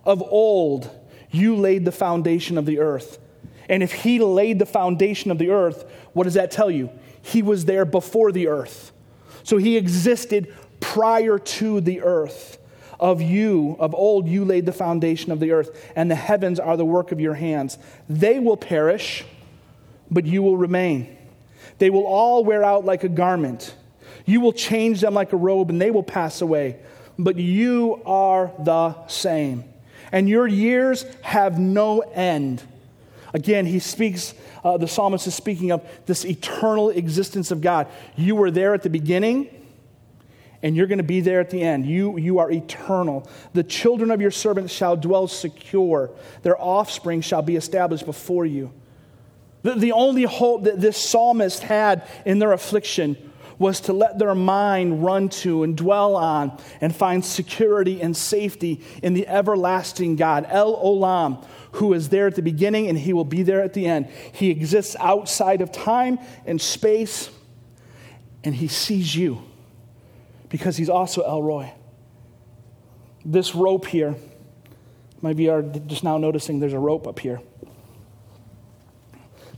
Of 0.06 0.22
old, 0.22 0.90
you 1.32 1.56
laid 1.56 1.86
the 1.86 1.92
foundation 1.92 2.58
of 2.58 2.66
the 2.66 2.80
earth. 2.80 3.20
And 3.68 3.82
if 3.82 3.92
he 3.92 4.20
laid 4.20 4.60
the 4.60 4.66
foundation 4.66 5.32
of 5.32 5.40
the 5.40 5.50
earth, 5.50 5.90
what 6.14 6.26
does 6.26 6.36
that 6.36 6.52
tell 6.52 6.70
you? 6.70 6.92
He 7.22 7.42
was 7.42 7.66
there 7.66 7.84
before 7.84 8.32
the 8.32 8.48
earth. 8.48 8.92
So 9.44 9.58
he 9.58 9.76
existed 9.76 10.54
prior 10.80 11.40
to 11.40 11.82
the 11.82 12.02
earth. 12.02 12.60
Of 12.98 13.22
you, 13.22 13.76
of 13.78 13.94
old, 13.94 14.26
you 14.26 14.46
laid 14.46 14.66
the 14.66 14.72
foundation 14.72 15.34
of 15.34 15.42
the 15.42 15.52
earth, 15.52 15.92
and 15.98 16.10
the 16.10 16.16
heavens 16.16 16.62
are 16.62 16.78
the 16.78 16.86
work 16.86 17.12
of 17.12 17.20
your 17.20 17.34
hands. 17.34 17.78
They 18.08 18.40
will 18.40 18.56
perish, 18.56 19.26
but 20.10 20.26
you 20.26 20.42
will 20.42 20.58
remain. 20.58 21.16
They 21.78 21.90
will 21.90 22.06
all 22.06 22.44
wear 22.44 22.64
out 22.64 22.86
like 22.86 23.04
a 23.04 23.10
garment. 23.10 23.76
You 24.26 24.42
will 24.42 24.54
change 24.54 25.02
them 25.02 25.14
like 25.14 25.34
a 25.34 25.38
robe, 25.38 25.70
and 25.70 25.82
they 25.82 25.92
will 25.92 26.04
pass 26.04 26.42
away. 26.42 26.78
But 27.18 27.38
you 27.38 28.02
are 28.06 28.52
the 28.60 29.08
same, 29.08 29.64
and 30.12 30.28
your 30.28 30.48
years 30.48 31.06
have 31.22 31.60
no 31.60 32.02
end. 32.02 32.64
Again, 33.34 33.66
he 33.66 33.80
speaks 33.80 34.34
uh, 34.66 34.78
the 34.78 34.88
psalmist 34.88 35.28
is 35.28 35.36
speaking 35.36 35.72
of 35.72 35.88
this 36.08 36.26
eternal 36.26 36.90
existence 36.90 37.52
of 37.52 37.62
God. 37.62 37.88
You 38.16 38.36
were 38.36 38.50
there 38.50 38.74
at 38.74 38.82
the 38.82 38.90
beginning, 38.90 39.48
and 40.64 40.76
you're 40.76 40.88
going 40.88 40.98
to 40.98 41.04
be 41.04 41.22
there 41.22 41.40
at 41.40 41.52
the 41.52 41.62
end. 41.62 41.86
You, 41.86 42.18
you 42.18 42.40
are 42.40 42.52
eternal. 42.52 43.30
The 43.54 43.64
children 43.64 44.10
of 44.10 44.22
your 44.22 44.32
servants 44.32 44.74
shall 44.74 44.98
dwell 44.98 45.28
secure, 45.28 46.10
their 46.42 46.60
offspring 46.60 47.22
shall 47.22 47.44
be 47.44 47.56
established 47.56 48.08
before 48.08 48.48
you. 48.48 48.72
The, 49.66 49.74
the 49.74 49.92
only 49.94 50.24
hope 50.24 50.66
that 50.66 50.80
this 50.80 50.96
psalmist 50.96 51.64
had 51.64 52.08
in 52.24 52.38
their 52.38 52.54
affliction 52.54 53.18
was 53.58 53.80
to 53.82 53.94
let 53.94 54.20
their 54.20 54.36
mind 54.36 55.04
run 55.04 55.28
to 55.28 55.64
and 55.64 55.76
dwell 55.76 56.16
on 56.16 56.56
and 56.82 56.96
find 56.96 57.26
security 57.26 58.00
and 58.00 58.16
safety 58.16 58.84
in 59.02 59.16
the 59.16 59.28
everlasting 59.28 60.18
God, 60.18 60.46
El 60.50 60.76
Olam, 60.76 61.44
who 61.72 61.94
is 61.94 62.10
there 62.10 62.28
at 62.28 62.36
the 62.36 62.44
beginning 62.44 62.90
and 62.90 63.00
he 63.00 63.12
will 63.12 63.26
be 63.26 63.42
there 63.42 63.64
at 63.64 63.74
the 63.74 63.88
end. 63.88 64.08
He 64.34 64.52
exists 64.52 64.96
outside 65.00 65.62
of 65.62 65.72
time 65.72 66.20
and 66.46 66.62
space, 66.62 67.32
and 68.44 68.54
he 68.54 68.68
sees 68.68 69.16
you 69.16 69.42
because 70.50 70.78
he's 70.78 70.90
also 70.90 71.24
El 71.24 71.42
Roi. 71.42 71.74
This 73.26 73.56
rope 73.56 73.88
here, 73.88 74.14
maybe 75.24 75.46
you 75.46 75.52
are 75.52 75.64
just 75.64 76.04
now 76.04 76.20
noticing 76.20 76.60
there's 76.60 76.74
a 76.74 76.78
rope 76.78 77.08
up 77.08 77.18
here. 77.18 77.42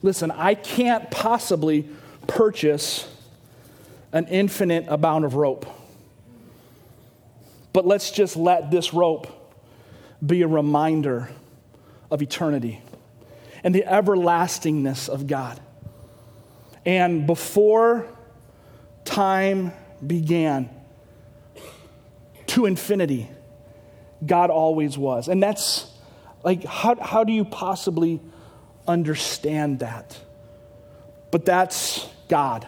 Listen, 0.02 0.32
I 0.32 0.54
can't 0.56 1.10
possibly 1.10 1.89
purchase 2.28 3.08
an 4.12 4.28
infinite 4.28 4.86
amount 4.88 5.26
of 5.26 5.36
rope. 5.36 5.66
But 7.74 7.86
let's 7.86 8.12
just 8.12 8.36
let 8.36 8.72
this 8.72 8.93
rope 8.93 9.28
be 10.26 10.41
a 10.41 10.48
reminder 10.48 11.30
of 12.10 12.22
eternity 12.22 12.82
and 13.64 13.74
the 13.76 13.84
everlastingness 13.84 15.10
of 15.10 15.28
God. 15.28 15.60
And 16.86 17.28
before 17.28 18.08
time 19.04 19.74
began, 20.06 20.70
to 22.48 22.66
infinity, 22.66 23.30
God 24.26 24.50
always 24.50 24.98
was. 24.98 25.28
And 25.28 25.43
that's 25.43 25.91
like, 26.43 26.64
how, 26.64 26.95
how 26.95 27.24
do 27.24 27.34
you 27.34 27.45
possibly 27.45 28.22
understand 28.88 29.80
that? 29.80 30.18
But 31.32 31.46
that's 31.46 32.08
God. 32.28 32.68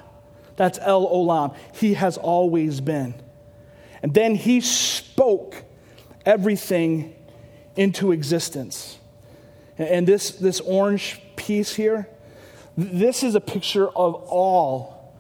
That's 0.56 0.78
El 0.82 1.08
Olam. 1.08 1.56
He 1.74 1.94
has 1.94 2.18
always 2.18 2.82
been. 2.82 3.14
And 4.04 4.14
then 4.14 4.36
he 4.36 4.62
spoke 4.62 5.64
everything 6.26 7.16
into 7.76 8.12
existence. 8.12 8.98
And 9.78 10.06
this, 10.06 10.32
this 10.32 10.60
orange 10.60 11.22
piece 11.38 11.76
here, 11.76 12.10
this 12.78 13.24
is 13.24 13.36
a 13.36 13.42
picture 13.42 13.88
of 13.88 14.16
all, 14.16 15.14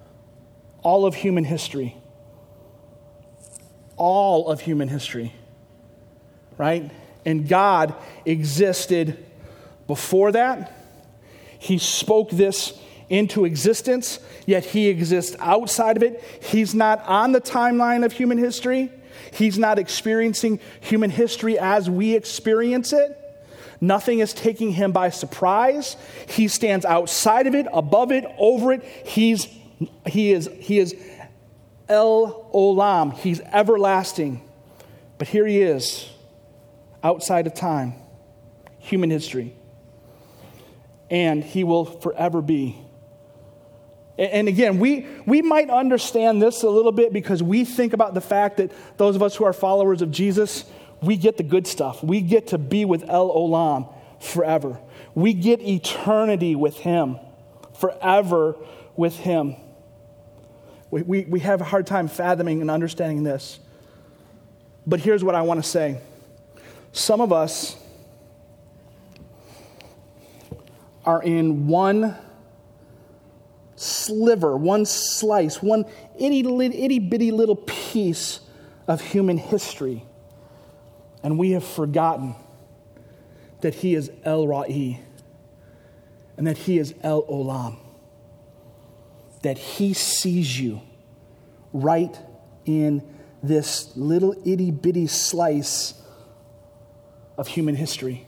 all 0.83 1.05
of 1.05 1.15
human 1.15 1.45
history. 1.45 1.95
All 3.95 4.49
of 4.49 4.61
human 4.61 4.89
history. 4.89 5.33
Right? 6.57 6.91
And 7.25 7.47
God 7.47 7.95
existed 8.25 9.25
before 9.87 10.33
that. 10.33 10.78
He 11.59 11.77
spoke 11.77 12.31
this 12.31 12.73
into 13.09 13.45
existence, 13.45 14.19
yet 14.45 14.65
he 14.65 14.87
exists 14.87 15.35
outside 15.39 15.97
of 15.97 16.03
it. 16.03 16.23
He's 16.41 16.73
not 16.73 17.05
on 17.05 17.33
the 17.33 17.41
timeline 17.41 18.05
of 18.05 18.13
human 18.13 18.37
history. 18.37 18.91
He's 19.31 19.59
not 19.59 19.77
experiencing 19.77 20.59
human 20.79 21.09
history 21.09 21.59
as 21.59 21.89
we 21.89 22.15
experience 22.15 22.93
it. 22.93 23.15
Nothing 23.81 24.19
is 24.19 24.33
taking 24.33 24.71
him 24.71 24.91
by 24.91 25.09
surprise. 25.09 25.95
He 26.27 26.47
stands 26.47 26.85
outside 26.85 27.47
of 27.47 27.55
it, 27.55 27.67
above 27.71 28.11
it, 28.11 28.25
over 28.37 28.73
it. 28.73 28.83
He's, 28.83 29.47
he, 30.05 30.31
is, 30.31 30.49
he 30.59 30.79
is 30.79 30.95
El 31.87 32.49
Olam. 32.53 33.13
He's 33.13 33.39
everlasting. 33.41 34.41
But 35.17 35.27
here 35.27 35.45
he 35.45 35.61
is, 35.61 36.09
outside 37.03 37.47
of 37.47 37.53
time, 37.53 37.93
human 38.79 39.09
history. 39.09 39.55
And 41.09 41.43
he 41.43 41.63
will 41.63 41.85
forever 41.85 42.41
be 42.41 42.79
and 44.19 44.49
again, 44.49 44.79
we, 44.79 45.07
we 45.25 45.41
might 45.41 45.69
understand 45.69 46.41
this 46.41 46.63
a 46.63 46.69
little 46.69 46.91
bit 46.91 47.13
because 47.13 47.41
we 47.41 47.63
think 47.63 47.93
about 47.93 48.13
the 48.13 48.21
fact 48.21 48.57
that 48.57 48.73
those 48.97 49.15
of 49.15 49.23
us 49.23 49.33
who 49.33 49.45
are 49.45 49.53
followers 49.53 50.01
of 50.01 50.11
Jesus, 50.11 50.65
we 51.01 51.15
get 51.15 51.37
the 51.37 51.43
good 51.43 51.65
stuff. 51.65 52.03
We 52.03 52.19
get 52.19 52.47
to 52.47 52.57
be 52.57 52.83
with 52.83 53.09
El 53.09 53.29
Olam 53.29 53.93
forever. 54.19 54.77
We 55.15 55.33
get 55.33 55.61
eternity 55.61 56.53
with 56.53 56.77
Him, 56.79 57.17
forever 57.79 58.57
with 58.97 59.15
Him. 59.15 59.55
We, 60.91 61.03
we, 61.03 61.21
we 61.21 61.39
have 61.39 61.61
a 61.61 61.65
hard 61.65 61.87
time 61.87 62.09
fathoming 62.09 62.59
and 62.59 62.69
understanding 62.69 63.23
this. 63.23 63.59
But 64.85 64.99
here's 64.99 65.23
what 65.23 65.33
I 65.33 65.43
want 65.43 65.63
to 65.63 65.69
say 65.69 66.01
some 66.91 67.21
of 67.21 67.31
us 67.31 67.77
are 71.09 71.23
in 71.23 71.65
one 71.65 72.15
sliver, 73.75 74.55
one 74.55 74.85
slice, 74.85 75.59
one 75.59 75.85
itty, 76.19 76.41
itty 76.41 76.99
bitty 76.99 77.31
little 77.31 77.55
piece 77.55 78.41
of 78.87 79.01
human 79.01 79.39
history. 79.39 80.05
And 81.23 81.39
we 81.39 81.51
have 81.51 81.63
forgotten 81.63 82.35
that 83.61 83.73
He 83.73 83.95
is 83.95 84.11
El 84.23 84.47
Roi 84.47 84.99
and 86.37 86.45
that 86.45 86.59
He 86.59 86.77
is 86.77 86.93
El 87.01 87.23
Olam. 87.23 87.79
That 89.41 89.57
He 89.57 89.95
sees 89.95 90.59
you 90.59 90.79
right 91.73 92.15
in 92.65 93.01
this 93.41 93.97
little 93.97 94.35
itty 94.45 94.69
bitty 94.69 95.07
slice 95.07 95.99
of 97.35 97.47
human 97.47 97.73
history. 97.73 98.27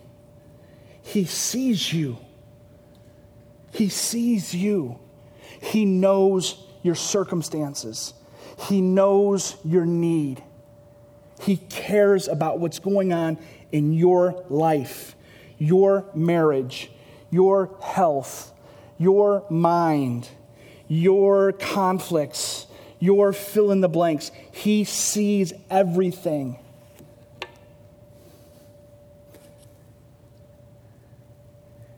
He 1.03 1.25
sees 1.25 1.93
you. 1.93 2.17
He 3.71 3.89
sees 3.89 4.53
you. 4.53 4.99
He 5.61 5.85
knows 5.85 6.63
your 6.83 6.95
circumstances, 6.95 8.13
He 8.67 8.81
knows 8.81 9.55
your 9.63 9.85
need. 9.85 10.43
He 11.41 11.57
cares 11.57 12.27
about 12.27 12.59
what's 12.59 12.77
going 12.77 13.13
on 13.13 13.39
in 13.71 13.93
your 13.93 14.45
life, 14.49 15.15
your 15.57 16.05
marriage, 16.13 16.91
your 17.31 17.75
health, 17.81 18.53
your 18.99 19.43
mind, 19.49 20.29
your 20.87 21.51
conflicts, 21.53 22.67
your 22.99 23.33
fill 23.33 23.71
in 23.71 23.81
the 23.81 23.89
blanks. 23.89 24.29
He 24.51 24.83
sees 24.83 25.51
everything. 25.71 26.59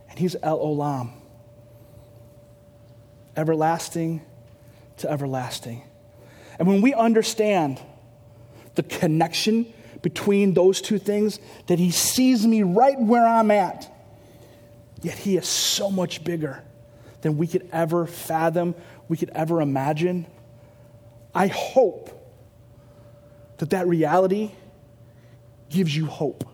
And 0.10 0.20
He's 0.20 0.38
El 0.42 0.60
Olam 0.60 1.23
everlasting 3.36 4.22
to 4.98 5.10
everlasting. 5.10 5.84
And 6.60 6.68
when 6.68 6.82
we 6.82 6.94
understand 6.94 7.82
the 8.76 8.84
connection 8.84 9.72
between 10.02 10.54
those 10.54 10.82
two 10.82 11.00
things, 11.00 11.40
that 11.68 11.80
He 11.80 11.92
sees 11.92 12.46
me 12.46 12.64
right 12.64 13.00
where 13.00 13.26
I'm 13.26 13.52
at, 13.52 13.92
yet 15.02 15.18
He 15.18 15.38
is 15.38 15.48
so 15.48 15.90
much 15.90 16.24
bigger 16.24 16.62
than 17.22 17.38
we 17.38 17.48
could 17.48 17.68
ever 17.72 18.06
fathom, 18.06 18.76
we 19.08 19.18
could 19.18 19.32
ever 19.34 19.62
imagine. 19.62 20.26
I 21.34 21.48
hope 21.48 22.10
that 23.58 23.72
that 23.72 23.88
reality 23.88 24.52
gives 25.70 25.96
you 25.96 26.06
hope. 26.06 26.48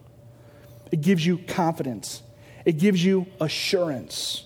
It 0.92 1.02
gives 1.02 1.26
you 1.26 1.40
confidence. 1.40 2.22
It 2.66 2.78
gives 2.78 3.04
you 3.04 3.28
assurance. 3.42 4.46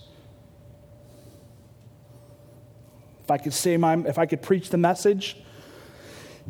If 3.24 3.32
I 3.32 3.38
could 3.38 3.54
say 3.54 3.78
my, 3.78 3.98
if 4.00 4.18
I 4.18 4.26
could 4.26 4.42
preach 4.42 4.70
the 4.70 4.78
message 4.78 5.38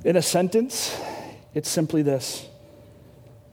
in 0.04 0.16
a 0.16 0.22
sentence, 0.22 1.00
it's 1.54 1.70
simply 1.70 2.02
this 2.02 2.48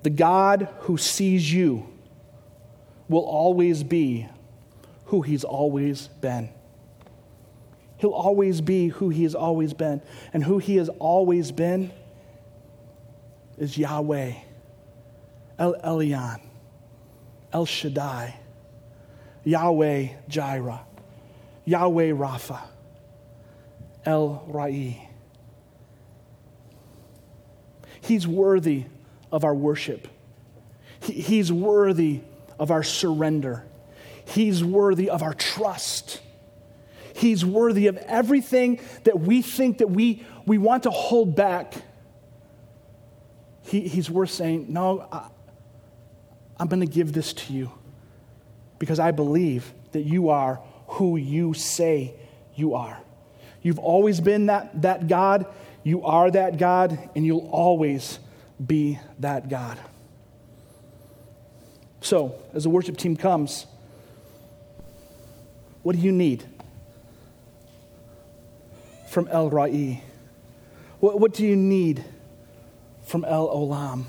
The 0.03 0.11
God 0.11 0.69
who 0.81 0.97
sees 0.97 1.53
you 1.53 1.87
will 3.09 3.25
always 3.25 3.83
be 3.83 4.29
who 5.07 5.23
he's 5.23 5.45
always 5.45 6.07
been. 6.07 6.49
He'll 7.99 8.11
always 8.11 8.63
be 8.63 8.89
who 8.89 9.11
he 9.11 9.25
has 9.25 9.35
always 9.35 9.75
been. 9.75 10.01
And 10.33 10.43
who 10.43 10.59
he 10.59 10.77
has 10.77 10.89
always 10.89 11.53
been 11.53 11.93
is 13.59 13.77
Yahweh, 13.77 14.33
El 15.59 15.75
Elyon, 15.75 16.41
El 17.53 17.67
Shaddai, 17.67 18.37
Yahweh 19.45 20.09
Jireh, 20.29 20.81
Yahweh 21.67 22.13
Rapha. 22.13 22.70
El 24.05 24.45
Roi. 24.47 25.09
He's 28.01 28.27
worthy 28.27 28.87
of 29.31 29.45
our 29.45 29.55
worship. 29.55 30.09
he's 31.03 31.53
worthy 31.53 32.23
of 32.59 32.71
our 32.71 32.83
surrender. 32.83 33.65
He's 34.25 34.63
worthy 34.63 35.11
of 35.11 35.23
our 35.23 35.35
trust. 35.35 36.21
He's 37.15 37.45
worthy 37.45 37.87
of 37.87 37.97
everything 37.99 38.81
that 39.05 39.21
we 39.21 39.43
think 39.43 39.79
that 39.79 39.89
we, 39.89 40.25
we 40.47 40.59
want 40.59 40.85
to 40.85 40.91
hold 40.91 41.35
back. 41.35 41.75
He, 43.63 43.89
he's 43.89 44.11
worth 44.11 44.31
saying, 44.31 44.67
No, 44.69 45.07
I, 45.13 45.29
I'm 46.59 46.69
going 46.69 46.81
to 46.81 46.87
give 46.87 47.13
this 47.13 47.33
to 47.33 47.53
you 47.53 47.71
because 48.79 48.99
I 48.99 49.11
believe 49.11 49.73
that 49.93 50.03
you 50.03 50.31
are 50.31 50.63
who 50.87 51.17
you 51.17 51.55
say 51.55 52.15
you 52.55 52.75
are. 52.75 53.01
You've 53.63 53.79
always 53.79 54.21
been 54.21 54.47
that, 54.47 54.83
that 54.83 55.09
God, 55.09 55.47
you 55.83 56.03
are 56.05 56.31
that 56.31 56.57
God, 56.57 56.99
and 57.15 57.27
you'll 57.27 57.49
always 57.51 58.19
be 58.65 58.99
that 59.19 59.49
God. 59.49 59.79
So, 62.01 62.35
as 62.55 62.65
the 62.65 62.71
worship 62.71 62.97
team 62.97 63.17
comes, 63.17 63.67
what 65.83 65.97
do 65.97 66.03
you 66.03 66.13
need 66.13 66.45
from 69.09 69.29
El 69.29 69.51
Roi? 69.51 70.03
What, 71.01 71.21
what 71.21 71.35
do 71.35 71.47
you 71.47 71.57
need 71.57 72.05
from 73.05 73.25
El 73.25 73.49
Olam? 73.49 74.05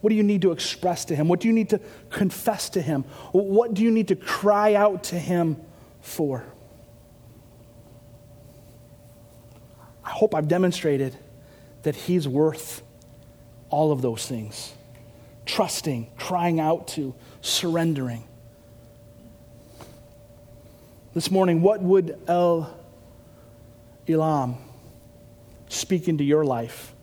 What 0.00 0.10
do 0.10 0.16
you 0.16 0.22
need 0.22 0.42
to 0.42 0.52
express 0.52 1.04
to 1.06 1.16
him? 1.16 1.28
What 1.28 1.40
do 1.40 1.48
you 1.48 1.54
need 1.54 1.70
to 1.70 1.80
confess 2.10 2.70
to 2.70 2.82
him? 2.82 3.04
What 3.32 3.72
do 3.74 3.82
you 3.82 3.90
need 3.90 4.08
to 4.08 4.16
cry 4.16 4.74
out 4.74 5.04
to 5.04 5.18
him 5.18 5.56
for? 6.00 6.44
Hope 10.12 10.34
I've 10.34 10.48
demonstrated 10.48 11.16
that 11.82 11.96
he's 11.96 12.28
worth 12.28 12.82
all 13.70 13.92
of 13.92 14.02
those 14.02 14.26
things 14.26 14.72
trusting, 15.44 16.08
crying 16.16 16.60
out 16.60 16.86
to, 16.86 17.14
surrendering. 17.40 18.22
This 21.14 21.30
morning, 21.30 21.60
what 21.62 21.82
would 21.82 22.16
El 22.28 22.78
Olam 24.06 24.56
speak 25.68 26.08
into 26.08 26.22
your 26.22 26.44
life 26.44 26.94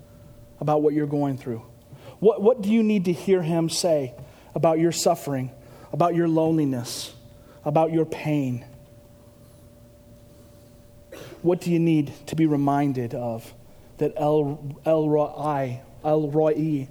about 0.61 0.81
what 0.81 0.93
you're 0.93 1.07
going 1.07 1.37
through? 1.37 1.63
What, 2.19 2.41
what 2.41 2.61
do 2.61 2.69
you 2.69 2.83
need 2.83 3.05
to 3.05 3.13
hear 3.13 3.41
him 3.41 3.69
say 3.69 4.13
about 4.55 4.79
your 4.79 4.91
suffering, 4.91 5.51
about 5.91 6.15
your 6.15 6.27
loneliness, 6.27 7.13
about 7.65 7.91
your 7.91 8.05
pain? 8.05 8.65
What 11.41 11.61
do 11.61 11.71
you 11.71 11.79
need 11.79 12.11
to 12.27 12.35
be 12.35 12.45
reminded 12.45 13.15
of 13.15 13.53
that 13.97 14.13
El, 14.17 14.77
El 14.85 15.09
Roi, 15.09 15.81
El 16.03 16.29
Roi 16.29 16.87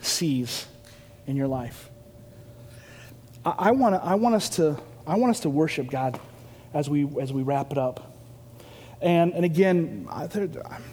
sees 0.00 0.66
in 1.26 1.36
your 1.36 1.48
life? 1.48 1.90
I, 3.44 3.72
wanna, 3.72 4.00
I, 4.02 4.14
want 4.14 4.34
us 4.34 4.48
to, 4.50 4.78
I 5.06 5.16
want 5.16 5.30
us 5.30 5.40
to 5.40 5.50
worship 5.50 5.90
God 5.90 6.18
as 6.72 6.88
we, 6.88 7.08
as 7.20 7.32
we 7.32 7.42
wrap 7.42 7.72
it 7.72 7.78
up. 7.78 8.12
And, 9.00 9.34
and 9.34 9.44
again, 9.44 10.06
I, 10.08 10.28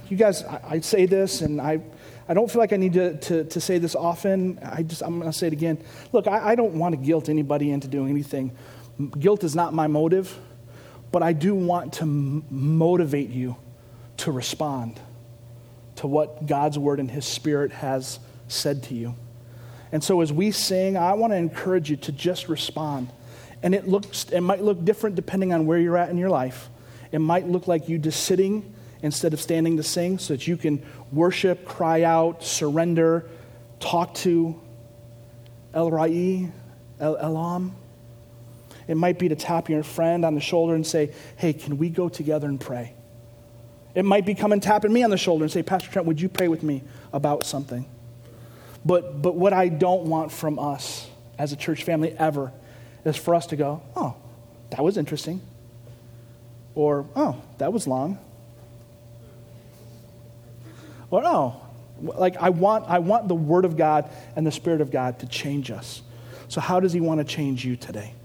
you 0.10 0.18
guys, 0.18 0.44
I, 0.44 0.62
I 0.68 0.80
say 0.80 1.06
this, 1.06 1.42
and 1.42 1.62
I, 1.62 1.80
I 2.28 2.34
don't 2.34 2.50
feel 2.50 2.60
like 2.60 2.74
I 2.74 2.78
need 2.78 2.94
to, 2.94 3.18
to, 3.18 3.44
to 3.44 3.62
say 3.62 3.78
this 3.78 3.96
often. 3.96 4.60
I 4.64 4.82
just, 4.82 5.04
I'm 5.04 5.20
going 5.20 5.32
to 5.32 5.38
say 5.38 5.48
it 5.48 5.54
again. 5.54 5.78
Look, 6.12 6.28
I, 6.28 6.50
I 6.50 6.56
don't 6.56 6.74
want 6.74 6.96
to 6.96 7.02
guilt 7.02 7.30
anybody 7.30 7.72
into 7.72 7.88
doing 7.88 8.10
anything. 8.10 8.52
Guilt 9.20 9.44
is 9.44 9.56
not 9.56 9.74
my 9.74 9.88
motive, 9.88 10.38
but 11.12 11.24
I 11.24 11.34
do 11.34 11.56
want 11.56 11.94
to 11.94 12.04
m- 12.04 12.46
motivate 12.50 13.30
you 13.30 13.56
to 14.18 14.32
respond 14.32 15.00
to 15.98 16.08
what 16.08 16.46
God's 16.46 16.78
word 16.78 17.00
and 17.00 17.10
his 17.10 17.26
spirit 17.26 17.72
has 17.72 18.20
said 18.48 18.84
to 18.84 18.96
you. 18.96 19.16
And 19.92 20.04
so 20.04 20.22
as 20.22 20.32
we 20.32 20.52
sing, 20.52 20.98
I 20.98 21.14
want 21.14 21.34
to 21.34 21.38
encourage 21.38 21.90
you 21.90 21.98
to 21.98 22.12
just 22.12 22.48
respond. 22.48 23.10
And 23.64 23.74
it 23.74 23.88
looks 23.88 24.26
it 24.32 24.42
might 24.42 24.62
look 24.62 24.84
different 24.86 25.16
depending 25.16 25.54
on 25.54 25.66
where 25.66 25.80
you're 25.80 25.98
at 25.98 26.10
in 26.10 26.18
your 26.18 26.30
life. 26.30 26.70
It 27.12 27.20
might 27.20 27.48
look 27.48 27.68
like 27.68 27.90
you 27.90 27.98
just 27.98 28.24
sitting 28.24 28.74
instead 29.02 29.34
of 29.34 29.42
standing 29.42 29.78
to 29.78 29.84
sing 29.84 30.20
so 30.20 30.34
that 30.34 30.48
you 30.48 30.58
can 30.58 30.86
worship, 31.12 31.66
cry 31.66 32.04
out, 32.04 32.44
surrender, 32.44 33.26
talk 33.80 34.14
to 34.14 34.60
El 35.74 35.90
Roi, 35.90 36.52
El 37.00 37.16
Olam. 37.18 37.72
It 38.90 38.98
might 38.98 39.20
be 39.20 39.30
to 39.30 39.36
tap 39.36 39.70
your 39.70 39.84
friend 39.84 40.26
on 40.26 40.34
the 40.34 40.42
shoulder 40.42 40.74
and 40.74 40.86
say, 40.86 41.12
Hey, 41.38 41.54
can 41.54 41.78
we 41.78 41.90
go 41.90 42.10
together 42.10 42.48
and 42.48 42.60
pray? 42.60 42.96
It 43.94 44.04
might 44.04 44.26
be 44.26 44.34
coming 44.34 44.60
tapping 44.60 44.92
me 44.92 45.04
on 45.04 45.12
the 45.12 45.18
shoulder 45.18 45.44
and 45.44 45.52
say, 45.52 45.62
Pastor 45.62 45.92
Trent, 45.92 46.08
would 46.08 46.20
you 46.20 46.28
pray 46.28 46.48
with 46.48 46.64
me 46.64 46.82
about 47.14 47.46
something? 47.46 47.86
But, 48.84 49.22
but 49.22 49.36
what 49.36 49.54
I 49.54 49.68
don't 49.68 50.06
want 50.06 50.32
from 50.32 50.58
us 50.58 51.08
as 51.38 51.54
a 51.54 51.56
church 51.56 51.84
family 51.84 52.14
ever 52.18 52.52
is 53.06 53.16
for 53.16 53.36
us 53.36 53.46
to 53.48 53.56
go, 53.56 53.84
Oh, 53.96 54.16
that 54.72 54.84
was 54.84 54.98
interesting. 54.98 55.40
Or, 56.74 57.06
Oh, 57.16 57.40
that 57.60 57.72
was 57.72 57.86
long. 57.86 58.18
Or, 61.12 61.22
Oh, 61.24 61.62
like 62.02 62.38
I 62.38 62.50
want, 62.50 62.90
I 62.90 62.98
want 62.98 63.28
the 63.28 63.36
Word 63.36 63.66
of 63.66 63.78
God 63.78 64.10
and 64.36 64.48
the 64.48 64.52
Spirit 64.52 64.82
of 64.82 64.90
God 64.90 65.20
to 65.20 65.28
change 65.28 65.70
us. 65.70 66.02
So, 66.48 66.60
how 66.60 66.80
does 66.80 66.92
He 66.92 67.02
want 67.02 67.20
to 67.20 67.24
change 67.24 67.64
you 67.64 67.76
today? 67.76 68.16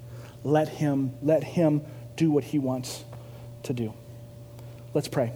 Let 0.45 0.69
Him, 0.69 1.15
let 1.23 1.43
Him 1.43 1.83
do 2.17 2.31
what 2.31 2.45
He 2.45 2.59
wants 2.59 3.05
to 3.65 3.73
do. 3.73 3.93
Let's 4.93 5.09
pray. 5.09 5.33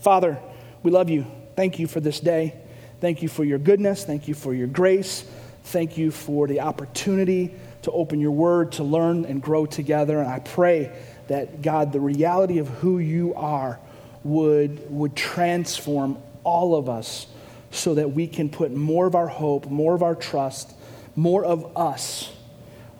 Father, 0.00 0.38
we 0.82 0.90
love 0.90 1.08
you. 1.08 1.26
Thank 1.56 1.78
you 1.78 1.86
for 1.86 2.00
this 2.00 2.20
day. 2.20 2.54
Thank 3.00 3.22
you 3.22 3.28
for 3.28 3.44
your 3.44 3.58
goodness. 3.58 4.04
Thank 4.04 4.28
you 4.28 4.34
for 4.34 4.52
your 4.52 4.66
grace. 4.66 5.24
Thank 5.64 5.96
you 5.96 6.10
for 6.10 6.46
the 6.46 6.60
opportunity 6.60 7.54
to 7.82 7.90
open 7.92 8.20
your 8.20 8.32
word, 8.32 8.72
to 8.72 8.84
learn 8.84 9.24
and 9.24 9.40
grow 9.40 9.66
together. 9.66 10.18
And 10.18 10.28
I 10.28 10.40
pray 10.40 10.92
that, 11.28 11.62
God, 11.62 11.92
the 11.92 12.00
reality 12.00 12.58
of 12.58 12.68
who 12.68 12.98
you 12.98 13.34
are 13.34 13.78
would, 14.24 14.90
would 14.90 15.14
transform 15.14 16.18
all 16.44 16.74
of 16.74 16.88
us 16.88 17.26
so 17.70 17.94
that 17.94 18.12
we 18.12 18.26
can 18.26 18.48
put 18.48 18.72
more 18.72 19.06
of 19.06 19.14
our 19.14 19.28
hope, 19.28 19.66
more 19.66 19.94
of 19.94 20.02
our 20.02 20.14
trust, 20.14 20.72
more 21.14 21.44
of 21.44 21.76
us, 21.76 22.32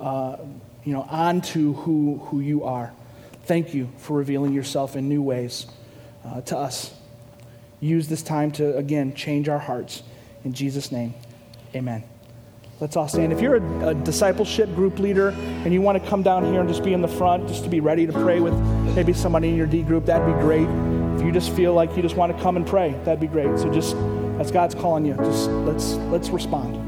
uh, 0.01 0.37
you 0.89 0.95
know, 0.95 1.03
onto 1.11 1.75
who, 1.75 2.17
who 2.17 2.41
you 2.41 2.65
are. 2.65 2.95
Thank 3.45 3.75
you 3.75 3.91
for 3.99 4.17
revealing 4.17 4.55
yourself 4.55 4.97
in 4.97 5.07
new 5.07 5.21
ways 5.21 5.67
uh, 6.25 6.41
to 6.41 6.57
us. 6.57 6.95
Use 7.79 8.09
this 8.09 8.23
time 8.23 8.53
to, 8.53 8.75
again, 8.75 9.15
change 9.15 9.51
our 9.51 9.59
hearts. 9.59 10.03
In 10.47 10.55
Jesus' 10.55 10.91
name, 10.91 11.13
amen. 11.75 12.05
Let's 12.81 12.97
all 12.97 13.07
stand. 13.07 13.35
If 13.35 13.43
you're 13.43 13.57
a, 13.57 13.89
a, 13.89 13.95
discipleship 13.97 14.75
group 14.75 14.99
leader 14.99 15.29
and 15.29 15.75
you 15.75 15.83
want 15.83 16.03
to 16.03 16.09
come 16.09 16.23
down 16.23 16.51
here 16.51 16.61
and 16.61 16.69
just 16.71 16.83
be 16.83 16.95
in 16.95 17.03
the 17.03 17.09
front, 17.09 17.49
just 17.49 17.65
to 17.65 17.69
be 17.69 17.81
ready 17.81 18.07
to 18.07 18.13
pray 18.15 18.41
with 18.41 18.55
maybe 18.97 19.13
somebody 19.13 19.51
in 19.51 19.57
your 19.57 19.67
D 19.67 19.83
group, 19.83 20.07
that'd 20.07 20.27
be 20.27 20.41
great. 20.41 20.69
If 21.17 21.23
you 21.23 21.33
just 21.33 21.53
feel 21.53 21.75
like 21.75 21.95
you 21.97 22.03
just 22.03 22.17
want 22.17 22.35
to 22.35 22.43
come 22.43 22.57
and 22.57 22.67
pray, 22.67 22.93
that'd 23.05 23.21
be 23.21 23.27
great. 23.27 23.59
So 23.59 23.71
just 23.71 23.95
as 24.41 24.51
God's 24.51 24.75
calling 24.75 25.05
you, 25.05 25.13
just 25.17 25.51
let's 25.51 25.97
let's 26.11 26.31
respond. 26.31 26.88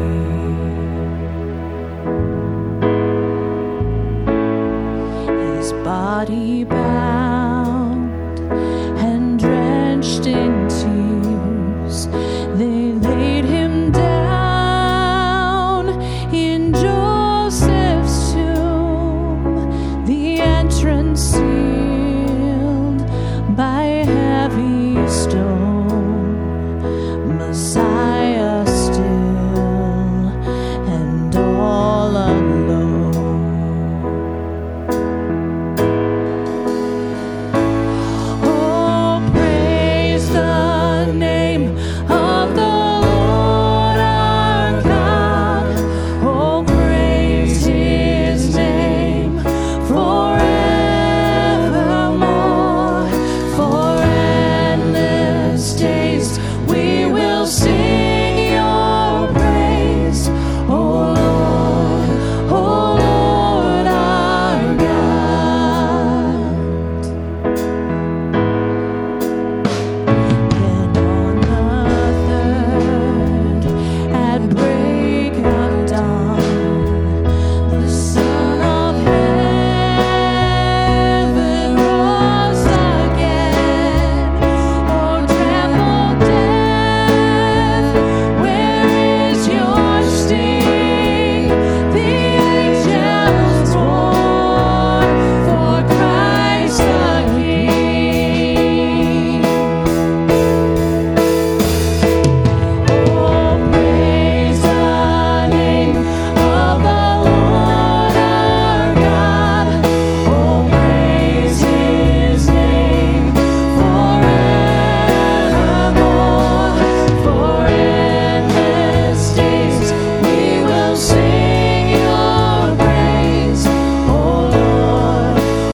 Body 6.25 6.80